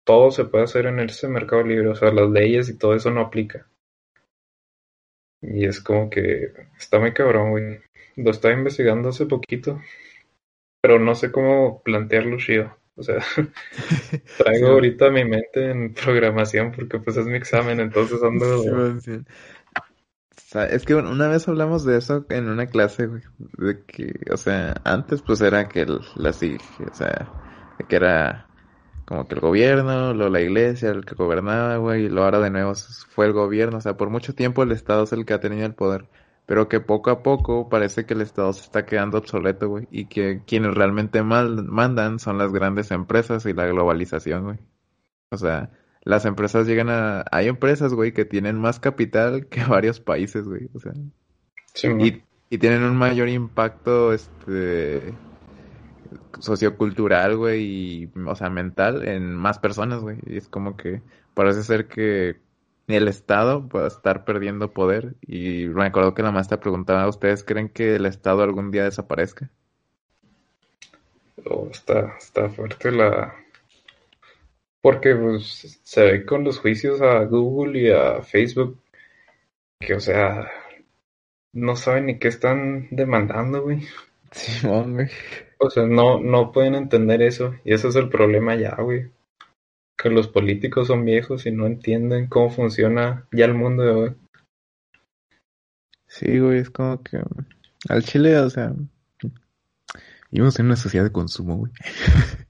todo 0.04 0.30
se 0.30 0.44
puede 0.44 0.64
hacer 0.64 0.86
en 0.86 1.00
ese 1.00 1.28
mercado 1.28 1.62
libre, 1.62 1.88
o 1.88 1.94
sea, 1.94 2.12
las 2.12 2.30
leyes 2.30 2.68
y 2.68 2.78
todo 2.78 2.94
eso 2.94 3.10
no 3.10 3.20
aplica. 3.20 3.66
Y 5.42 5.66
es 5.66 5.80
como 5.80 6.10
que 6.10 6.52
está 6.78 6.98
muy 6.98 7.12
cabrón, 7.12 7.50
güey. 7.50 7.80
Lo 8.16 8.30
estaba 8.30 8.54
investigando 8.54 9.10
hace 9.10 9.26
poquito, 9.26 9.80
pero 10.80 10.98
no 10.98 11.14
sé 11.14 11.30
cómo 11.30 11.82
plantearlo 11.82 12.38
chido. 12.38 12.76
O 12.96 13.02
sea, 13.02 13.16
traigo 14.38 14.68
ahorita 14.68 15.10
mi 15.10 15.24
mente 15.24 15.70
en 15.70 15.92
programación 15.92 16.72
porque 16.72 16.98
pues 16.98 17.16
es 17.16 17.26
mi 17.26 17.36
examen, 17.36 17.80
entonces 17.80 18.22
ando... 18.22 18.98
es 20.70 20.84
que 20.84 20.94
una 20.94 21.28
vez 21.28 21.46
hablamos 21.46 21.84
de 21.84 21.98
eso 21.98 22.24
en 22.30 22.48
una 22.48 22.66
clase, 22.66 23.06
güey, 23.06 23.22
de 23.58 23.84
que, 23.84 24.14
o 24.32 24.36
sea, 24.38 24.80
antes 24.84 25.20
pues 25.20 25.42
era 25.42 25.68
que 25.68 25.86
la 26.14 26.32
SIG, 26.32 26.60
o 26.90 26.94
sea, 26.94 27.30
que 27.86 27.96
era 27.96 28.46
como 29.04 29.28
que 29.28 29.34
el 29.34 29.40
gobierno, 29.40 30.14
luego 30.14 30.32
la 30.32 30.40
iglesia, 30.40 30.90
el 30.90 31.04
que 31.04 31.14
gobernaba, 31.14 31.76
güey, 31.76 32.06
y 32.06 32.08
lo 32.08 32.24
ahora 32.24 32.40
de 32.40 32.50
nuevo 32.50 32.72
fue 32.74 33.26
el 33.26 33.32
gobierno, 33.32 33.76
o 33.76 33.80
sea, 33.82 33.96
por 33.98 34.08
mucho 34.08 34.34
tiempo 34.34 34.62
el 34.62 34.72
Estado 34.72 35.04
es 35.04 35.12
el 35.12 35.26
que 35.26 35.34
ha 35.34 35.40
tenido 35.40 35.66
el 35.66 35.74
poder 35.74 36.08
pero 36.46 36.68
que 36.68 36.80
poco 36.80 37.10
a 37.10 37.22
poco 37.22 37.68
parece 37.68 38.06
que 38.06 38.14
el 38.14 38.22
Estado 38.22 38.52
se 38.52 38.62
está 38.62 38.86
quedando 38.86 39.18
obsoleto, 39.18 39.68
güey, 39.68 39.88
y 39.90 40.06
que 40.06 40.42
quienes 40.46 40.74
realmente 40.74 41.22
mal, 41.22 41.64
mandan 41.64 42.20
son 42.20 42.38
las 42.38 42.52
grandes 42.52 42.92
empresas 42.92 43.44
y 43.46 43.52
la 43.52 43.66
globalización, 43.66 44.44
güey. 44.44 44.58
O 45.30 45.36
sea, 45.36 45.70
las 46.02 46.24
empresas 46.24 46.68
llegan 46.68 46.88
a... 46.88 47.24
Hay 47.32 47.48
empresas, 47.48 47.92
güey, 47.92 48.12
que 48.12 48.24
tienen 48.24 48.58
más 48.60 48.78
capital 48.78 49.46
que 49.50 49.64
varios 49.64 50.00
países, 50.00 50.46
güey, 50.46 50.70
o 50.72 50.78
sea... 50.78 50.92
y, 51.98 52.22
y 52.48 52.58
tienen 52.58 52.84
un 52.84 52.96
mayor 52.96 53.28
impacto, 53.28 54.12
este 54.12 55.14
sociocultural, 56.38 57.36
güey, 57.36 57.64
y, 57.64 58.10
o 58.24 58.34
sea, 58.36 58.50
mental 58.50 59.06
en 59.06 59.34
más 59.34 59.58
personas, 59.58 60.00
güey. 60.00 60.18
Y 60.26 60.36
es 60.36 60.48
como 60.48 60.76
que 60.76 61.02
parece 61.34 61.62
ser 61.62 61.88
que 61.88 62.36
el 62.94 63.08
Estado 63.08 63.68
pueda 63.68 63.88
estar 63.88 64.24
perdiendo 64.24 64.72
poder. 64.72 65.14
Y 65.22 65.66
me 65.66 65.86
acuerdo 65.86 66.14
que 66.14 66.22
la 66.22 66.30
maestra 66.30 66.60
preguntaba, 66.60 67.08
¿ustedes 67.08 67.42
creen 67.42 67.68
que 67.68 67.96
el 67.96 68.06
Estado 68.06 68.42
algún 68.42 68.70
día 68.70 68.84
desaparezca? 68.84 69.50
Oh, 71.44 71.68
está, 71.70 72.14
está 72.18 72.48
fuerte 72.48 72.90
la... 72.92 73.34
Porque 74.80 75.16
pues, 75.16 75.80
se 75.82 76.02
ve 76.02 76.24
con 76.24 76.44
los 76.44 76.60
juicios 76.60 77.00
a 77.02 77.24
Google 77.24 77.80
y 77.80 77.90
a 77.90 78.22
Facebook 78.22 78.78
que, 79.80 79.94
o 79.94 80.00
sea, 80.00 80.48
no 81.52 81.74
saben 81.74 82.06
ni 82.06 82.18
qué 82.18 82.28
están 82.28 82.88
demandando, 82.90 83.62
güey. 83.62 83.80
Sí, 84.32 84.66
güey. 84.66 85.08
O 85.58 85.70
sea, 85.70 85.86
no, 85.86 86.20
no 86.20 86.52
pueden 86.52 86.74
entender 86.74 87.22
eso. 87.22 87.54
Y 87.64 87.72
ese 87.72 87.88
es 87.88 87.96
el 87.96 88.10
problema 88.10 88.54
ya, 88.54 88.74
güey 88.74 89.08
que 89.96 90.10
los 90.10 90.28
políticos 90.28 90.88
son 90.88 91.04
viejos 91.04 91.46
y 91.46 91.52
no 91.52 91.66
entienden 91.66 92.28
cómo 92.28 92.50
funciona 92.50 93.26
ya 93.32 93.46
el 93.46 93.54
mundo 93.54 93.82
de 93.82 93.90
hoy. 93.90 94.14
Sí, 96.06 96.38
güey, 96.38 96.58
es 96.60 96.70
como 96.70 97.02
que 97.02 97.20
al 97.88 98.02
Chile, 98.04 98.38
o 98.38 98.50
sea, 98.50 98.74
vivimos 100.30 100.58
en 100.58 100.66
una 100.66 100.76
sociedad 100.76 101.04
de 101.04 101.12
consumo, 101.12 101.56
güey. 101.56 101.72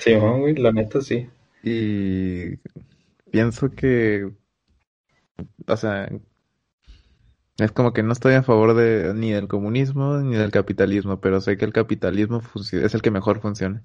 Sí, 0.00 0.14
güey, 0.14 0.54
la 0.54 0.70
neta 0.70 1.00
sí. 1.00 1.28
Y 1.62 2.56
pienso 3.32 3.70
que, 3.70 4.30
o 5.66 5.76
sea, 5.76 6.08
es 7.58 7.72
como 7.72 7.92
que 7.92 8.02
no 8.02 8.12
estoy 8.12 8.34
a 8.34 8.42
favor 8.42 8.74
de 8.74 9.12
ni 9.14 9.32
del 9.32 9.48
comunismo 9.48 10.18
ni 10.18 10.36
del 10.36 10.52
capitalismo, 10.52 11.20
pero 11.20 11.40
sé 11.40 11.56
que 11.56 11.64
el 11.64 11.72
capitalismo 11.72 12.42
es 12.54 12.94
el 12.94 13.02
que 13.02 13.10
mejor 13.10 13.40
funciona. 13.40 13.82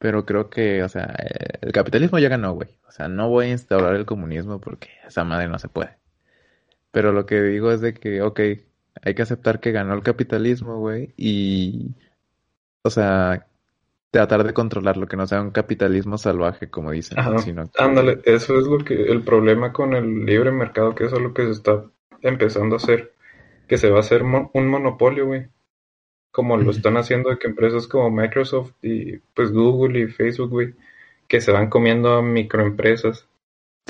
Pero 0.00 0.24
creo 0.24 0.48
que, 0.48 0.82
o 0.82 0.88
sea, 0.88 1.14
el 1.60 1.72
capitalismo 1.72 2.18
ya 2.18 2.30
ganó, 2.30 2.54
güey. 2.54 2.70
O 2.88 2.90
sea, 2.90 3.08
no 3.08 3.28
voy 3.28 3.46
a 3.46 3.50
instaurar 3.50 3.94
el 3.96 4.06
comunismo 4.06 4.58
porque 4.58 4.88
esa 5.06 5.24
madre 5.24 5.46
no 5.46 5.58
se 5.58 5.68
puede. 5.68 5.90
Pero 6.90 7.12
lo 7.12 7.26
que 7.26 7.42
digo 7.42 7.70
es 7.70 7.82
de 7.82 7.92
que, 7.92 8.22
ok, 8.22 8.40
hay 9.02 9.14
que 9.14 9.20
aceptar 9.20 9.60
que 9.60 9.72
ganó 9.72 9.92
el 9.92 10.02
capitalismo, 10.02 10.78
güey. 10.78 11.12
Y, 11.18 11.90
o 12.80 12.88
sea, 12.88 13.46
tratar 14.10 14.42
de 14.42 14.54
controlarlo, 14.54 15.06
que 15.06 15.18
no 15.18 15.26
sea 15.26 15.42
un 15.42 15.50
capitalismo 15.50 16.16
salvaje, 16.16 16.70
como 16.70 16.92
dicen. 16.92 17.18
Sino 17.40 17.70
Ándale, 17.76 18.22
eso 18.24 18.58
es 18.58 18.64
lo 18.64 18.78
que, 18.78 18.94
el 18.94 19.20
problema 19.22 19.70
con 19.70 19.92
el 19.92 20.24
libre 20.24 20.50
mercado, 20.50 20.94
que 20.94 21.04
eso 21.04 21.16
es 21.16 21.22
lo 21.22 21.34
que 21.34 21.44
se 21.44 21.52
está 21.52 21.84
empezando 22.22 22.76
a 22.76 22.78
hacer. 22.78 23.12
Que 23.68 23.76
se 23.76 23.90
va 23.90 23.98
a 23.98 24.00
hacer 24.00 24.22
un 24.22 24.66
monopolio, 24.66 25.26
güey 25.26 25.46
como 26.32 26.56
lo 26.56 26.70
están 26.70 26.96
haciendo 26.96 27.30
de 27.30 27.38
que 27.38 27.48
empresas 27.48 27.86
como 27.86 28.10
Microsoft 28.10 28.72
y 28.82 29.18
pues 29.34 29.52
Google 29.52 30.00
y 30.00 30.06
Facebook, 30.06 30.50
güey, 30.50 30.74
que 31.28 31.40
se 31.40 31.52
van 31.52 31.68
comiendo 31.70 32.14
a 32.14 32.22
microempresas. 32.22 33.26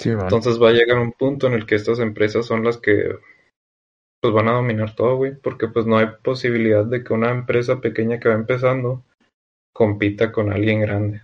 Entonces 0.03 0.61
va 0.61 0.70
a 0.70 0.72
llegar 0.72 0.99
un 0.99 1.12
punto 1.12 1.47
en 1.47 1.53
el 1.53 1.66
que 1.66 1.74
estas 1.74 1.99
empresas 1.99 2.47
son 2.47 2.64
las 2.64 2.78
que 2.78 3.18
pues 4.22 4.34
van 4.34 4.49
a 4.49 4.53
dominar 4.53 4.95
todo, 4.95 5.16
güey, 5.16 5.34
porque 5.34 5.68
pues 5.68 5.86
no 5.86 5.99
hay 5.99 6.07
posibilidad 6.22 6.84
de 6.84 7.03
que 7.03 7.12
una 7.12 7.30
empresa 7.30 7.80
pequeña 7.80 8.20
que 8.20 8.28
va 8.28 8.34
empezando 8.34 9.03
compita 9.72 10.32
con 10.32 10.53
alguien 10.53 10.80
grande. 10.80 11.22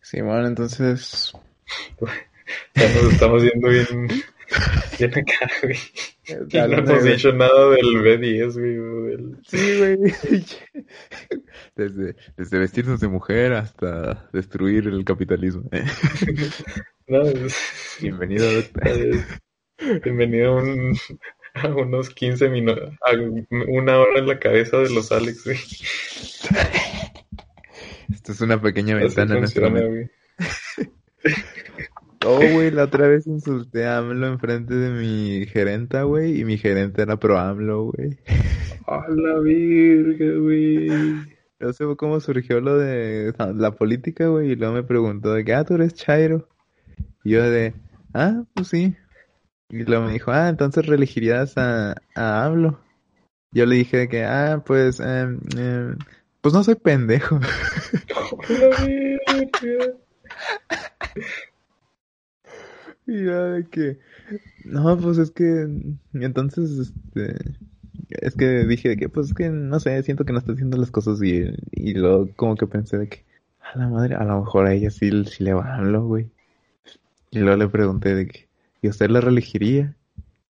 Sí, 0.00 0.20
bueno, 0.20 0.46
entonces 0.46 1.32
ya 2.74 2.94
nos 2.94 3.12
estamos 3.12 3.42
yendo 3.42 3.68
bien 3.68 4.08
Bien 4.98 5.10
acá, 5.18 5.50
güey. 5.62 5.78
no 6.52 6.78
hemos 6.78 7.04
dicho 7.04 7.32
nada 7.32 7.70
del 7.70 7.86
B10, 8.02 8.52
güey. 8.54 9.36
Sí, 9.46 9.78
güey. 9.78 9.96
Desde, 11.76 12.16
desde 12.36 12.58
vestirnos 12.58 13.00
de 13.00 13.08
mujer 13.08 13.52
hasta 13.52 14.28
destruir 14.32 14.86
el 14.86 15.04
capitalismo. 15.04 15.68
no, 17.08 17.22
Bienvenido, 18.00 18.46
Bienvenido 20.04 20.58
a, 20.58 20.62
un, 20.62 20.96
a 21.54 21.68
unos 21.68 22.10
15 22.10 22.48
minutos, 22.48 22.94
a 23.04 23.12
una 23.68 23.98
hora 23.98 24.18
en 24.18 24.28
la 24.28 24.38
cabeza 24.38 24.78
de 24.78 24.90
los 24.90 25.10
Alex, 25.10 25.44
güey. 25.44 25.58
Esto 28.12 28.32
es 28.32 28.40
una 28.40 28.60
pequeña 28.60 28.96
ventana 28.96 29.34
en 29.34 29.40
nuestra 29.40 29.70
mente. 29.70 30.10
Oh, 32.26 32.38
güey, 32.38 32.70
la 32.70 32.84
otra 32.84 33.06
vez 33.06 33.26
insulté 33.26 33.84
a 33.84 33.98
AMLO 33.98 34.26
enfrente 34.26 34.74
de 34.74 34.90
mi 34.90 35.46
gerenta, 35.46 36.04
güey, 36.04 36.40
y 36.40 36.44
mi 36.44 36.56
gerente 36.56 37.02
era 37.02 37.18
pro 37.18 37.38
AMLO, 37.38 37.92
güey. 37.92 38.18
A 38.86 39.06
la 39.08 39.38
virga, 39.40 40.38
güey. 40.38 40.88
No 41.60 41.72
sé 41.72 41.84
cómo 41.96 42.20
surgió 42.20 42.60
lo 42.60 42.78
de 42.78 43.34
la 43.54 43.72
política, 43.72 44.28
güey, 44.28 44.52
y 44.52 44.56
luego 44.56 44.74
me 44.74 44.82
preguntó 44.82 45.32
de 45.34 45.44
que, 45.44 45.54
ah, 45.54 45.64
tú 45.64 45.74
eres 45.74 45.94
Chairo. 45.94 46.48
Y 47.24 47.32
yo 47.32 47.42
de, 47.42 47.74
ah, 48.14 48.44
pues 48.54 48.68
sí. 48.68 48.96
Y 49.68 49.84
luego 49.84 50.06
me 50.06 50.12
dijo, 50.12 50.30
ah, 50.30 50.48
entonces 50.48 50.86
reelegirías 50.86 51.56
a, 51.58 51.94
a 52.14 52.44
AMLO. 52.44 52.80
Yo 53.52 53.66
le 53.66 53.76
dije 53.76 53.98
de 53.98 54.08
que, 54.08 54.24
ah, 54.24 54.62
pues, 54.64 55.00
eh, 55.04 55.26
pues 56.40 56.54
no 56.54 56.64
soy 56.64 56.74
pendejo. 56.74 57.38
la 58.48 58.84
virga. 58.84 59.94
Y 63.06 63.26
ya 63.26 63.42
de 63.42 63.64
que, 63.64 63.98
no, 64.64 64.98
pues 64.98 65.18
es 65.18 65.30
que, 65.30 65.68
entonces, 66.14 66.70
este, 66.70 67.36
es 68.08 68.34
que 68.34 68.64
dije 68.64 68.90
de 68.90 68.96
que, 68.96 69.08
pues 69.08 69.28
es 69.28 69.34
que, 69.34 69.50
no 69.50 69.78
sé, 69.80 70.02
siento 70.02 70.24
que 70.24 70.32
no 70.32 70.38
está 70.38 70.52
haciendo 70.52 70.76
las 70.78 70.90
cosas 70.90 71.20
bien. 71.20 71.56
Y 71.72 71.94
luego 71.94 72.28
como 72.36 72.56
que 72.56 72.66
pensé 72.66 72.98
de 72.98 73.08
que, 73.08 73.24
a 73.60 73.78
la 73.78 73.88
madre, 73.88 74.14
a 74.14 74.24
lo 74.24 74.40
mejor 74.40 74.66
a 74.66 74.72
ella 74.72 74.90
sí, 74.90 75.10
sí 75.26 75.44
le 75.44 75.54
va 75.54 75.76
a 75.76 75.98
güey. 75.98 76.30
Y 77.30 77.40
luego 77.40 77.56
le 77.56 77.68
pregunté 77.68 78.14
de 78.14 78.26
que, 78.26 78.48
¿y 78.80 78.88
usted 78.88 79.10
la 79.10 79.20
reelegiría? 79.20 79.94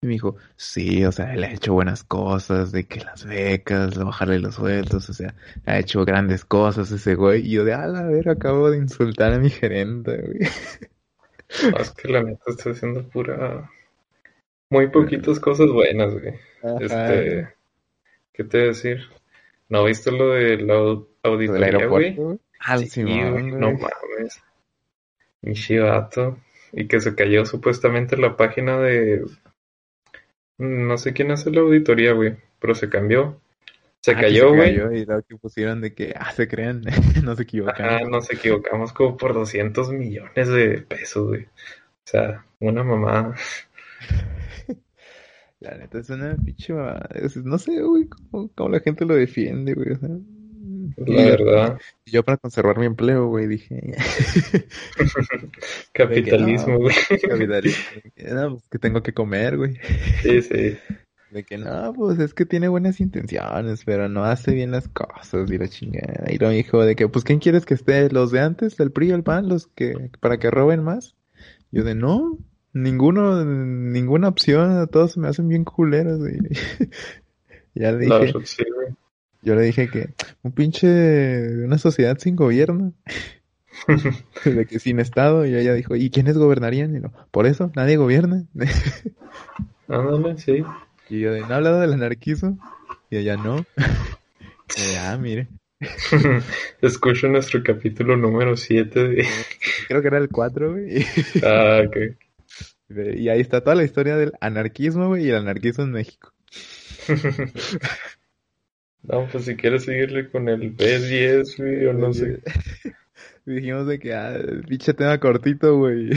Y 0.03 0.07
me 0.07 0.13
dijo, 0.13 0.37
sí, 0.57 1.05
o 1.07 1.13
sea, 1.13 1.33
él 1.35 1.45
ha 1.45 1.53
hecho 1.53 1.73
buenas 1.73 2.05
cosas, 2.05 2.73
de 2.73 2.85
que 2.85 3.01
las 3.01 3.25
becas, 3.25 3.97
bajarle 3.97 4.39
los 4.39 4.57
sueldos, 4.57 5.09
o 5.09 5.15
sea, 5.15 5.35
ha 5.65 5.79
hecho 5.79 6.05
grandes 6.05 6.45
cosas 6.45 6.91
ese 6.93 7.15
güey. 7.15 7.47
Y 7.47 7.53
yo 7.53 7.65
de, 7.65 7.73
a 7.73 7.87
la 7.87 8.03
ver, 8.03 8.29
acabo 8.29 8.71
de 8.71 8.79
insultar 8.79 9.33
a 9.33 9.39
mi 9.39 9.51
gerente, 9.51 10.19
güey. 10.19 10.51
es 11.79 11.91
que 11.93 12.09
la 12.09 12.23
neta 12.23 12.45
está 12.47 12.71
haciendo 12.71 13.09
pura... 13.09 13.71
Muy 14.71 14.89
poquitas 14.89 15.39
cosas 15.39 15.71
buenas, 15.71 16.13
güey. 16.15 16.35
Este... 16.81 17.55
¿Qué 18.33 18.45
te 18.45 18.59
voy 18.59 18.65
a 18.65 18.69
decir? 18.69 19.01
¿No 19.69 19.85
viste 19.85 20.11
lo 20.11 20.31
de 20.31 20.57
la 20.59 20.75
auditoría, 21.23 21.87
güey? 21.87 22.17
Ah, 22.59 22.79
sí, 22.79 23.03
güey, 23.03 23.53
no 23.53 23.73
mames. 23.73 24.43
Mi 25.43 25.55
chivato. 25.55 26.39
Y 26.73 26.89
que 26.89 27.01
se 27.01 27.15
cayó 27.15 27.45
supuestamente 27.45 28.17
la 28.17 28.37
página 28.37 28.79
de 28.79 29.23
no 30.59 30.99
sé 30.99 31.13
quién 31.13 31.31
hace 31.31 31.51
la 31.51 31.61
auditoría, 31.61 32.13
güey, 32.13 32.37
pero 32.59 32.75
se 32.75 32.89
cambió. 32.89 33.41
Se 34.05 34.11
ah, 34.11 34.21
cayó, 34.21 34.55
güey. 34.55 35.01
Y 35.01 35.07
lo 35.07 35.23
que 35.23 35.39
pusieron 35.39 35.81
de 35.81 35.95
que, 35.95 36.13
ah, 36.15 36.31
se 36.31 36.47
crean, 36.47 36.83
no 37.25 37.35
se 37.35 37.45
equivocan. 37.45 37.89
Ah, 37.89 38.01
nos 38.07 38.31
equivocamos 38.31 38.93
como 38.93 39.17
por 39.17 39.33
200 39.33 39.93
millones 39.93 40.47
de 40.47 40.83
pesos, 40.83 41.29
güey. 41.29 41.45
O 41.45 42.05
sea, 42.05 42.45
una 42.61 42.85
mamada. 42.85 43.35
La 45.61 45.79
neta 45.79 46.01
es 46.01 46.11
una 46.11 46.37
pinche 46.37 46.75
No 47.45 47.57
sé, 47.57 47.81
güey, 47.81 48.07
cómo, 48.07 48.51
cómo, 48.55 48.69
la 48.69 48.81
gente 48.81 49.07
lo 49.07 49.15
defiende, 49.15 49.73
güey. 49.73 49.93
O 49.93 49.97
sea, 49.97 50.11
la 50.99 51.25
verdad. 51.25 51.79
Yo 52.05 52.23
para 52.23 52.37
conservar 52.37 52.77
mi 52.77 52.85
empleo, 52.85 53.29
güey, 53.29 53.47
dije. 53.47 53.81
Capitalismo, 55.95 56.77
güey. 56.77 56.95
capitalismo. 57.27 58.03
No, 58.35 58.51
pues 58.51 58.69
que 58.69 58.79
tengo 58.79 59.03
que 59.03 59.15
comer, 59.15 59.57
güey. 59.57 59.79
Sí, 60.21 60.43
sí. 60.43 60.77
De 61.35 61.43
que 61.43 61.59
no, 61.59 61.93
pues 61.95 62.21
es 62.21 62.33
que 62.33 62.47
tiene 62.47 62.69
buenas 62.69 63.01
intenciones, 63.01 63.83
pero 63.85 64.09
no 64.09 64.23
hace 64.23 64.53
bien 64.53 64.71
las 64.71 64.87
cosas 64.87 65.51
y 65.51 65.59
la 65.59 65.67
chingada. 65.67 66.33
Y 66.33 66.39
lo 66.39 66.49
dijo 66.51 66.85
de 66.85 66.95
que, 66.95 67.09
pues, 67.09 67.25
¿quién 67.25 67.41
quieres 67.41 67.67
que 67.67 67.75
esté? 67.75 68.09
¿Los 68.09 68.31
de 68.31 68.39
antes, 68.39 68.79
el 68.79 68.93
PRI, 68.93 69.11
el 69.11 69.25
PAN, 69.25 69.49
los 69.49 69.67
que, 69.67 70.13
para 70.21 70.39
que 70.39 70.49
roben 70.53 70.85
más? 70.85 71.17
Yo 71.73 71.83
de 71.83 71.97
no, 71.97 72.39
ninguno, 72.73 73.45
ninguna 73.45 74.29
opción, 74.29 74.87
todos 74.93 75.17
me 75.17 75.27
hacen 75.27 75.49
bien 75.49 75.65
culeros, 75.65 76.21
güey. 76.21 76.39
ya 77.75 77.91
le 77.91 78.05
dije. 78.05 78.33
Yo 79.43 79.57
le 79.57 79.63
dije 79.63 79.89
que 79.89 80.15
un 80.45 80.53
pinche, 80.53 81.65
una 81.65 81.79
sociedad 81.79 82.17
sin 82.17 82.37
gobierno, 82.37 82.93
de 84.45 84.67
que 84.67 84.79
sin 84.79 85.01
Estado, 85.01 85.45
y 85.47 85.57
ella 85.57 85.75
dijo, 85.75 85.97
¿y 85.97 86.11
quiénes 86.11 86.39
gobernarían? 86.39 86.95
Y 86.95 87.01
no, 87.01 87.13
por 87.33 87.47
eso, 87.47 87.73
nadie 87.75 87.97
gobierna. 87.97 88.45
Ándale, 89.89 90.39
sí. 90.39 90.63
Y 91.09 91.21
yo, 91.21 91.37
¿no 91.37 91.53
ha 91.53 91.57
hablado 91.57 91.81
del 91.81 91.93
anarquismo? 91.93 92.59
Y 93.11 93.19
ella, 93.19 93.37
no. 93.37 93.65
y, 94.77 94.95
ah, 94.99 95.17
mire. 95.21 95.49
Escucho 96.81 97.29
nuestro 97.29 97.63
capítulo 97.63 98.17
número 98.17 98.57
7 98.57 99.27
Creo 99.89 100.01
que 100.01 100.09
era 100.09 100.19
el 100.19 100.29
4, 100.29 100.73
güey. 100.73 101.05
ah, 101.43 101.83
ok. 101.87 101.97
Y 103.17 103.29
ahí 103.29 103.41
está 103.41 103.61
toda 103.61 103.77
la 103.77 103.85
historia 103.85 104.17
del 104.17 104.33
anarquismo, 104.41 105.09
güey, 105.09 105.27
y 105.27 105.31
el 105.31 105.37
anarquismo 105.37 105.85
en 105.85 105.91
México. 105.91 106.33
No, 109.03 109.29
pues 109.31 109.45
si 109.45 109.57
quieres 109.57 109.85
seguirle 109.85 110.31
con 110.31 110.49
el 110.49 110.75
B10, 110.75 111.57
güey, 111.59 111.87
o 111.87 111.93
no 111.93 112.13
sé. 112.15 112.41
Dijimos 113.45 113.87
de 113.87 113.99
que, 113.99 114.15
ah, 114.15 114.39
pinche 114.67 114.95
tema 114.95 115.19
cortito, 115.19 115.77
güey. 115.77 116.11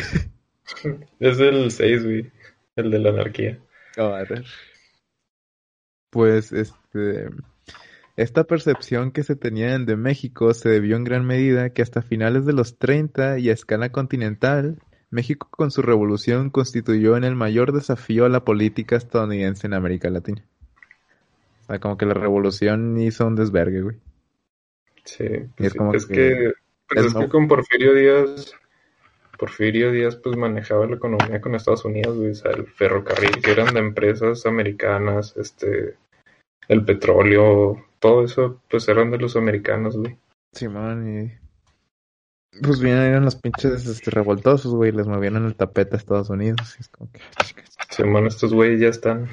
es 1.19 1.39
el 1.39 1.71
6, 1.71 2.03
güey. 2.03 2.31
El 2.77 2.91
de 2.91 2.99
la 2.99 3.09
anarquía. 3.09 3.59
a 3.97 4.23
ver. 4.23 4.45
Pues, 6.09 6.51
este... 6.51 7.29
Esta 8.17 8.45
percepción 8.45 9.11
que 9.11 9.21
se 9.21 9.35
tenía 9.35 9.77
de 9.77 9.95
México 9.95 10.51
se 10.55 10.69
debió 10.69 10.95
en 10.95 11.03
gran 11.03 11.23
medida 11.23 11.69
que 11.69 11.83
hasta 11.83 12.01
finales 12.01 12.47
de 12.47 12.53
los 12.53 12.79
30 12.79 13.37
y 13.37 13.51
a 13.51 13.53
escala 13.53 13.91
continental, 13.91 14.79
México 15.11 15.47
con 15.51 15.69
su 15.69 15.83
revolución 15.83 16.49
constituyó 16.49 17.15
en 17.15 17.23
el 17.23 17.35
mayor 17.35 17.73
desafío 17.73 18.25
a 18.25 18.29
la 18.29 18.43
política 18.43 18.95
estadounidense 18.95 19.67
en 19.67 19.75
América 19.75 20.09
Latina. 20.09 20.43
O 21.61 21.65
sea, 21.67 21.79
como 21.79 21.95
que 21.95 22.07
la 22.07 22.15
revolución 22.15 22.99
hizo 22.99 23.27
un 23.27 23.35
desvergue, 23.35 23.81
güey. 23.83 23.97
Sí, 25.05 25.25
es, 25.57 25.75
como 25.75 25.91
que, 25.91 25.99
que, 25.99 26.53
pues 26.89 27.05
es, 27.05 27.13
que 27.13 27.29
con 27.29 27.47
Porfirio 27.47 27.93
Díaz, 27.93 28.51
Porfirio 29.37 29.91
Díaz 29.91 30.15
pues 30.15 30.35
manejaba 30.35 30.85
la 30.85 30.95
economía 30.95 31.41
con 31.41 31.55
Estados 31.55 31.85
Unidos, 31.85 32.17
güey, 32.17 32.31
o 32.31 32.35
sea, 32.35 32.51
el 32.51 32.65
ferrocarril, 32.67 33.41
que 33.41 33.51
eran 33.51 33.73
de 33.73 33.79
empresas 33.79 34.45
americanas, 34.45 35.35
este, 35.37 35.95
el 36.67 36.83
petróleo, 36.83 37.85
todo 37.99 38.23
eso, 38.23 38.61
pues 38.69 38.87
eran 38.89 39.11
de 39.11 39.17
los 39.17 39.35
americanos, 39.35 39.97
güey. 39.97 40.17
Sí, 40.53 40.67
man, 40.67 41.07
y... 41.07 41.47
Pues 42.61 42.79
bien, 42.79 42.97
eran 42.97 43.25
los 43.25 43.35
pinches 43.35 43.85
este, 43.85 44.09
revoltosos, 44.09 44.73
güey, 44.73 44.91
les 44.91 45.05
movían 45.05 45.35
el 45.45 45.55
tapete 45.55 45.95
a 45.95 45.99
Estados 45.99 46.29
Unidos. 46.29 46.75
Y 46.77 46.81
es 46.81 46.89
como 46.89 47.11
que... 47.11 47.19
Sí, 47.91 48.03
man, 48.03 48.25
estos 48.25 48.53
güeyes 48.53 48.79
ya 48.79 48.87
están 48.87 49.29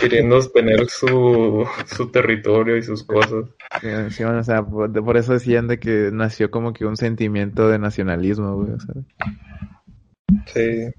queriendo 0.00 0.40
tener 0.50 0.88
su, 0.88 1.66
su 1.86 2.10
territorio 2.10 2.76
y 2.76 2.82
sus 2.82 3.04
cosas. 3.04 3.46
Sí, 4.10 4.24
o 4.24 4.44
sea, 4.44 4.64
por, 4.64 5.16
eso 5.16 5.32
decían 5.32 5.68
de 5.68 5.78
que 5.78 6.10
nació 6.12 6.50
como 6.50 6.72
que 6.72 6.84
un 6.84 6.96
sentimiento 6.96 7.68
de 7.68 7.78
nacionalismo, 7.78 8.56
güey. 8.56 8.72
Sí. 10.46 10.92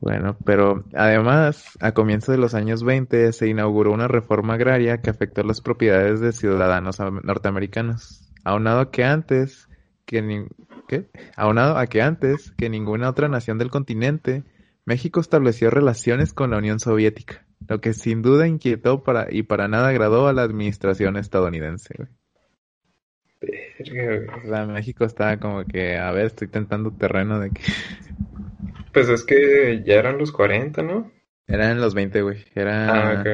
Bueno, 0.00 0.36
pero 0.44 0.84
además, 0.94 1.76
a 1.80 1.92
comienzos 1.92 2.32
de 2.32 2.38
los 2.38 2.54
años 2.54 2.84
20 2.84 3.32
se 3.32 3.48
inauguró 3.48 3.92
una 3.92 4.06
reforma 4.06 4.54
agraria 4.54 5.02
que 5.02 5.10
afectó 5.10 5.42
las 5.42 5.60
propiedades 5.60 6.20
de 6.20 6.32
ciudadanos 6.32 7.00
norteamericanos. 7.00 8.22
Aunado 8.44 8.80
a 8.80 8.90
que 8.90 9.04
antes, 9.04 9.68
que 10.06 10.46
¿qué? 10.86 11.08
Aunado 11.36 11.76
a 11.76 11.86
que 11.88 12.00
antes 12.00 12.52
que 12.56 12.70
ninguna 12.70 13.10
otra 13.10 13.28
nación 13.28 13.58
del 13.58 13.70
continente 13.70 14.44
México 14.88 15.20
estableció 15.20 15.68
relaciones 15.68 16.32
con 16.32 16.50
la 16.50 16.56
Unión 16.56 16.80
Soviética, 16.80 17.44
lo 17.68 17.78
que 17.82 17.92
sin 17.92 18.22
duda 18.22 18.48
inquietó 18.48 19.02
para, 19.02 19.26
y 19.30 19.42
para 19.42 19.68
nada 19.68 19.88
agradó 19.88 20.28
a 20.28 20.32
la 20.32 20.42
administración 20.42 21.18
estadounidense. 21.18 21.94
México 24.66 25.04
estaba 25.04 25.36
como 25.36 25.66
que, 25.66 25.98
a 25.98 26.10
ver, 26.12 26.24
estoy 26.24 26.48
tentando 26.48 26.90
terreno 26.90 27.38
de 27.38 27.50
que... 27.50 27.62
Pues 28.94 29.10
es 29.10 29.24
que 29.24 29.82
ya 29.84 29.96
eran 29.96 30.16
los 30.16 30.32
40, 30.32 30.82
¿no? 30.82 31.12
Eran 31.46 31.78
los 31.78 31.92
20, 31.92 32.22
güey. 32.22 32.46
Era... 32.54 33.20
Ah, 33.20 33.24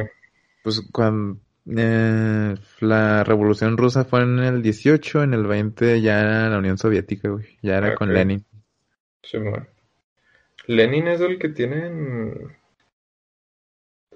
Pues 0.65 0.83
cuando... 0.93 1.39
Eh, 1.67 2.55
la 2.81 3.23
revolución 3.23 3.79
rusa 3.79 4.05
fue 4.05 4.23
en 4.23 4.41
el 4.41 4.61
18, 4.61 5.23
en 5.23 5.35
el 5.35 5.47
20 5.47 6.03
ya 6.03 6.21
era 6.21 6.49
la 6.51 6.59
Unión 6.59 6.77
Soviética, 6.77 7.29
güey. 7.29 7.47
Ya 7.63 7.77
era 7.79 7.95
con 7.95 8.13
Lenin. 8.13 8.45
Sí, 9.23 9.39
bueno. 9.39 9.65
Lenin 10.67 11.09
es 11.09 11.21
el 11.21 11.39
que 11.39 11.49
tienen. 11.49 12.57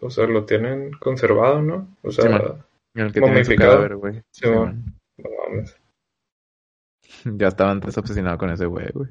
O 0.00 0.10
sea, 0.10 0.26
lo 0.26 0.44
tienen 0.44 0.92
conservado, 0.92 1.60
¿no? 1.60 1.96
O 2.02 2.12
sea, 2.12 2.64
el 2.94 3.12
que 3.12 3.20
momificado. 3.20 3.98
güey. 3.98 4.22
Sí, 4.30 4.48
no 4.48 4.74
mames. 5.16 5.76
Ya 7.24 7.48
estaba 7.48 7.70
antes 7.70 7.96
obsesionado 7.96 8.36
con 8.36 8.50
ese 8.50 8.66
güey, 8.66 8.86
güey. 8.92 9.08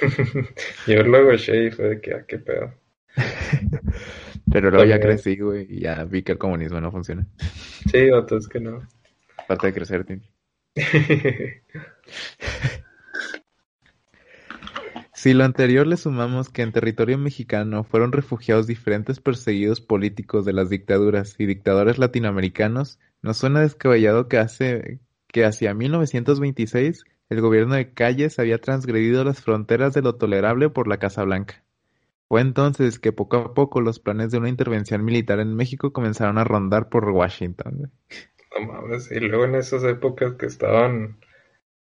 Yo 0.86 1.02
luego 1.04 1.32
y 1.32 1.70
fue 1.70 1.88
de 1.88 2.00
que, 2.00 2.14
ah, 2.14 2.24
qué 2.26 2.38
pedo. 2.38 2.74
Pero 4.52 4.70
luego 4.70 4.84
ya 4.84 5.00
crecí, 5.00 5.36
güey, 5.38 5.66
y 5.68 5.80
ya 5.80 6.04
vi 6.04 6.22
que 6.22 6.32
el 6.32 6.38
comunismo 6.38 6.80
no 6.80 6.90
funciona. 6.90 7.26
Sí, 7.90 8.10
otro 8.10 8.38
es 8.38 8.48
que 8.48 8.60
no. 8.60 8.86
Falta 9.46 9.68
de 9.68 9.72
crecer, 9.72 10.04
tío. 10.04 10.20
Si 15.22 15.34
lo 15.34 15.44
anterior 15.44 15.86
le 15.86 15.96
sumamos 15.96 16.48
que 16.48 16.62
en 16.62 16.72
territorio 16.72 17.16
mexicano 17.16 17.84
fueron 17.84 18.10
refugiados 18.10 18.66
diferentes 18.66 19.20
perseguidos 19.20 19.80
políticos 19.80 20.44
de 20.44 20.52
las 20.52 20.68
dictaduras 20.68 21.36
y 21.38 21.46
dictadores 21.46 21.98
latinoamericanos, 21.98 22.98
nos 23.22 23.36
suena 23.36 23.60
descabellado 23.60 24.26
que, 24.26 24.38
hace, 24.38 24.98
que 25.28 25.44
hacia 25.44 25.74
1926 25.74 27.04
el 27.28 27.40
gobierno 27.40 27.76
de 27.76 27.92
Calles 27.92 28.40
había 28.40 28.60
transgredido 28.60 29.22
las 29.22 29.40
fronteras 29.40 29.94
de 29.94 30.02
lo 30.02 30.16
tolerable 30.16 30.70
por 30.70 30.88
la 30.88 30.98
Casa 30.98 31.22
Blanca. 31.22 31.62
Fue 32.26 32.40
entonces 32.40 32.98
que 32.98 33.12
poco 33.12 33.36
a 33.36 33.54
poco 33.54 33.80
los 33.80 34.00
planes 34.00 34.32
de 34.32 34.38
una 34.38 34.48
intervención 34.48 35.04
militar 35.04 35.38
en 35.38 35.54
México 35.54 35.92
comenzaron 35.92 36.36
a 36.36 36.42
rondar 36.42 36.88
por 36.88 37.08
Washington. 37.08 37.92
No 38.58 38.66
mames, 38.66 39.08
y 39.12 39.20
luego 39.20 39.44
en 39.44 39.54
esas 39.54 39.84
épocas 39.84 40.34
que 40.34 40.46
estaban 40.46 41.18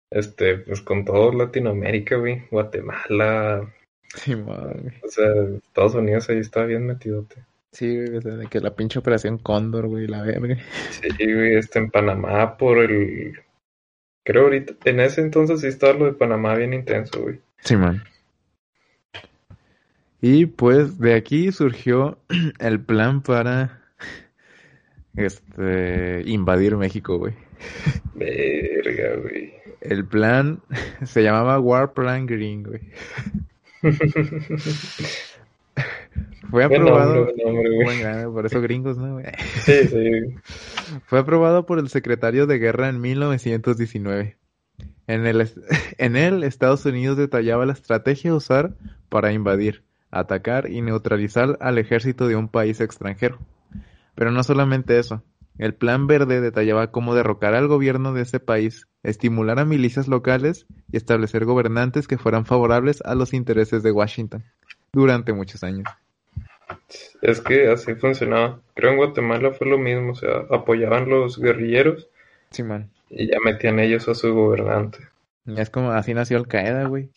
este, 0.09 0.57
pues 0.57 0.81
con 0.81 1.05
todo 1.05 1.31
Latinoamérica, 1.33 2.15
güey. 2.17 2.43
Guatemala. 2.51 3.73
Sí, 4.15 4.35
madre. 4.35 4.93
O 5.03 5.07
sea, 5.07 5.25
Estados 5.63 5.95
Unidos 5.95 6.29
ahí 6.29 6.37
está 6.37 6.63
bien 6.65 6.85
metidote. 6.85 7.43
Sí, 7.71 7.97
de 7.97 8.47
que 8.49 8.61
la 8.61 8.73
pinche 8.73 8.99
operación 8.99 9.37
Cóndor, 9.37 9.87
güey, 9.87 10.07
la 10.07 10.21
verga. 10.21 10.57
Sí, 10.91 11.09
güey, 11.19 11.55
está 11.55 11.79
en 11.79 11.91
Panamá 11.91 12.57
por 12.57 12.77
el... 12.79 13.37
Creo 14.23 14.43
ahorita, 14.43 14.75
en 14.85 15.01
ese 15.01 15.21
entonces 15.21 15.59
sí 15.59 15.67
estaba 15.67 15.93
lo 15.93 16.05
de 16.05 16.13
Panamá 16.13 16.55
bien 16.55 16.73
intenso, 16.73 17.21
güey. 17.21 17.39
Sí, 17.59 17.75
man. 17.75 18.01
Y 20.21 20.45
pues 20.45 20.97
de 20.99 21.13
aquí 21.15 21.51
surgió 21.51 22.17
el 22.59 22.79
plan 22.79 23.21
para 23.21 23.81
este 25.15 26.23
invadir 26.25 26.77
México, 26.77 27.17
güey. 27.17 27.33
Verga, 28.15 29.17
güey. 29.21 29.53
El 29.89 30.05
plan 30.05 30.61
se 31.05 31.23
llamaba 31.23 31.59
War 31.59 31.93
Plan 31.93 32.25
Green, 32.25 32.63
güey. 32.63 32.81
Fue 36.49 36.63
aprobado. 36.63 37.27
por 38.31 38.45
eso 38.45 38.61
gringos, 38.61 38.97
¿no? 38.97 39.13
Güey? 39.13 39.25
Sí, 39.61 39.87
sí. 39.87 40.35
Fue 41.05 41.19
aprobado 41.19 41.65
por 41.65 41.79
el 41.79 41.89
secretario 41.89 42.47
de 42.47 42.59
guerra 42.59 42.89
en 42.89 43.01
1919. 43.01 44.37
En, 45.07 45.25
el, 45.25 45.49
en 45.97 46.15
él, 46.15 46.43
Estados 46.43 46.85
Unidos 46.85 47.17
detallaba 47.17 47.65
la 47.65 47.73
estrategia 47.73 48.31
a 48.31 48.35
usar 48.35 48.73
para 49.09 49.33
invadir, 49.33 49.83
atacar 50.11 50.69
y 50.69 50.81
neutralizar 50.81 51.57
al 51.61 51.77
ejército 51.77 52.27
de 52.27 52.35
un 52.35 52.47
país 52.47 52.79
extranjero. 52.79 53.39
Pero 54.15 54.31
no 54.31 54.43
solamente 54.43 54.97
eso. 54.97 55.23
El 55.57 55.73
Plan 55.73 56.07
Verde 56.07 56.41
detallaba 56.41 56.91
cómo 56.91 57.15
derrocar 57.15 57.53
al 57.55 57.67
gobierno 57.67 58.13
de 58.13 58.23
ese 58.23 58.39
país, 58.39 58.87
estimular 59.03 59.59
a 59.59 59.65
milicias 59.65 60.07
locales 60.07 60.65
y 60.91 60.97
establecer 60.97 61.45
gobernantes 61.45 62.07
que 62.07 62.17
fueran 62.17 62.45
favorables 62.45 63.01
a 63.05 63.15
los 63.15 63.33
intereses 63.33 63.81
de 63.81 63.91
Washington 63.91 64.43
durante 64.91 65.31
muchos 65.31 65.63
años. 65.63 65.87
Es 67.21 67.41
que 67.41 67.69
así 67.69 67.95
funcionaba. 67.95 68.59
Creo 68.73 68.91
en 68.91 68.97
Guatemala 68.97 69.51
fue 69.51 69.67
lo 69.67 69.77
mismo, 69.77 70.11
o 70.11 70.15
sea, 70.15 70.45
apoyaban 70.49 71.09
los 71.09 71.39
guerrilleros 71.39 72.09
sí, 72.49 72.63
man. 72.63 72.89
y 73.09 73.27
ya 73.27 73.37
metían 73.43 73.79
ellos 73.79 74.07
a 74.09 74.15
su 74.15 74.33
gobernante. 74.33 74.99
Es 75.45 75.69
como 75.69 75.91
así 75.91 76.13
nació 76.13 76.37
Al 76.37 76.47
Qaeda, 76.47 76.85
güey. 76.85 77.09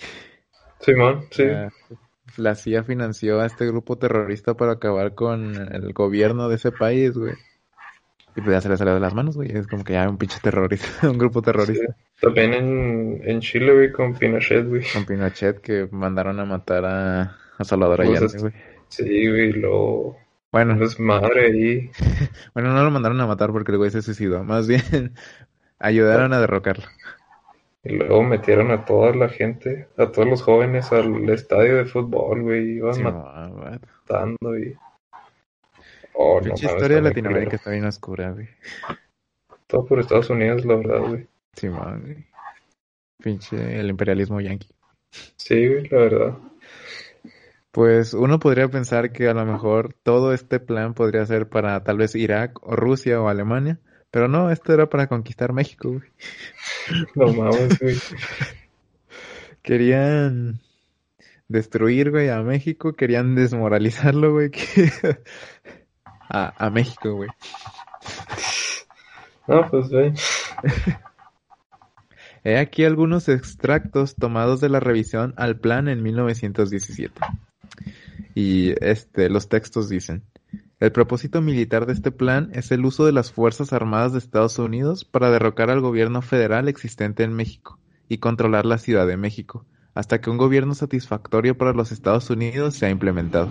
Simón, 0.80 1.26
sí. 1.30 1.44
la 2.36 2.54
CIA 2.54 2.84
financió 2.84 3.40
a 3.40 3.46
este 3.46 3.66
grupo 3.66 3.96
terrorista 3.96 4.54
para 4.54 4.72
acabar 4.72 5.14
con 5.14 5.54
el 5.74 5.92
gobierno 5.92 6.48
de 6.48 6.56
ese 6.56 6.70
país, 6.70 7.16
güey. 7.16 7.34
Y 8.38 8.40
pues 8.40 8.54
ya 8.54 8.60
se 8.60 8.68
le 8.68 8.76
salió 8.76 8.94
de 8.94 9.00
las 9.00 9.14
manos, 9.14 9.34
güey. 9.34 9.50
Es 9.50 9.66
como 9.66 9.82
que 9.82 9.94
ya 9.94 10.08
un 10.08 10.16
pinche 10.16 10.38
terrorista, 10.40 10.86
un 11.10 11.18
grupo 11.18 11.42
terrorista. 11.42 11.96
También 12.20 12.54
en, 12.54 13.20
en 13.24 13.40
Chile, 13.40 13.74
güey, 13.74 13.90
con 13.90 14.14
Pinochet, 14.14 14.64
güey. 14.64 14.84
Con 14.92 15.04
Pinochet, 15.06 15.60
que 15.60 15.88
mandaron 15.90 16.38
a 16.38 16.44
matar 16.44 16.84
a, 16.84 17.36
a 17.58 17.64
Salvador 17.64 17.96
pues 17.96 18.22
Allende, 18.22 18.38
güey. 18.38 18.52
Sí, 18.90 19.28
güey, 19.28 19.52
lo... 19.54 20.16
Bueno. 20.52 20.80
Es 20.84 21.00
madre 21.00 21.46
ahí. 21.46 21.90
bueno, 22.54 22.72
no 22.72 22.84
lo 22.84 22.92
mandaron 22.92 23.20
a 23.20 23.26
matar 23.26 23.50
porque 23.50 23.72
el 23.72 23.78
güey 23.78 23.90
se 23.90 24.02
suicidó. 24.02 24.44
Más 24.44 24.68
bien, 24.68 25.14
ayudaron 25.80 26.32
a 26.32 26.38
derrocarlo. 26.38 26.84
Y 27.82 27.96
luego 27.96 28.22
metieron 28.22 28.70
a 28.70 28.84
toda 28.84 29.16
la 29.16 29.30
gente, 29.30 29.88
a 29.96 30.12
todos 30.12 30.28
los 30.28 30.42
jóvenes 30.42 30.92
al 30.92 31.28
estadio 31.30 31.74
de 31.74 31.86
fútbol, 31.86 32.42
güey. 32.42 32.76
Iban 32.76 33.02
matando 33.02 34.56
y... 34.56 34.76
Oh, 36.20 36.40
no, 36.40 36.52
historia 36.52 36.96
de 36.96 37.02
Latinoamérica 37.02 37.54
está 37.54 37.70
bien 37.70 37.84
oscura, 37.84 38.32
güey. 38.32 38.48
Todo 39.68 39.84
por 39.86 40.00
Estados 40.00 40.28
Unidos, 40.30 40.64
la 40.64 40.74
verdad, 40.74 41.00
güey. 41.02 41.28
Sí, 41.52 41.68
man, 41.68 42.02
güey. 42.02 42.26
Pinche 43.22 43.78
el 43.78 43.88
imperialismo 43.88 44.40
yanqui. 44.40 44.68
Sí, 45.36 45.68
güey, 45.68 45.88
la 45.88 45.98
verdad. 45.98 46.38
Pues 47.70 48.14
uno 48.14 48.40
podría 48.40 48.66
pensar 48.66 49.12
que 49.12 49.28
a 49.28 49.32
lo 49.34 49.46
mejor 49.46 49.94
todo 50.02 50.34
este 50.34 50.58
plan 50.58 50.92
podría 50.92 51.24
ser 51.24 51.48
para 51.48 51.84
tal 51.84 51.98
vez 51.98 52.16
Irak 52.16 52.58
o 52.66 52.74
Rusia 52.74 53.20
o 53.20 53.28
Alemania, 53.28 53.78
pero 54.10 54.26
no, 54.26 54.50
esto 54.50 54.72
era 54.72 54.88
para 54.88 55.06
conquistar 55.06 55.52
México, 55.52 55.88
güey. 55.90 56.10
No 57.14 57.32
mames, 57.32 57.78
güey. 57.78 57.94
Querían 59.62 60.58
destruir, 61.46 62.10
güey, 62.10 62.28
a 62.28 62.42
México, 62.42 62.94
querían 62.94 63.36
desmoralizarlo, 63.36 64.32
güey. 64.32 64.50
a, 66.28 66.70
México, 66.70 67.14
güey. 67.14 67.30
No, 69.46 69.66
pues 69.70 69.88
ve. 69.88 70.12
He 72.44 72.58
aquí 72.58 72.84
algunos 72.84 73.30
extractos 73.30 74.14
tomados 74.14 74.60
de 74.60 74.68
la 74.68 74.78
revisión 74.78 75.32
al 75.38 75.58
plan 75.58 75.88
en 75.88 76.02
1917. 76.02 77.18
Y 78.34 78.74
este, 78.84 79.30
los 79.30 79.48
textos 79.48 79.88
dicen, 79.88 80.22
el 80.80 80.92
propósito 80.92 81.40
militar 81.40 81.86
de 81.86 81.92
este 81.92 82.12
plan 82.12 82.50
es 82.52 82.70
el 82.70 82.84
uso 82.84 83.04
de 83.04 83.12
las 83.12 83.32
Fuerzas 83.32 83.72
Armadas 83.72 84.12
de 84.12 84.18
Estados 84.18 84.58
Unidos 84.58 85.04
para 85.04 85.30
derrocar 85.30 85.70
al 85.70 85.80
gobierno 85.80 86.22
federal 86.22 86.68
existente 86.68 87.24
en 87.24 87.32
México 87.32 87.78
y 88.08 88.18
controlar 88.18 88.64
la 88.64 88.78
Ciudad 88.78 89.06
de 89.06 89.16
México, 89.16 89.66
hasta 89.94 90.20
que 90.20 90.30
un 90.30 90.36
gobierno 90.36 90.74
satisfactorio 90.74 91.58
para 91.58 91.72
los 91.72 91.90
Estados 91.90 92.30
Unidos 92.30 92.74
sea 92.74 92.90
implementado. 92.90 93.48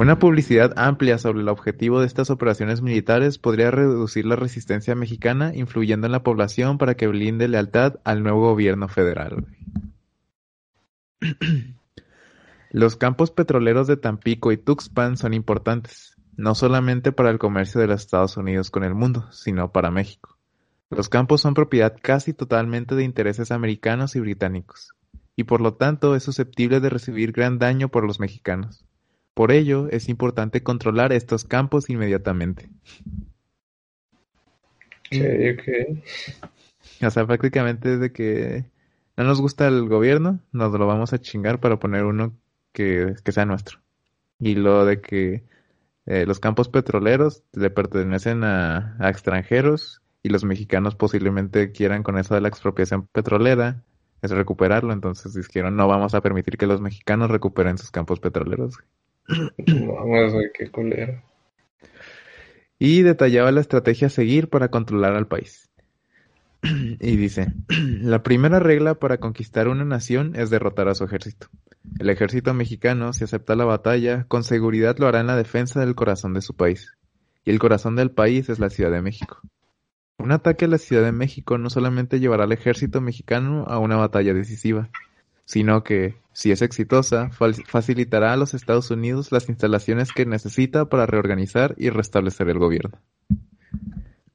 Una 0.00 0.18
publicidad 0.18 0.72
amplia 0.76 1.18
sobre 1.18 1.40
el 1.40 1.48
objetivo 1.50 2.00
de 2.00 2.06
estas 2.06 2.30
operaciones 2.30 2.80
militares 2.80 3.36
podría 3.36 3.70
reducir 3.70 4.24
la 4.24 4.34
resistencia 4.34 4.94
mexicana, 4.94 5.54
influyendo 5.54 6.06
en 6.06 6.12
la 6.12 6.22
población 6.22 6.78
para 6.78 6.94
que 6.94 7.06
blinde 7.06 7.48
lealtad 7.48 8.00
al 8.02 8.22
nuevo 8.22 8.40
gobierno 8.40 8.88
federal. 8.88 9.44
Los 12.70 12.96
campos 12.96 13.30
petroleros 13.30 13.88
de 13.88 13.98
Tampico 13.98 14.52
y 14.52 14.56
Tuxpan 14.56 15.18
son 15.18 15.34
importantes, 15.34 16.16
no 16.34 16.54
solamente 16.54 17.12
para 17.12 17.28
el 17.28 17.38
comercio 17.38 17.78
de 17.78 17.88
los 17.88 18.00
Estados 18.00 18.38
Unidos 18.38 18.70
con 18.70 18.84
el 18.84 18.94
mundo, 18.94 19.30
sino 19.32 19.70
para 19.70 19.90
México. 19.90 20.38
Los 20.88 21.10
campos 21.10 21.42
son 21.42 21.52
propiedad 21.52 21.94
casi 22.00 22.32
totalmente 22.32 22.94
de 22.94 23.04
intereses 23.04 23.50
americanos 23.50 24.16
y 24.16 24.20
británicos, 24.20 24.94
y 25.36 25.44
por 25.44 25.60
lo 25.60 25.74
tanto 25.74 26.16
es 26.16 26.22
susceptible 26.22 26.80
de 26.80 26.88
recibir 26.88 27.32
gran 27.32 27.58
daño 27.58 27.90
por 27.90 28.06
los 28.06 28.18
mexicanos. 28.18 28.86
Por 29.34 29.52
ello, 29.52 29.88
es 29.90 30.08
importante 30.08 30.62
controlar 30.62 31.12
estos 31.12 31.44
campos 31.44 31.88
inmediatamente. 31.88 32.68
Okay, 35.06 35.50
okay. 35.50 36.02
O 37.02 37.10
sea, 37.10 37.26
prácticamente 37.26 37.94
es 37.94 38.00
de 38.00 38.12
que 38.12 38.64
no 39.16 39.24
nos 39.24 39.40
gusta 39.40 39.68
el 39.68 39.88
gobierno, 39.88 40.40
nos 40.52 40.72
lo 40.72 40.86
vamos 40.86 41.12
a 41.12 41.20
chingar 41.20 41.60
para 41.60 41.78
poner 41.78 42.04
uno 42.04 42.36
que, 42.72 43.14
sea 43.26 43.44
nuestro. 43.44 43.80
Y 44.38 44.54
lo 44.54 44.84
de 44.84 45.00
que 45.00 45.44
eh, 46.06 46.26
los 46.26 46.40
campos 46.40 46.68
petroleros 46.68 47.42
le 47.52 47.70
pertenecen 47.70 48.44
a, 48.44 48.96
extranjeros 49.00 50.02
y 50.22 50.28
los 50.28 50.44
mexicanos 50.44 50.94
posiblemente 50.94 51.72
quieran 51.72 52.02
con 52.02 52.18
eso 52.18 52.34
de 52.34 52.40
la 52.40 52.48
expropiación 52.48 53.06
petrolera 53.08 53.82
es 54.22 54.30
recuperarlo, 54.30 54.92
entonces 54.92 55.34
dijeron 55.34 55.76
no 55.76 55.88
vamos 55.88 56.14
a 56.14 56.20
permitir 56.20 56.58
que 56.58 56.66
los 56.66 56.80
mexicanos 56.80 57.30
recuperen 57.30 57.78
sus 57.78 57.90
campos 57.90 58.20
petroleros. 58.20 58.78
Y 62.78 63.02
detallaba 63.02 63.52
la 63.52 63.60
estrategia 63.60 64.06
a 64.06 64.10
seguir 64.10 64.48
para 64.48 64.68
controlar 64.68 65.14
al 65.14 65.28
país. 65.28 65.70
y 66.62 67.16
dice, 67.16 67.52
la 68.00 68.22
primera 68.22 68.58
regla 68.58 68.94
para 68.94 69.18
conquistar 69.18 69.68
una 69.68 69.84
nación 69.84 70.32
es 70.36 70.50
derrotar 70.50 70.88
a 70.88 70.94
su 70.94 71.04
ejército. 71.04 71.48
El 71.98 72.10
ejército 72.10 72.52
mexicano, 72.54 73.12
si 73.12 73.24
acepta 73.24 73.56
la 73.56 73.64
batalla, 73.64 74.24
con 74.28 74.44
seguridad 74.44 74.98
lo 74.98 75.06
hará 75.06 75.20
en 75.20 75.26
la 75.26 75.36
defensa 75.36 75.80
del 75.80 75.94
corazón 75.94 76.34
de 76.34 76.42
su 76.42 76.54
país. 76.54 76.94
Y 77.44 77.50
el 77.50 77.58
corazón 77.58 77.96
del 77.96 78.10
país 78.10 78.48
es 78.48 78.58
la 78.58 78.70
Ciudad 78.70 78.90
de 78.90 79.02
México. 79.02 79.40
Un 80.18 80.32
ataque 80.32 80.66
a 80.66 80.68
la 80.68 80.78
Ciudad 80.78 81.02
de 81.02 81.12
México 81.12 81.56
no 81.56 81.70
solamente 81.70 82.20
llevará 82.20 82.44
al 82.44 82.52
ejército 82.52 83.00
mexicano 83.00 83.64
a 83.66 83.78
una 83.78 83.96
batalla 83.96 84.34
decisiva, 84.34 84.90
sino 85.50 85.82
que, 85.82 86.14
si 86.32 86.52
es 86.52 86.62
exitosa, 86.62 87.30
facilitará 87.30 88.32
a 88.32 88.36
los 88.36 88.54
Estados 88.54 88.88
Unidos 88.92 89.32
las 89.32 89.48
instalaciones 89.48 90.12
que 90.12 90.24
necesita 90.24 90.88
para 90.88 91.06
reorganizar 91.06 91.74
y 91.76 91.90
restablecer 91.90 92.48
el 92.50 92.60
gobierno. 92.60 93.00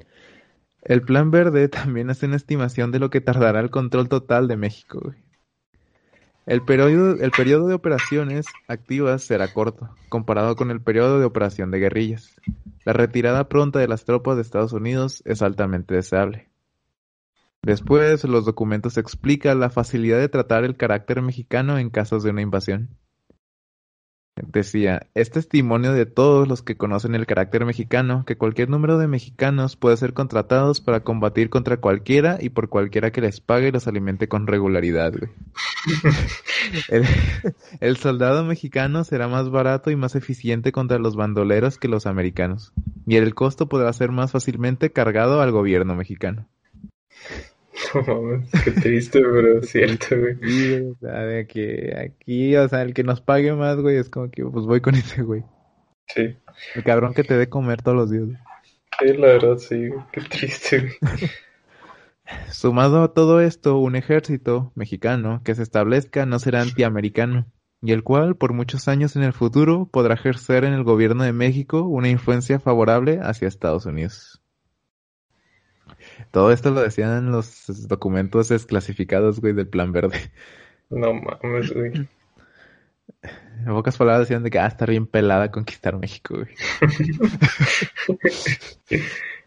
El 0.83 1.03
Plan 1.03 1.31
Verde 1.31 1.69
también 1.69 2.11
hace 2.11 2.27
una 2.27 2.35
estimación 2.35 2.91
de 2.91 2.99
lo 2.99 3.09
que 3.09 3.21
tardará 3.21 3.61
el 3.61 3.71
control 3.71 4.09
total 4.09 4.49
de 4.49 4.57
México. 4.57 5.15
El 6.45 6.61
periodo, 6.63 7.19
el 7.23 7.31
periodo 7.31 7.69
de 7.69 7.75
operaciones 7.75 8.45
activas 8.69 9.23
será 9.23 9.51
corto, 9.55 9.89
comparado 10.11 10.57
con 10.57 10.71
el 10.71 10.83
periodo 10.83 11.21
de 11.21 11.25
operación 11.25 11.71
de 11.71 11.79
guerrillas. 11.79 12.39
La 12.85 12.93
retirada 12.93 13.49
pronta 13.49 13.79
de 13.79 13.89
las 13.89 14.05
tropas 14.05 14.37
de 14.37 14.43
Estados 14.43 14.73
Unidos 14.73 15.23
es 15.25 15.41
altamente 15.41 15.95
deseable. 15.95 16.49
Después, 17.65 18.25
los 18.25 18.45
documentos 18.45 18.99
explican 18.99 19.59
la 19.59 19.71
facilidad 19.71 20.19
de 20.19 20.29
tratar 20.29 20.65
el 20.65 20.77
carácter 20.77 21.23
mexicano 21.23 21.79
en 21.79 21.89
casos 21.89 22.23
de 22.23 22.29
una 22.29 22.43
invasión. 22.43 22.91
Decía, 24.37 25.07
es 25.15 25.31
testimonio 25.31 25.93
de 25.93 26.05
todos 26.05 26.47
los 26.47 26.61
que 26.61 26.77
conocen 26.77 27.15
el 27.15 27.25
carácter 27.25 27.65
mexicano 27.65 28.25
que 28.27 28.37
cualquier 28.37 28.69
número 28.69 28.99
de 28.99 29.09
mexicanos 29.09 29.77
puede 29.77 29.97
ser 29.97 30.13
contratados 30.13 30.83
para 30.83 31.05
combatir 31.05 31.49
contra 31.49 31.79
cualquiera 31.79 32.37
y 32.39 32.51
por 32.51 32.69
cualquiera 32.69 33.13
que 33.13 33.23
les 33.23 33.41
pague 33.41 33.69
y 33.69 33.73
los 33.73 33.87
alimente 33.87 34.29
con 34.29 34.47
regularidad, 34.47 35.13
güey. 35.13 35.31
el, 36.89 37.05
el 37.81 37.97
soldado 37.97 38.45
mexicano 38.45 39.05
será 39.05 39.27
más 39.27 39.49
barato 39.49 39.91
y 39.91 39.97
más 39.97 40.17
eficiente 40.17 40.71
contra 40.71 40.99
los 40.99 41.17
bandoleros 41.17 41.79
que 41.79 41.89
los 41.89 42.05
americanos, 42.07 42.75
y 43.07 43.17
el 43.17 43.35
costo 43.35 43.71
podrá 43.71 43.91
ser 43.95 44.11
más 44.11 44.33
fácilmente 44.33 44.91
cargado 44.91 45.41
al 45.41 45.53
gobierno 45.53 45.95
mexicano. 45.95 46.47
No 47.95 48.03
mames, 48.03 48.51
qué 48.65 48.71
triste, 48.71 49.21
pero 49.21 49.59
es 49.59 49.69
cierto, 49.69 50.17
güey. 50.19 50.37
Sí, 50.43 50.75
o 50.75 50.97
sea, 51.01 51.21
de 51.21 51.47
que 51.47 51.95
aquí, 51.99 52.57
o 52.57 52.69
sea, 52.69 52.83
el 52.83 52.95
que 52.95 53.03
nos 53.05 53.21
pague 53.21 53.53
más, 53.53 53.79
güey, 53.81 53.97
es 53.97 54.09
como 54.09 54.31
que 54.31 54.45
pues 54.45 54.65
voy 54.65 54.81
con 54.81 54.95
ese, 54.95 55.23
güey. 55.23 55.43
Sí, 56.07 56.37
El 56.75 56.85
cabrón 56.85 57.15
que 57.15 57.25
te 57.25 57.37
dé 57.37 57.49
comer 57.49 57.83
todos 57.83 57.97
los 57.97 58.11
días. 58.11 58.29
sí, 59.01 59.13
la 59.15 59.27
verdad, 59.27 59.57
sí, 59.59 59.89
güey, 59.89 60.05
qué 60.13 60.21
triste, 60.21 60.81
güey. 60.81 60.93
Sumado 62.51 63.03
a 63.03 63.13
todo 63.13 63.41
esto, 63.41 63.79
un 63.79 63.97
ejército 63.97 64.73
mexicano 64.75 65.43
que 65.45 65.55
se 65.55 65.63
establezca 65.63 66.25
no 66.27 66.39
será 66.39 66.63
antiamericano, 66.63 67.47
y 67.83 67.93
el 67.93 68.03
cual, 68.03 68.37
por 68.37 68.55
muchos 68.55 68.89
años 68.89 69.15
en 69.17 69.25
el 69.25 69.35
futuro, 69.35 69.89
podrá 69.93 70.15
ejercer 70.15 70.65
en 70.65 70.73
el 70.73 70.85
gobierno 70.85 71.25
de 71.25 71.33
México 71.35 71.83
una 71.83 72.09
influencia 72.09 72.59
favorable 72.59 73.21
hacia 73.23 73.49
Estados 73.49 73.85
Unidos. 73.85 74.44
Todo 76.31 76.53
esto 76.53 76.71
lo 76.71 76.81
decían 76.83 77.17
en 77.19 77.33
los 77.33 77.89
documentos 77.89 78.49
desclasificados, 78.49 79.41
güey, 79.41 79.53
del 79.53 79.69
Plan 79.69 79.93
Verde. 79.93 80.31
No 80.91 81.13
mames, 81.15 81.73
güey. 81.73 82.09
En 83.23 83.65
pocas 83.67 83.97
palabras 83.97 84.29
decían 84.29 84.43
de 84.43 84.51
que, 84.51 84.59
ah, 84.59 84.67
está 84.67 84.87
bien 84.87 85.07
pelada 85.07 85.51
conquistar 85.51 85.97
México, 85.99 86.35
güey. 86.37 86.55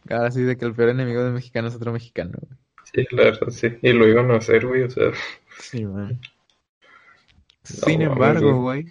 Ahora 0.10 0.32
sí, 0.32 0.42
de 0.44 0.58
que 0.58 0.66
el 0.66 0.74
peor 0.74 0.90
enemigo 0.90 1.24
de 1.24 1.32
mexicano 1.32 1.68
es 1.68 1.76
otro 1.76 1.92
mexicano, 1.92 2.32
güey. 2.40 2.58
Sí, 2.94 3.06
la 3.16 3.24
verdad, 3.26 3.50
sí. 3.50 3.78
Y 3.82 3.92
lo 3.92 4.08
iban 4.08 4.32
a 4.32 4.38
hacer, 4.38 4.66
güey, 4.66 4.84
o 4.84 4.90
sea. 4.90 5.12
Sí, 5.60 5.86
man. 5.86 6.20
No 6.20 6.22
Sin 7.64 8.00
mames, 8.00 8.08
embargo, 8.14 8.62
güey, 8.62 8.86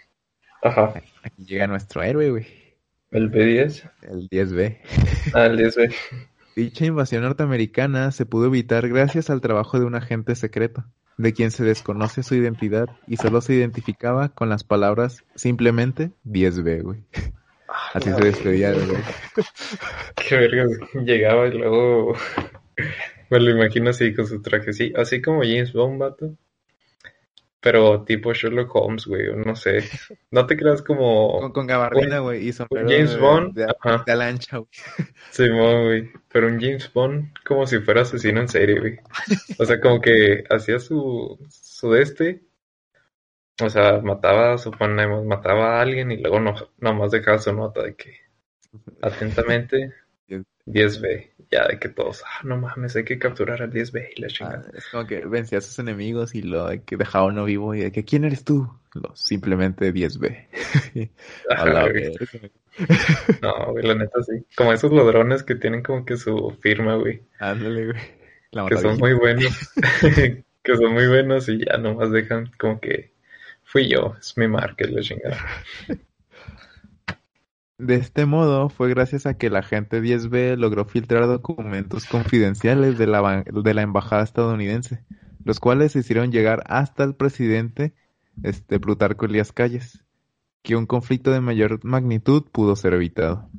Ajá. 0.62 1.02
aquí 1.22 1.44
llega 1.46 1.66
nuestro 1.66 2.02
héroe, 2.02 2.30
güey, 2.30 2.46
El 3.10 3.30
B10. 3.30 3.90
el 4.02 4.28
10B. 4.28 4.78
Ah, 5.32 5.46
el 5.46 5.58
10B. 5.58 5.94
Dicha 6.56 6.86
invasión 6.86 7.22
norteamericana 7.22 8.10
se 8.12 8.24
pudo 8.24 8.46
evitar 8.46 8.88
gracias 8.88 9.28
al 9.28 9.42
trabajo 9.42 9.78
de 9.78 9.84
un 9.84 9.94
agente 9.94 10.34
secreto, 10.34 10.86
de 11.18 11.34
quien 11.34 11.50
se 11.50 11.64
desconoce 11.64 12.22
su 12.22 12.34
identidad 12.34 12.88
y 13.06 13.18
solo 13.18 13.42
se 13.42 13.52
identificaba 13.52 14.30
con 14.30 14.48
las 14.48 14.64
palabras 14.64 15.22
simplemente 15.34 16.12
10B, 16.24 16.82
güey. 16.82 17.04
Así 17.92 18.10
se 18.10 18.24
despedía, 18.24 18.72
güey. 18.72 18.88
Qué 20.16 20.34
verga, 20.34 20.64
llegaba 21.04 21.46
y 21.46 21.58
luego 21.58 22.14
me 23.30 23.38
lo 23.38 23.50
imagino 23.50 23.90
así 23.90 24.14
con 24.14 24.26
su 24.26 24.40
traje, 24.40 24.72
sí, 24.72 24.94
así 24.96 25.20
como 25.20 25.42
James 25.42 25.74
Bond, 25.74 25.98
vato. 25.98 26.38
Pero 27.66 28.04
tipo 28.04 28.32
Sherlock 28.32 28.76
Holmes, 28.76 29.06
güey, 29.06 29.26
no 29.44 29.56
sé. 29.56 29.82
No 30.30 30.46
te 30.46 30.56
creas 30.56 30.82
como 30.82 31.40
Con, 31.40 31.52
con 31.52 31.66
gabardina, 31.66 32.20
güey, 32.20 32.46
y 32.46 32.52
sombrero 32.52 32.88
James 32.88 33.18
Bond, 33.18 33.54
de, 33.54 33.64
ajá. 33.64 34.04
de 34.06 34.14
lancha, 34.14 34.58
güey. 34.58 34.70
Simón, 35.32 35.84
güey. 35.86 36.12
Pero 36.28 36.46
un 36.46 36.60
James 36.60 36.88
Bond 36.92 37.34
como 37.44 37.66
si 37.66 37.80
fuera 37.80 38.02
asesino 38.02 38.40
en 38.40 38.46
serie, 38.46 38.78
güey. 38.78 38.98
O 39.58 39.64
sea, 39.64 39.80
como 39.80 40.00
que 40.00 40.44
hacía 40.48 40.78
su, 40.78 41.44
su 41.50 41.90
de 41.90 42.02
este. 42.02 42.44
O 43.60 43.68
sea, 43.68 43.98
mataba, 43.98 44.58
suponemos, 44.58 45.24
mataba 45.24 45.78
a 45.78 45.80
alguien 45.80 46.12
y 46.12 46.18
luego 46.18 46.38
no, 46.38 46.54
nomás 46.78 47.10
dejaba 47.10 47.40
su 47.40 47.52
nota 47.52 47.82
de 47.82 47.96
que 47.96 48.14
atentamente 49.02 49.92
10B. 50.66 51.30
Ya 51.50 51.68
de 51.68 51.78
que 51.78 51.88
todos, 51.88 52.22
ah, 52.26 52.40
no 52.42 52.56
mames, 52.58 52.96
hay 52.96 53.04
que 53.04 53.18
capturar 53.20 53.62
al 53.62 53.70
10B 53.72 54.08
y 54.16 54.20
la 54.20 54.26
Ah, 54.26 54.30
chingada. 54.30 54.70
es 54.74 54.84
como 54.90 55.06
que 55.06 55.24
vencía 55.24 55.58
a 55.58 55.60
sus 55.60 55.78
enemigos 55.78 56.34
y 56.34 56.42
lo 56.42 56.68
que 56.84 56.96
dejaba 56.96 57.26
uno 57.26 57.44
vivo 57.44 57.72
y 57.74 57.80
de 57.82 57.92
que 57.92 58.04
¿quién 58.04 58.24
eres 58.24 58.42
tú? 58.44 58.68
Lo, 58.94 59.14
simplemente 59.14 59.92
10B. 59.94 60.48
A 61.50 61.54
Ajá, 61.54 61.66
la 61.66 61.82
güey. 61.88 61.94
verga. 61.94 62.48
No, 63.42 63.72
güey, 63.72 63.86
la 63.86 63.94
neta 63.94 64.22
sí. 64.22 64.44
Como 64.56 64.72
esos 64.72 64.90
ladrones 64.92 65.42
que 65.44 65.54
tienen 65.54 65.82
como 65.82 66.04
que 66.04 66.16
su 66.16 66.56
firma, 66.60 66.96
güey. 66.96 67.22
Ándale, 67.38 67.86
güey. 67.86 67.98
La 68.50 68.66
Que 68.66 68.76
son 68.78 68.98
muy 68.98 69.12
buenos. 69.14 69.52
que 70.62 70.76
son 70.76 70.92
muy 70.94 71.06
buenos 71.06 71.48
y 71.48 71.64
ya 71.64 71.78
nomás 71.78 72.10
dejan 72.10 72.50
como 72.58 72.80
que 72.80 73.12
fui 73.62 73.88
yo, 73.88 74.14
es 74.18 74.36
mi 74.36 74.48
marca, 74.48 74.84
y 74.86 74.90
la 74.92 75.00
chingada. 75.02 75.38
De 77.78 77.96
este 77.96 78.24
modo, 78.24 78.70
fue 78.70 78.88
gracias 78.88 79.26
a 79.26 79.36
que 79.36 79.48
el 79.48 79.56
agente 79.56 80.00
10B 80.00 80.56
logró 80.56 80.86
filtrar 80.86 81.26
documentos 81.26 82.06
confidenciales 82.06 82.96
de 82.96 83.06
la, 83.06 83.82
embajada 83.82 84.22
estadounidense, 84.22 85.04
los 85.44 85.60
cuales 85.60 85.92
se 85.92 85.98
hicieron 85.98 86.32
llegar 86.32 86.62
hasta 86.66 87.04
el 87.04 87.14
presidente 87.14 87.94
este, 88.42 88.80
Plutarco 88.80 89.26
Elías 89.26 89.52
Calles, 89.52 90.04
que 90.62 90.74
un 90.74 90.86
conflicto 90.86 91.30
de 91.32 91.42
mayor 91.42 91.84
magnitud 91.84 92.44
pudo 92.50 92.76
ser 92.76 92.94
evitado. 92.94 93.50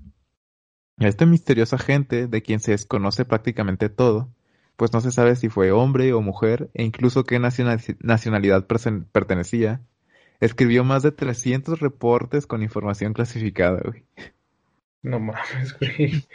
Este 0.98 1.28
misterioso 1.28 1.76
agente, 1.76 2.26
de 2.26 2.42
quien 2.42 2.60
se 2.60 2.72
desconoce 2.72 3.24
prácticamente 3.24 3.88
todo, 3.90 4.34
pues 4.78 4.94
no 4.94 5.02
se 5.02 5.12
sabe 5.12 5.36
si 5.36 5.50
fue 5.50 5.72
hombre 5.72 6.12
o 6.14 6.22
mujer 6.22 6.72
e 6.74 6.84
incluso 6.84 7.24
qué 7.24 7.38
nacional- 7.38 7.98
nacionalidad 8.00 8.66
pertenecía, 8.66 9.82
escribió 10.40 10.84
más 10.84 11.04
de 11.04 11.12
300 11.12 11.80
reportes 11.80 12.46
con 12.46 12.64
información 12.64 13.14
clasificada, 13.14 13.82
güey. 13.84 14.04
No 15.02 15.20
mames, 15.20 15.78
güey. 15.80 16.26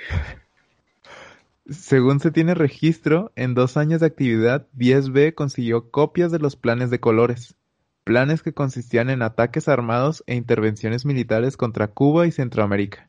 Según 1.68 2.18
se 2.18 2.32
tiene 2.32 2.54
registro, 2.54 3.32
en 3.36 3.54
dos 3.54 3.76
años 3.76 4.00
de 4.00 4.08
actividad, 4.08 4.66
10B 4.76 5.34
consiguió 5.34 5.90
copias 5.90 6.32
de 6.32 6.40
los 6.40 6.56
planes 6.56 6.90
de 6.90 6.98
colores, 6.98 7.54
planes 8.02 8.42
que 8.42 8.52
consistían 8.52 9.10
en 9.10 9.22
ataques 9.22 9.68
armados 9.68 10.24
e 10.26 10.34
intervenciones 10.34 11.04
militares 11.04 11.56
contra 11.56 11.88
Cuba 11.88 12.26
y 12.26 12.32
Centroamérica, 12.32 13.08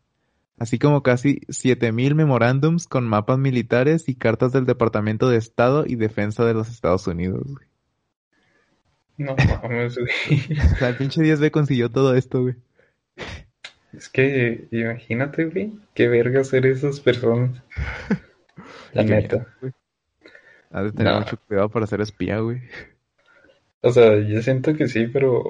así 0.60 0.78
como 0.78 1.02
casi 1.02 1.42
7.000 1.48 2.14
memorándums 2.14 2.88
con 2.88 3.08
mapas 3.08 3.40
militares 3.40 4.08
y 4.08 4.16
cartas 4.16 4.52
del 4.52 4.66
Departamento 4.66 5.30
de 5.30 5.38
Estado 5.38 5.86
y 5.88 5.96
Defensa 5.96 6.46
de 6.46 6.54
los 6.54 6.70
Estados 6.70 7.08
Unidos. 7.08 7.42
güey. 7.44 7.73
No 9.18 9.36
mames, 9.64 9.98
güey. 9.98 10.58
O 10.74 10.76
sea, 10.78 10.90
el 10.90 10.98
pinche 10.98 11.22
10B 11.22 11.52
consiguió 11.52 11.90
todo 11.90 12.16
esto, 12.16 12.42
güey. 12.42 12.56
Es 13.96 14.10
que 14.10 14.68
imagínate, 14.72 15.46
güey, 15.46 15.72
qué 15.94 16.08
verga 16.08 16.44
ser 16.44 16.66
esas 16.66 17.00
personas. 17.00 17.62
La 18.94 19.04
neta. 19.04 19.48
miedo. 19.62 19.76
Has 20.72 20.86
de 20.86 20.92
tener 20.94 21.14
No. 21.14 21.20
mucho 21.20 21.38
cuidado 21.48 21.70
para 21.70 21.86
ser 21.86 22.02
espía, 22.02 22.40
güey. 22.40 22.62
O 23.82 23.92
sea, 23.92 24.18
yo 24.20 24.42
siento 24.42 24.76
que 24.76 24.88
sí, 24.88 25.08
pero 25.08 25.44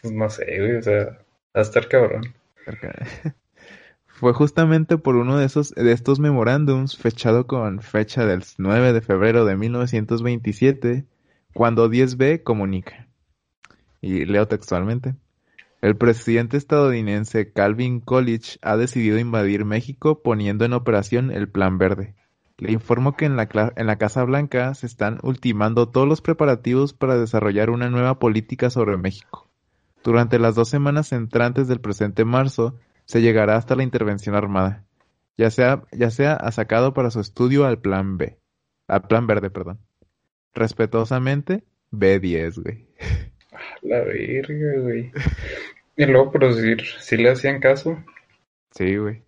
pues 0.00 0.12
no 0.12 0.28
sé, 0.30 0.44
güey, 0.58 0.76
o 0.76 0.82
sea, 0.82 1.04
va 1.04 1.20
a 1.54 1.60
estar 1.60 1.86
cabrón. 1.88 2.34
Cerca. 2.64 2.92
Fue 4.06 4.32
justamente 4.32 4.96
por 4.96 5.16
uno 5.16 5.38
de 5.38 5.44
esos 5.46 5.70
de 5.74 5.92
estos 5.92 6.18
memorándums 6.20 6.96
fechado 6.96 7.46
con 7.46 7.80
fecha 7.80 8.26
del 8.26 8.42
9 8.58 8.92
de 8.92 9.00
febrero 9.00 9.44
de 9.44 9.56
1927 9.56 11.04
cuando 11.54 11.88
10B 11.88 12.42
comunica. 12.42 13.08
Y 14.00 14.26
leo 14.26 14.46
textualmente. 14.46 15.14
El 15.80 15.96
presidente 15.96 16.56
estadounidense 16.56 17.52
Calvin 17.52 18.00
Coolidge 18.00 18.58
ha 18.62 18.76
decidido 18.76 19.18
invadir 19.18 19.64
México 19.64 20.22
poniendo 20.22 20.64
en 20.64 20.72
operación 20.72 21.30
el 21.30 21.48
Plan 21.48 21.78
Verde. 21.78 22.14
Le 22.56 22.72
informo 22.72 23.16
que 23.16 23.24
en 23.24 23.36
la, 23.36 23.46
Casa 23.46 24.24
Blanca 24.24 24.74
se 24.74 24.86
están 24.86 25.18
ultimando 25.22 25.88
todos 25.88 26.08
los 26.08 26.20
preparativos 26.20 26.92
para 26.92 27.16
desarrollar 27.16 27.70
una 27.70 27.90
nueva 27.90 28.18
política 28.18 28.70
sobre 28.70 28.96
México. 28.96 29.48
Durante 30.02 30.38
las 30.38 30.54
dos 30.54 30.68
semanas 30.68 31.12
entrantes 31.12 31.68
del 31.68 31.80
presente 31.80 32.24
marzo, 32.24 32.78
se 33.06 33.22
llegará 33.22 33.56
hasta 33.56 33.76
la 33.76 33.82
intervención 33.82 34.34
armada, 34.34 34.84
ya 35.36 35.50
sea, 35.50 35.82
ya 35.92 36.10
sea 36.10 36.38
sacado 36.52 36.94
para 36.94 37.10
su 37.10 37.20
estudio 37.20 37.66
al 37.66 37.78
plan 37.78 38.16
B, 38.16 38.38
al 38.88 39.02
plan 39.02 39.26
verde, 39.26 39.50
perdón. 39.50 39.80
Respetuosamente, 40.54 41.64
B10, 41.92 42.62
güey. 42.62 42.86
La 43.82 44.00
verga, 44.00 44.80
güey. 44.80 45.12
Y 45.96 46.06
luego, 46.06 46.32
pero 46.32 46.52
si, 46.52 46.76
si 47.00 47.16
le 47.16 47.30
hacían 47.30 47.60
caso, 47.60 48.02
Sí, 48.72 48.96
güey. 48.96 49.22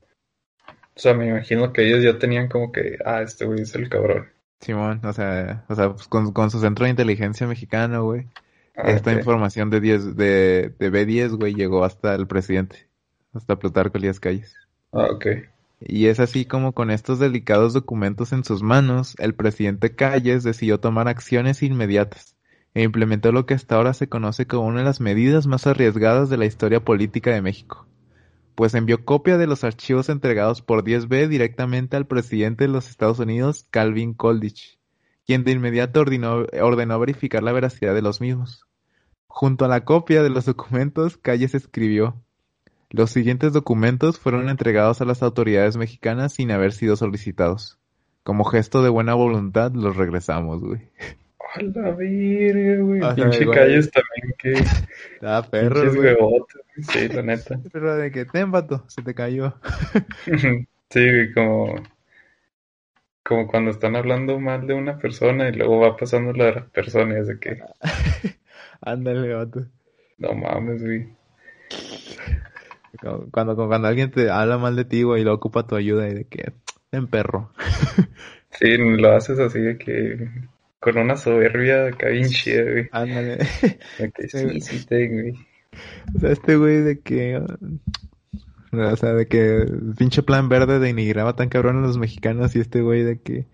o 0.68 0.98
sea, 1.00 1.14
me 1.14 1.28
imagino 1.28 1.72
que 1.72 1.86
ellos 1.86 2.02
ya 2.02 2.18
tenían 2.18 2.48
como 2.48 2.72
que, 2.72 2.98
ah, 3.04 3.22
este 3.22 3.44
güey 3.44 3.60
es 3.62 3.74
el 3.76 3.88
cabrón. 3.88 4.28
Simón, 4.60 5.00
o 5.04 5.12
sea, 5.12 5.64
o 5.68 5.74
sea, 5.74 5.92
pues, 5.92 6.08
con, 6.08 6.32
con 6.32 6.50
su 6.50 6.58
centro 6.60 6.84
de 6.84 6.90
inteligencia 6.90 7.46
mexicano, 7.46 8.04
güey. 8.04 8.26
Ah, 8.74 8.90
Esta 8.90 9.12
información 9.12 9.70
de 9.70 9.80
10, 9.80 10.16
de, 10.16 10.74
de 10.78 10.90
B10, 10.90 11.36
güey, 11.36 11.54
llegó 11.54 11.84
hasta 11.84 12.14
el 12.14 12.26
presidente, 12.26 12.88
hasta 13.32 13.58
Plutarco 13.58 13.98
Elías 13.98 14.18
Calles. 14.20 14.54
Ah, 14.92 15.08
ok. 15.12 15.26
Y 15.80 16.06
es 16.06 16.20
así 16.20 16.46
como 16.46 16.72
con 16.72 16.90
estos 16.90 17.18
delicados 17.18 17.74
documentos 17.74 18.32
en 18.32 18.44
sus 18.44 18.62
manos, 18.62 19.14
el 19.18 19.34
presidente 19.34 19.94
Calles 19.94 20.42
decidió 20.42 20.80
tomar 20.80 21.08
acciones 21.08 21.62
inmediatas, 21.62 22.36
e 22.72 22.82
implementó 22.82 23.30
lo 23.32 23.46
que 23.46 23.54
hasta 23.54 23.76
ahora 23.76 23.92
se 23.92 24.08
conoce 24.08 24.46
como 24.46 24.66
una 24.66 24.80
de 24.80 24.84
las 24.84 25.00
medidas 25.00 25.46
más 25.46 25.66
arriesgadas 25.66 26.30
de 26.30 26.38
la 26.38 26.46
historia 26.46 26.84
política 26.84 27.30
de 27.30 27.42
México, 27.42 27.86
pues 28.54 28.74
envió 28.74 29.04
copia 29.04 29.36
de 29.36 29.46
los 29.46 29.64
archivos 29.64 30.08
entregados 30.08 30.62
por 30.62 30.82
10B 30.82 31.28
directamente 31.28 31.96
al 31.96 32.06
presidente 32.06 32.64
de 32.64 32.68
los 32.68 32.88
Estados 32.88 33.18
Unidos, 33.18 33.66
Calvin 33.70 34.14
Coolidge, 34.14 34.78
quien 35.26 35.44
de 35.44 35.52
inmediato 35.52 36.00
ordenó, 36.00 36.46
ordenó 36.62 36.98
verificar 36.98 37.42
la 37.42 37.52
veracidad 37.52 37.94
de 37.94 38.02
los 38.02 38.22
mismos. 38.22 38.66
Junto 39.26 39.66
a 39.66 39.68
la 39.68 39.84
copia 39.84 40.22
de 40.22 40.30
los 40.30 40.46
documentos, 40.46 41.18
Calles 41.18 41.54
escribió, 41.54 42.22
los 42.90 43.10
siguientes 43.10 43.52
documentos 43.52 44.18
fueron 44.18 44.48
entregados 44.48 45.00
a 45.00 45.04
las 45.04 45.22
autoridades 45.22 45.76
mexicanas 45.76 46.32
sin 46.34 46.50
haber 46.50 46.72
sido 46.72 46.96
solicitados. 46.96 47.78
Como 48.22 48.44
gesto 48.44 48.82
de 48.82 48.88
buena 48.90 49.14
voluntad, 49.14 49.72
los 49.72 49.96
regresamos, 49.96 50.60
güey. 50.62 50.80
A 51.54 51.62
la 51.62 51.90
verga, 51.92 52.82
güey. 52.82 53.00
O 53.00 53.04
sea, 53.04 53.14
Pinche 53.14 53.44
güey. 53.44 53.58
calles 53.58 53.90
también 53.90 54.34
que. 54.38 54.52
Ah, 55.22 55.46
perro, 55.48 55.76
Pinches 55.82 55.96
güey. 55.96 56.08
huevotes, 56.14 56.60
Sí, 56.90 57.08
la 57.08 57.22
neta. 57.22 57.60
Pero 57.72 57.96
de 57.96 58.10
que, 58.10 58.24
ten, 58.26 58.50
vato, 58.50 58.84
se 58.88 59.02
te 59.02 59.14
cayó. 59.14 59.54
Sí, 60.90 61.00
güey, 61.00 61.32
como. 61.32 61.74
Como 63.24 63.48
cuando 63.48 63.72
están 63.72 63.96
hablando 63.96 64.38
mal 64.38 64.68
de 64.68 64.74
una 64.74 64.98
persona 64.98 65.48
y 65.48 65.52
luego 65.52 65.80
va 65.80 65.96
pasando 65.96 66.32
la 66.32 66.64
persona 66.66 67.16
y 67.16 67.20
es 67.22 67.26
de 67.26 67.38
que. 67.40 67.58
Ándale, 68.80 69.34
vato. 69.34 69.66
No 70.18 70.32
mames, 70.34 70.82
güey. 70.84 71.08
Cuando, 73.30 73.56
cuando, 73.56 73.86
alguien 73.86 74.10
te 74.10 74.30
habla 74.30 74.58
mal 74.58 74.76
de 74.76 74.84
ti, 74.84 75.02
güey, 75.02 75.22
y 75.22 75.24
lo 75.24 75.34
ocupa 75.34 75.66
tu 75.66 75.76
ayuda 75.76 76.08
y 76.08 76.14
de 76.14 76.24
que, 76.24 76.52
ten, 76.90 77.06
perro. 77.06 77.52
Sí, 78.58 78.76
lo 78.78 79.12
haces 79.14 79.38
así 79.38 79.60
de 79.60 79.76
que. 79.76 80.30
Con 80.80 80.98
una 80.98 81.16
soberbia 81.16 81.88
acá 81.88 82.08
bien 82.08 82.28
chida, 82.28 82.62
güey. 82.62 82.88
Ándale. 82.92 83.38
De 83.98 84.12
que 84.12 84.28
Sí, 84.28 84.60
sí, 84.60 84.86
güey. 84.88 85.32
O 86.14 86.18
sea, 86.20 86.30
este 86.30 86.56
güey 86.56 86.80
de 86.80 87.00
que... 87.00 87.36
O 88.72 88.96
sea, 88.96 89.14
de 89.14 89.26
que 89.26 89.66
pinche 89.98 90.22
plan 90.22 90.48
verde 90.48 90.78
denigraba 90.78 91.34
tan 91.34 91.48
cabrón 91.48 91.78
a 91.78 91.86
los 91.86 91.98
mexicanos 91.98 92.54
y 92.56 92.60
este 92.60 92.82
güey 92.82 93.02
de 93.02 93.20
que... 93.20 93.46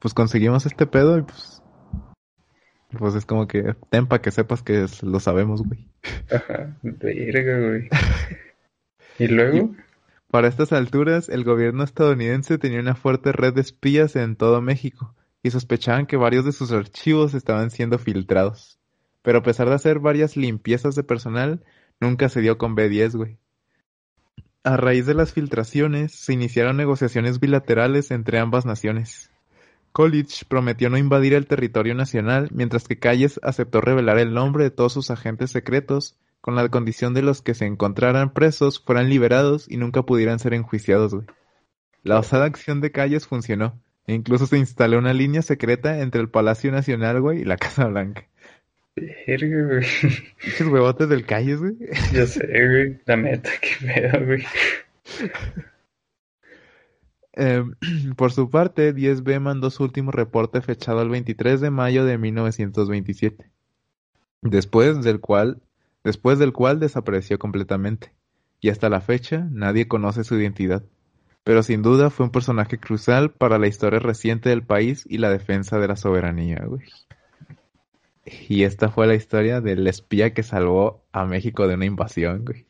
Pues 0.00 0.12
conseguimos 0.12 0.66
este 0.66 0.86
pedo 0.86 1.18
y 1.18 1.22
pues... 1.22 1.62
Pues 2.98 3.14
es 3.14 3.24
como 3.24 3.46
que... 3.46 3.74
Ten 3.90 4.06
pa' 4.06 4.20
que 4.20 4.30
sepas 4.30 4.62
que 4.62 4.84
es- 4.84 5.02
lo 5.02 5.20
sabemos, 5.20 5.62
güey. 5.62 5.88
Ajá, 6.30 6.76
verga, 6.82 7.58
güey. 7.68 7.88
¿Y 9.22 9.28
luego? 9.28 9.72
Para 10.32 10.48
estas 10.48 10.72
alturas, 10.72 11.28
el 11.28 11.44
gobierno 11.44 11.84
estadounidense 11.84 12.58
tenía 12.58 12.80
una 12.80 12.96
fuerte 12.96 13.30
red 13.30 13.54
de 13.54 13.60
espías 13.60 14.16
en 14.16 14.34
todo 14.34 14.60
México 14.60 15.14
y 15.44 15.52
sospechaban 15.52 16.06
que 16.06 16.16
varios 16.16 16.44
de 16.44 16.50
sus 16.50 16.72
archivos 16.72 17.32
estaban 17.34 17.70
siendo 17.70 17.98
filtrados. 17.98 18.80
Pero 19.22 19.38
a 19.38 19.42
pesar 19.44 19.68
de 19.68 19.76
hacer 19.76 20.00
varias 20.00 20.36
limpiezas 20.36 20.96
de 20.96 21.04
personal, 21.04 21.62
nunca 22.00 22.28
se 22.28 22.40
dio 22.40 22.58
con 22.58 22.74
B10, 22.74 23.14
güey. 23.14 23.38
A 24.64 24.76
raíz 24.76 25.06
de 25.06 25.14
las 25.14 25.32
filtraciones, 25.32 26.10
se 26.12 26.32
iniciaron 26.32 26.76
negociaciones 26.76 27.38
bilaterales 27.38 28.10
entre 28.10 28.40
ambas 28.40 28.66
naciones. 28.66 29.30
Coolidge 29.92 30.46
prometió 30.48 30.90
no 30.90 30.98
invadir 30.98 31.34
el 31.34 31.46
territorio 31.46 31.94
nacional, 31.94 32.48
mientras 32.52 32.88
que 32.88 32.98
Calles 32.98 33.38
aceptó 33.44 33.80
revelar 33.80 34.18
el 34.18 34.34
nombre 34.34 34.64
de 34.64 34.70
todos 34.72 34.92
sus 34.94 35.12
agentes 35.12 35.52
secretos, 35.52 36.16
con 36.42 36.56
la 36.56 36.68
condición 36.68 37.14
de 37.14 37.22
los 37.22 37.40
que 37.40 37.54
se 37.54 37.64
encontraran 37.64 38.34
presos 38.34 38.82
fueran 38.84 39.08
liberados 39.08 39.70
y 39.70 39.78
nunca 39.78 40.02
pudieran 40.02 40.40
ser 40.40 40.52
enjuiciados, 40.52 41.14
güey. 41.14 41.26
La 42.02 42.18
osada 42.18 42.44
acción 42.44 42.80
de 42.80 42.90
Calles 42.90 43.28
funcionó, 43.28 43.80
e 44.06 44.12
incluso 44.12 44.46
se 44.46 44.58
instaló 44.58 44.98
una 44.98 45.14
línea 45.14 45.40
secreta 45.42 46.00
entre 46.00 46.20
el 46.20 46.28
Palacio 46.28 46.72
Nacional, 46.72 47.20
güey, 47.20 47.42
y 47.42 47.44
la 47.44 47.56
Casa 47.56 47.86
Blanca. 47.86 48.26
Verga, 48.96 49.66
güey. 49.66 49.86
Pinches 50.36 50.66
huevotes 50.66 51.08
del 51.08 51.24
Calles, 51.24 51.60
güey. 51.60 51.76
Ya 52.12 52.26
sé, 52.26 52.44
güey. 52.44 53.00
La 53.06 53.16
neta, 53.16 53.50
qué 53.60 53.86
pedo, 53.86 54.26
güey. 54.26 54.44
Eh, 57.34 57.64
por 58.16 58.32
su 58.32 58.50
parte, 58.50 58.92
10B 58.92 59.38
mandó 59.38 59.70
su 59.70 59.84
último 59.84 60.10
reporte 60.10 60.60
fechado 60.60 61.02
el 61.02 61.08
23 61.08 61.60
de 61.60 61.70
mayo 61.70 62.04
de 62.04 62.18
1927, 62.18 63.48
después 64.42 65.04
del 65.04 65.20
cual, 65.20 65.62
después 66.04 66.38
del 66.38 66.52
cual 66.52 66.80
desapareció 66.80 67.38
completamente, 67.38 68.12
y 68.60 68.70
hasta 68.70 68.88
la 68.88 69.00
fecha 69.00 69.46
nadie 69.50 69.88
conoce 69.88 70.24
su 70.24 70.38
identidad. 70.38 70.82
Pero 71.44 71.62
sin 71.62 71.82
duda 71.82 72.10
fue 72.10 72.26
un 72.26 72.32
personaje 72.32 72.78
crucial 72.78 73.32
para 73.32 73.58
la 73.58 73.66
historia 73.66 73.98
reciente 73.98 74.48
del 74.48 74.62
país 74.62 75.04
y 75.08 75.18
la 75.18 75.30
defensa 75.30 75.78
de 75.78 75.88
la 75.88 75.96
soberanía, 75.96 76.62
güey. 76.64 76.82
Y 78.48 78.62
esta 78.62 78.88
fue 78.88 79.08
la 79.08 79.14
historia 79.14 79.60
del 79.60 79.86
espía 79.88 80.32
que 80.32 80.44
salvó 80.44 81.04
a 81.12 81.24
México 81.24 81.66
de 81.66 81.74
una 81.74 81.86
invasión, 81.86 82.44
güey. 82.44 82.66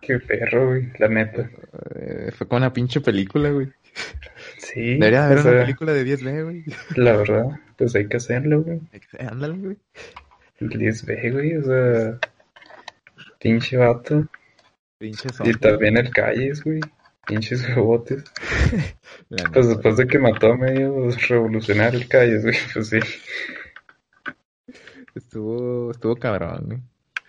Qué 0.00 0.18
perro, 0.18 0.66
güey. 0.66 0.92
La 0.98 1.08
neta. 1.08 1.48
Eh, 1.94 2.32
fue 2.36 2.48
como 2.48 2.58
una 2.58 2.72
pinche 2.72 3.00
película, 3.00 3.50
güey. 3.50 3.68
Sí. 4.58 4.94
Debería 4.98 5.26
haber 5.26 5.38
o 5.38 5.42
una 5.42 5.60
película 5.60 5.92
de 5.92 6.04
10B, 6.04 6.44
güey. 6.44 6.64
La 6.96 7.16
verdad, 7.16 7.44
pues 7.82 7.96
hay 7.96 8.06
que 8.06 8.16
hacerlo, 8.18 8.62
güey. 8.62 8.80
Ándale, 9.18 9.58
güey. 9.58 9.76
El 10.58 10.68
10B, 10.70 11.32
güey. 11.32 11.56
O 11.56 11.64
sea, 11.64 12.18
pinche 13.40 13.76
vato. 13.76 14.28
Pinche 14.98 15.28
Y 15.44 15.52
también 15.54 15.96
el 15.96 16.10
calles, 16.10 16.62
güey. 16.62 16.78
Pinches 17.26 17.68
huevotes. 17.68 18.22
La 19.30 19.50
Pues 19.50 19.66
después 19.68 19.96
de 19.96 20.06
que 20.06 20.20
mató 20.20 20.52
a 20.52 20.56
medio 20.56 21.10
revolucionario 21.28 21.98
el 21.98 22.06
calles, 22.06 22.42
güey. 22.44 22.56
Pues 22.72 22.88
sí. 22.88 23.00
Estuvo, 25.16 25.90
estuvo 25.90 26.14
cabrón, 26.14 26.64
güey. 26.66 26.80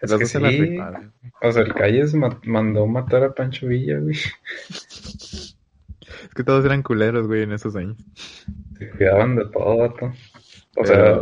Es 0.01 0.13
que 0.13 0.25
sí. 0.27 0.37
rifaron. 0.37 1.13
O 1.41 1.51
sea, 1.51 1.63
el 1.63 1.73
calles 1.73 2.13
ma- 2.13 2.39
mandó 2.43 2.85
matar 2.85 3.23
a 3.23 3.33
Pancho 3.33 3.65
Villa, 3.67 3.97
güey. 3.97 4.15
Es 4.17 5.55
que 6.35 6.43
todos 6.43 6.63
eran 6.65 6.83
culeros, 6.83 7.25
güey, 7.27 7.41
en 7.43 7.53
esos 7.53 7.75
años. 7.75 7.97
Se 8.77 8.89
cuidaban 8.89 9.35
de 9.35 9.45
todo, 9.45 9.77
vato. 9.77 10.13
O 10.75 10.85
sea, 10.85 11.19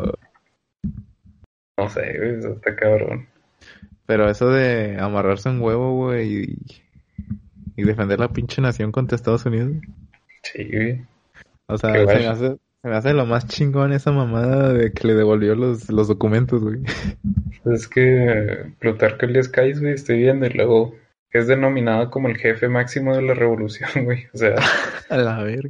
no 1.77 1.89
sé, 1.89 2.17
güey. 2.17 2.39
Eso 2.39 2.53
está 2.53 2.75
cabrón. 2.75 3.27
pero 4.05 4.29
eso 4.29 4.49
de 4.49 4.97
amarrarse 4.99 5.49
un 5.49 5.61
huevo, 5.61 5.95
güey, 5.95 6.43
y, 6.43 6.81
y 7.75 7.83
defender 7.83 8.19
la 8.19 8.29
pinche 8.29 8.61
nación 8.61 8.91
contra 8.91 9.15
Estados 9.15 9.45
Unidos. 9.45 9.73
Sí, 10.43 10.67
güey. 10.71 11.01
O 11.67 11.77
sea, 11.77 11.93
se 11.93 12.05
me 12.05 12.27
hace, 12.27 12.57
se 12.81 12.87
me 12.89 12.95
hace 12.95 13.13
lo 13.13 13.25
más 13.25 13.47
chingón 13.47 13.93
esa 13.93 14.11
mamada 14.11 14.73
de 14.73 14.91
que 14.91 15.07
le 15.07 15.13
devolvió 15.13 15.55
los, 15.55 15.89
los 15.89 16.07
documentos, 16.07 16.61
güey. 16.63 16.79
Es 17.73 17.87
que 17.87 18.73
Plutarco 18.79 19.25
Elías 19.25 19.47
Calles, 19.47 19.79
güey, 19.79 19.93
estoy 19.93 20.17
viendo 20.19 20.45
y 20.47 20.49
luego 20.49 20.95
es 21.31 21.47
denominado 21.47 22.09
como 22.11 22.27
el 22.27 22.37
jefe 22.37 22.67
máximo 22.67 23.15
de 23.15 23.21
la 23.21 23.33
revolución, 23.33 23.89
güey. 24.05 24.27
O 24.33 24.37
sea, 24.37 24.55
A 25.09 25.17
la 25.17 25.43
verga. 25.43 25.69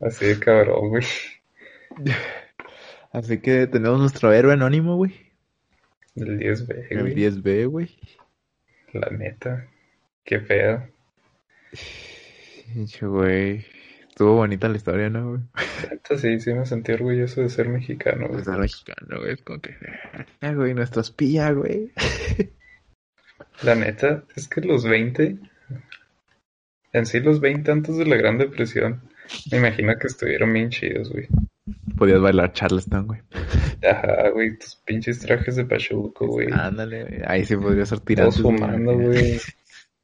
así 0.00 0.26
de 0.26 0.38
cabrón, 0.40 0.88
güey. 0.88 1.04
Así 3.12 3.40
que 3.40 3.66
tenemos 3.66 3.98
nuestro 3.98 4.32
héroe 4.32 4.52
anónimo, 4.52 4.96
güey. 4.96 5.12
El 6.14 6.38
10B, 6.38 6.86
El 6.90 7.00
güey. 7.00 7.14
10B, 7.14 7.68
güey. 7.68 7.98
La 8.92 9.10
neta. 9.10 9.66
Qué 10.24 10.40
feo. 10.40 10.88
Pinche 12.72 13.06
güey. 13.06 13.64
Estuvo 14.08 14.34
bonita 14.34 14.68
la 14.68 14.76
historia, 14.76 15.08
¿no, 15.08 15.30
güey? 15.30 15.40
Sí, 16.18 16.40
sí 16.40 16.52
me 16.52 16.66
sentí 16.66 16.92
orgulloso 16.92 17.40
de 17.40 17.48
ser 17.48 17.68
mexicano, 17.68 18.26
güey. 18.26 18.38
De 18.38 18.44
ser 18.44 18.58
mexicano, 18.58 19.20
güey. 19.20 19.32
Es 19.32 19.42
como 19.42 19.60
que. 19.60 19.76
Ah, 20.40 20.52
güey, 20.52 20.74
nuestro 20.74 21.00
espía, 21.00 21.52
güey. 21.52 21.92
La 23.62 23.74
neta, 23.74 24.24
es 24.36 24.48
que 24.48 24.60
los 24.60 24.84
20, 24.84 25.38
en 26.92 27.06
sí 27.06 27.20
los 27.20 27.40
20 27.40 27.70
antes 27.70 27.96
de 27.96 28.06
la 28.06 28.16
Gran 28.16 28.38
Depresión, 28.38 29.02
me 29.50 29.58
imagino 29.58 29.96
que 29.98 30.06
estuvieron 30.06 30.52
bien 30.52 30.70
chidos, 30.70 31.10
güey. 31.10 31.28
Podías 31.96 32.20
bailar 32.20 32.52
Charleston, 32.52 33.06
güey. 33.06 33.20
Ajá, 33.88 34.30
güey, 34.30 34.58
tus 34.58 34.76
pinches 34.76 35.20
trajes 35.20 35.56
de 35.56 35.64
pachuco, 35.64 36.26
güey. 36.26 36.48
Ándale, 36.52 37.04
güey. 37.04 37.20
Ahí 37.26 37.44
sí 37.44 37.56
podría 37.56 37.86
ser 37.86 38.00
güey. 38.00 38.32
fumando, 38.32 38.94
güey. 38.98 39.40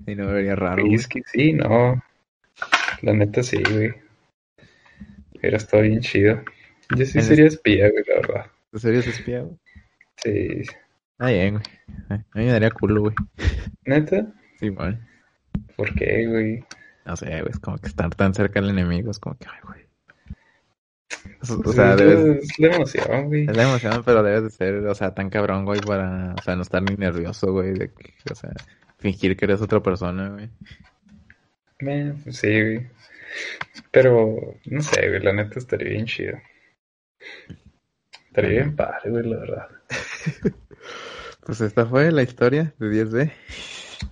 Y 0.07 0.15
no 0.15 0.27
me 0.27 0.33
vería 0.33 0.57
raro, 0.57 0.83
güey. 0.83 0.93
Whisky, 0.95 1.23
sí, 1.33 1.53
no. 1.53 2.03
La 3.03 3.13
neta, 3.13 3.43
sí, 3.43 3.63
güey. 3.71 3.95
Hubiera 5.35 5.57
estado 5.57 5.83
bien 5.83 6.01
chido. 6.01 6.43
Yo 6.97 7.05
sí 7.05 7.21
sería 7.21 7.47
espía, 7.47 7.91
güey, 7.91 8.05
la 8.09 8.15
verdad. 8.15 8.47
¿En 8.73 8.79
serio 8.81 9.01
es 9.01 9.07
espía, 9.07 9.41
güey? 9.43 9.57
Sí. 10.17 10.63
Ah, 11.19 11.31
bien, 11.31 11.55
güey. 11.55 11.65
A 12.09 12.39
mí 12.39 12.45
me 12.45 12.53
daría 12.53 12.71
culo, 12.71 13.01
güey. 13.03 13.15
¿Neta? 13.85 14.33
Sí, 14.61 14.69
güey. 14.69 14.97
¿Por 15.77 15.95
qué, 15.95 16.27
güey? 16.27 16.65
No 17.05 17.17
sé, 17.17 17.27
güey. 17.27 17.51
Es 17.51 17.59
como 17.59 17.79
que 17.79 17.89
estar 17.89 18.15
tan 18.15 18.35
cerca 18.35 18.61
del 18.61 18.71
enemigo. 18.71 19.11
Es 19.11 19.19
como 19.19 19.37
que, 19.39 19.47
ay, 19.47 19.61
güey. 19.65 19.86
O 21.49 21.69
o 21.69 21.73
sea, 21.73 21.93
es, 21.93 21.99
debes, 21.99 22.25
la, 22.25 22.33
es 22.35 22.59
la 22.59 22.75
emoción, 22.75 23.27
güey. 23.27 23.45
Es 23.45 23.57
la 23.57 23.63
emoción, 23.63 24.03
pero 24.05 24.23
debes 24.23 24.43
de 24.45 24.51
ser, 24.51 24.75
o 24.87 24.95
sea, 24.95 25.15
tan 25.15 25.31
cabrón, 25.31 25.65
güey, 25.65 25.81
para, 25.81 26.35
o 26.35 26.43
sea, 26.43 26.57
no 26.57 26.63
estar 26.63 26.83
ni 26.83 26.97
nervioso, 26.97 27.53
güey, 27.53 27.75
de 27.75 27.91
que, 27.93 28.15
o 28.31 28.35
sea, 28.35 28.51
fingir 28.99 29.37
que 29.37 29.45
eres 29.45 29.61
otra 29.61 29.83
persona, 29.83 30.31
güey. 30.31 30.51
Pues 31.79 32.37
sí, 32.37 32.49
güey. 32.49 32.87
Pero, 33.91 34.57
no 34.65 34.81
sé, 34.81 35.09
güey, 35.09 35.23
la 35.23 35.33
neta 35.33 35.59
estaría 35.59 35.91
bien 35.91 36.07
chido. 36.07 36.39
Estaría 38.29 38.51
bien 38.51 38.77
padre, 38.77 39.11
güey, 39.11 39.29
la 39.29 39.37
verdad. 39.39 39.69
Pues 41.47 41.61
esta 41.61 41.87
fue 41.87 42.11
la 42.11 42.25
historia 42.25 42.75
de 42.77 42.89
10B. 42.89 43.33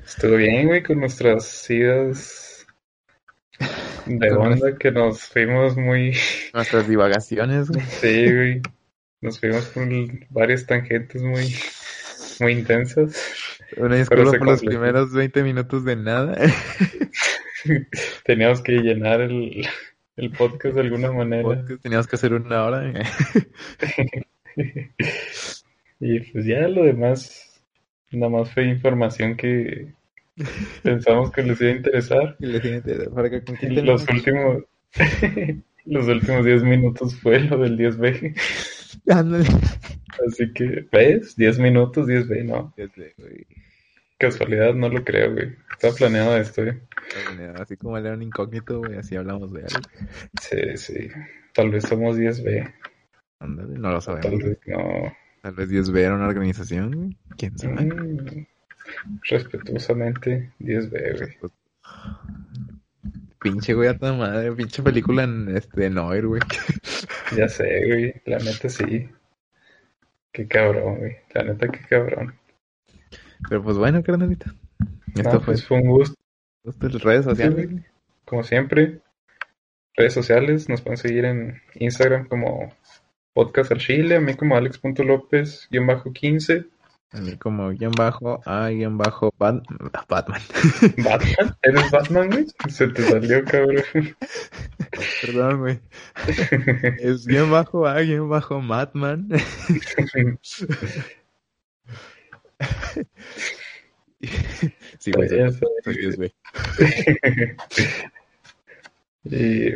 Estuvo 0.07 0.36
bien, 0.36 0.68
güey, 0.68 0.84
con 0.84 1.01
nuestras 1.01 1.68
idas 1.68 2.43
de 4.07 4.29
Con 4.29 4.53
onda 4.53 4.77
que 4.77 4.91
nos 4.91 5.23
fuimos 5.23 5.77
muy... 5.77 6.17
Nuestras 6.55 6.89
divagaciones, 6.89 7.71
güey. 7.71 7.85
Sí, 7.87 8.33
güey. 8.33 8.63
Nos 9.21 9.41
fuimos 9.41 9.65
por 9.67 9.89
varias 10.31 10.67
tangentes 10.67 11.23
muy, 11.23 11.55
muy 12.41 12.53
intensas. 12.53 13.17
Una 13.77 13.97
disculpa 13.97 14.39
por 14.39 14.47
los 14.47 14.61
primeros 14.61 15.13
20 15.13 15.43
minutos 15.43 15.85
de 15.85 15.97
nada. 15.97 16.37
Teníamos 18.25 18.61
que 18.61 18.73
llenar 18.73 19.23
el, 19.23 19.67
el 20.17 20.31
podcast 20.31 20.75
de 20.75 20.81
alguna 20.83 21.11
manera. 21.11 21.43
Podcast, 21.43 21.83
Teníamos 21.83 22.07
que 22.07 22.17
hacer 22.17 22.35
una 22.35 22.65
hora. 22.65 22.93
Y 26.01 26.21
pues 26.21 26.45
ya 26.45 26.69
lo 26.69 26.85
demás, 26.85 27.63
nada 28.11 28.29
más 28.29 28.53
fue 28.53 28.67
información 28.67 29.37
que 29.37 29.95
pensamos 30.82 31.30
que 31.30 31.43
les 31.43 31.61
iba 31.61 31.70
a 31.70 31.76
interesar. 31.76 32.37
Y 32.39 32.47
le 32.47 32.61
dije, 32.61 32.82
¿para 33.14 33.30
qué 33.30 33.43
con 33.45 33.55
Y 33.55 33.59
quién 33.59 33.87
los 33.87 34.09
últimos, 34.09 34.64
los 35.85 36.07
últimos 36.09 36.45
10 36.45 36.62
minutos 36.64 37.14
fue 37.20 37.41
lo 37.41 37.59
del 37.59 37.78
10B. 37.78 38.35
Ándale. 39.11 39.49
Así 40.26 40.53
que, 40.53 40.87
¿ves? 40.91 41.37
10 41.37 41.59
minutos, 41.59 42.07
10B, 42.07 42.45
no. 42.45 42.72
Ya 42.76 42.89
sé, 42.89 43.14
güey. 43.18 43.47
Casualidad, 44.18 44.74
no 44.74 44.89
lo 44.89 45.05
creo, 45.05 45.32
güey. 45.32 45.57
Estaba 45.72 45.95
planeado 45.95 46.37
esto, 46.37 46.62
güey. 46.62 46.76
Así 47.57 47.76
como 47.76 47.99
era 47.99 48.14
un 48.14 48.22
incógnito, 48.22 48.78
güey, 48.78 48.97
así 48.97 49.16
hablamos 49.16 49.53
de 49.53 49.61
algo. 49.62 49.80
Sí, 50.41 50.76
sí. 50.76 51.09
Tal 51.53 51.70
vez 51.70 51.85
somos 51.85 52.16
10B. 52.16 52.72
Ándale, 53.41 53.78
no 53.78 53.91
lo 53.91 54.01
Tal 54.01 54.03
sabemos. 54.03 54.43
vez 54.45 54.59
no. 54.66 55.12
Tal 55.43 55.55
vez 55.55 55.68
10B 55.68 55.99
era 55.99 56.14
una 56.14 56.28
organización. 56.28 57.16
¿Quién 57.37 57.59
sabe? 57.59 57.85
Mm, 57.85 58.47
respetuosamente, 59.22 60.53
10B, 60.61 61.18
güey. 61.18 61.53
Pinche 63.40 63.74
güey 63.74 63.88
a 63.88 63.99
toda 63.99 64.14
madre, 64.14 64.53
pinche 64.53 64.82
película 64.82 65.24
en 65.24 65.55
este 65.57 65.90
Noir, 65.90 66.26
güey. 66.26 66.42
Ya 67.36 67.49
sé, 67.49 67.86
güey. 67.88 68.14
La 68.26 68.38
neta 68.38 68.68
sí. 68.68 69.09
Qué 70.30 70.47
cabrón, 70.47 70.99
güey. 70.99 71.16
La 71.34 71.42
neta, 71.42 71.66
qué 71.68 71.80
cabrón. 71.88 72.34
Pero 73.49 73.62
pues 73.62 73.76
bueno, 73.76 74.03
carnalita. 74.03 74.55
Esto 75.14 75.22
No, 75.22 75.30
fue 75.30 75.40
pues 75.45 75.66
fue 75.66 75.78
un 75.78 75.88
gusto, 75.88 76.16
redes 76.64 77.24
sociales. 77.24 77.70
Sí, 77.70 77.80
como 78.24 78.42
siempre. 78.42 79.01
Redes 79.97 80.12
sociales, 80.12 80.68
nos 80.68 80.80
pueden 80.80 80.97
seguir 80.97 81.24
en 81.24 81.62
Instagram 81.74 82.26
como 82.26 82.74
Podcast 83.32 83.70
al 83.72 83.78
Chile, 83.78 84.16
a 84.16 84.20
mí 84.20 84.34
como 84.34 84.57
Alex.López-15. 84.57 86.66
A 87.15 87.21
mí 87.21 87.37
como 87.37 87.71
guion 87.71 87.93
bajo, 87.93 88.41
a 88.45 88.69
guion 88.71 88.99
bajo 88.99 89.33
Bat- 89.39 89.62
Batman. 90.09 90.43
Batman, 90.99 91.57
¿eres 91.62 91.91
Batman, 91.93 92.29
güey? 92.31 92.47
Se 92.69 92.89
te 92.89 93.03
salió, 93.05 93.45
cabrón. 93.45 93.85
Perdón, 95.23 95.59
güey. 95.61 95.81
Es 96.99 97.25
guion 97.27 97.51
bajo, 97.53 97.87
a 97.87 98.01
guion 98.01 98.29
bajo 98.29 98.61
Batman. 98.61 99.29
Sí, 104.99 105.12
güey. 105.12 105.29
Soy-. 105.29 106.35
Y 109.25 109.71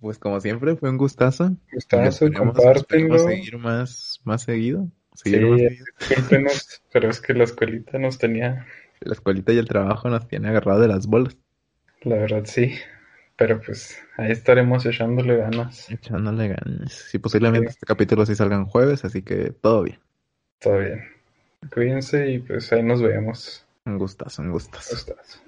Pues 0.00 0.18
como 0.18 0.40
siempre, 0.40 0.76
fue 0.76 0.90
un 0.90 0.96
gustazo. 0.98 1.56
gustazo, 1.72 2.26
esperemos 2.26 3.22
seguir 3.24 3.58
más, 3.58 4.20
más 4.24 4.42
seguido. 4.42 4.88
Sí, 5.24 5.36
discúlpenos, 6.08 6.82
pero 6.92 7.10
es 7.10 7.20
que 7.20 7.34
la 7.34 7.44
escuelita 7.44 7.98
nos 7.98 8.18
tenía, 8.18 8.66
La 9.00 9.12
escuelita 9.14 9.52
y 9.52 9.58
el 9.58 9.68
trabajo 9.68 10.08
nos 10.08 10.26
tiene 10.28 10.48
agarrado 10.48 10.80
de 10.80 10.88
las 10.88 11.06
bolas. 11.06 11.36
la 12.02 12.16
verdad 12.16 12.42
sí. 12.44 12.74
Pero 13.36 13.60
pues 13.60 13.96
ahí 14.16 14.32
estaremos 14.32 14.84
echándole 14.84 15.36
ganas. 15.36 15.88
Echándole 15.90 16.48
ganas. 16.48 16.92
Sí, 16.92 17.18
posiblemente 17.20 17.68
Sí. 17.68 17.74
este 17.74 17.86
capítulo 17.86 18.26
sí 18.26 18.34
salga 18.34 18.56
en 18.56 18.64
jueves, 18.66 19.04
así 19.04 19.22
que 19.22 19.52
todo 19.52 19.84
bien. 19.84 20.00
Todo 20.58 20.78
bien. 20.78 21.04
Cuídense 21.72 22.30
y 22.30 22.38
pues 22.40 22.72
ahí 22.72 22.82
nos 22.82 23.00
vemos. 23.00 23.64
Un 23.86 23.96
gustazo, 23.98 24.42
un 24.42 24.50
gustazo. 24.50 24.90
Gustazo. 24.96 25.38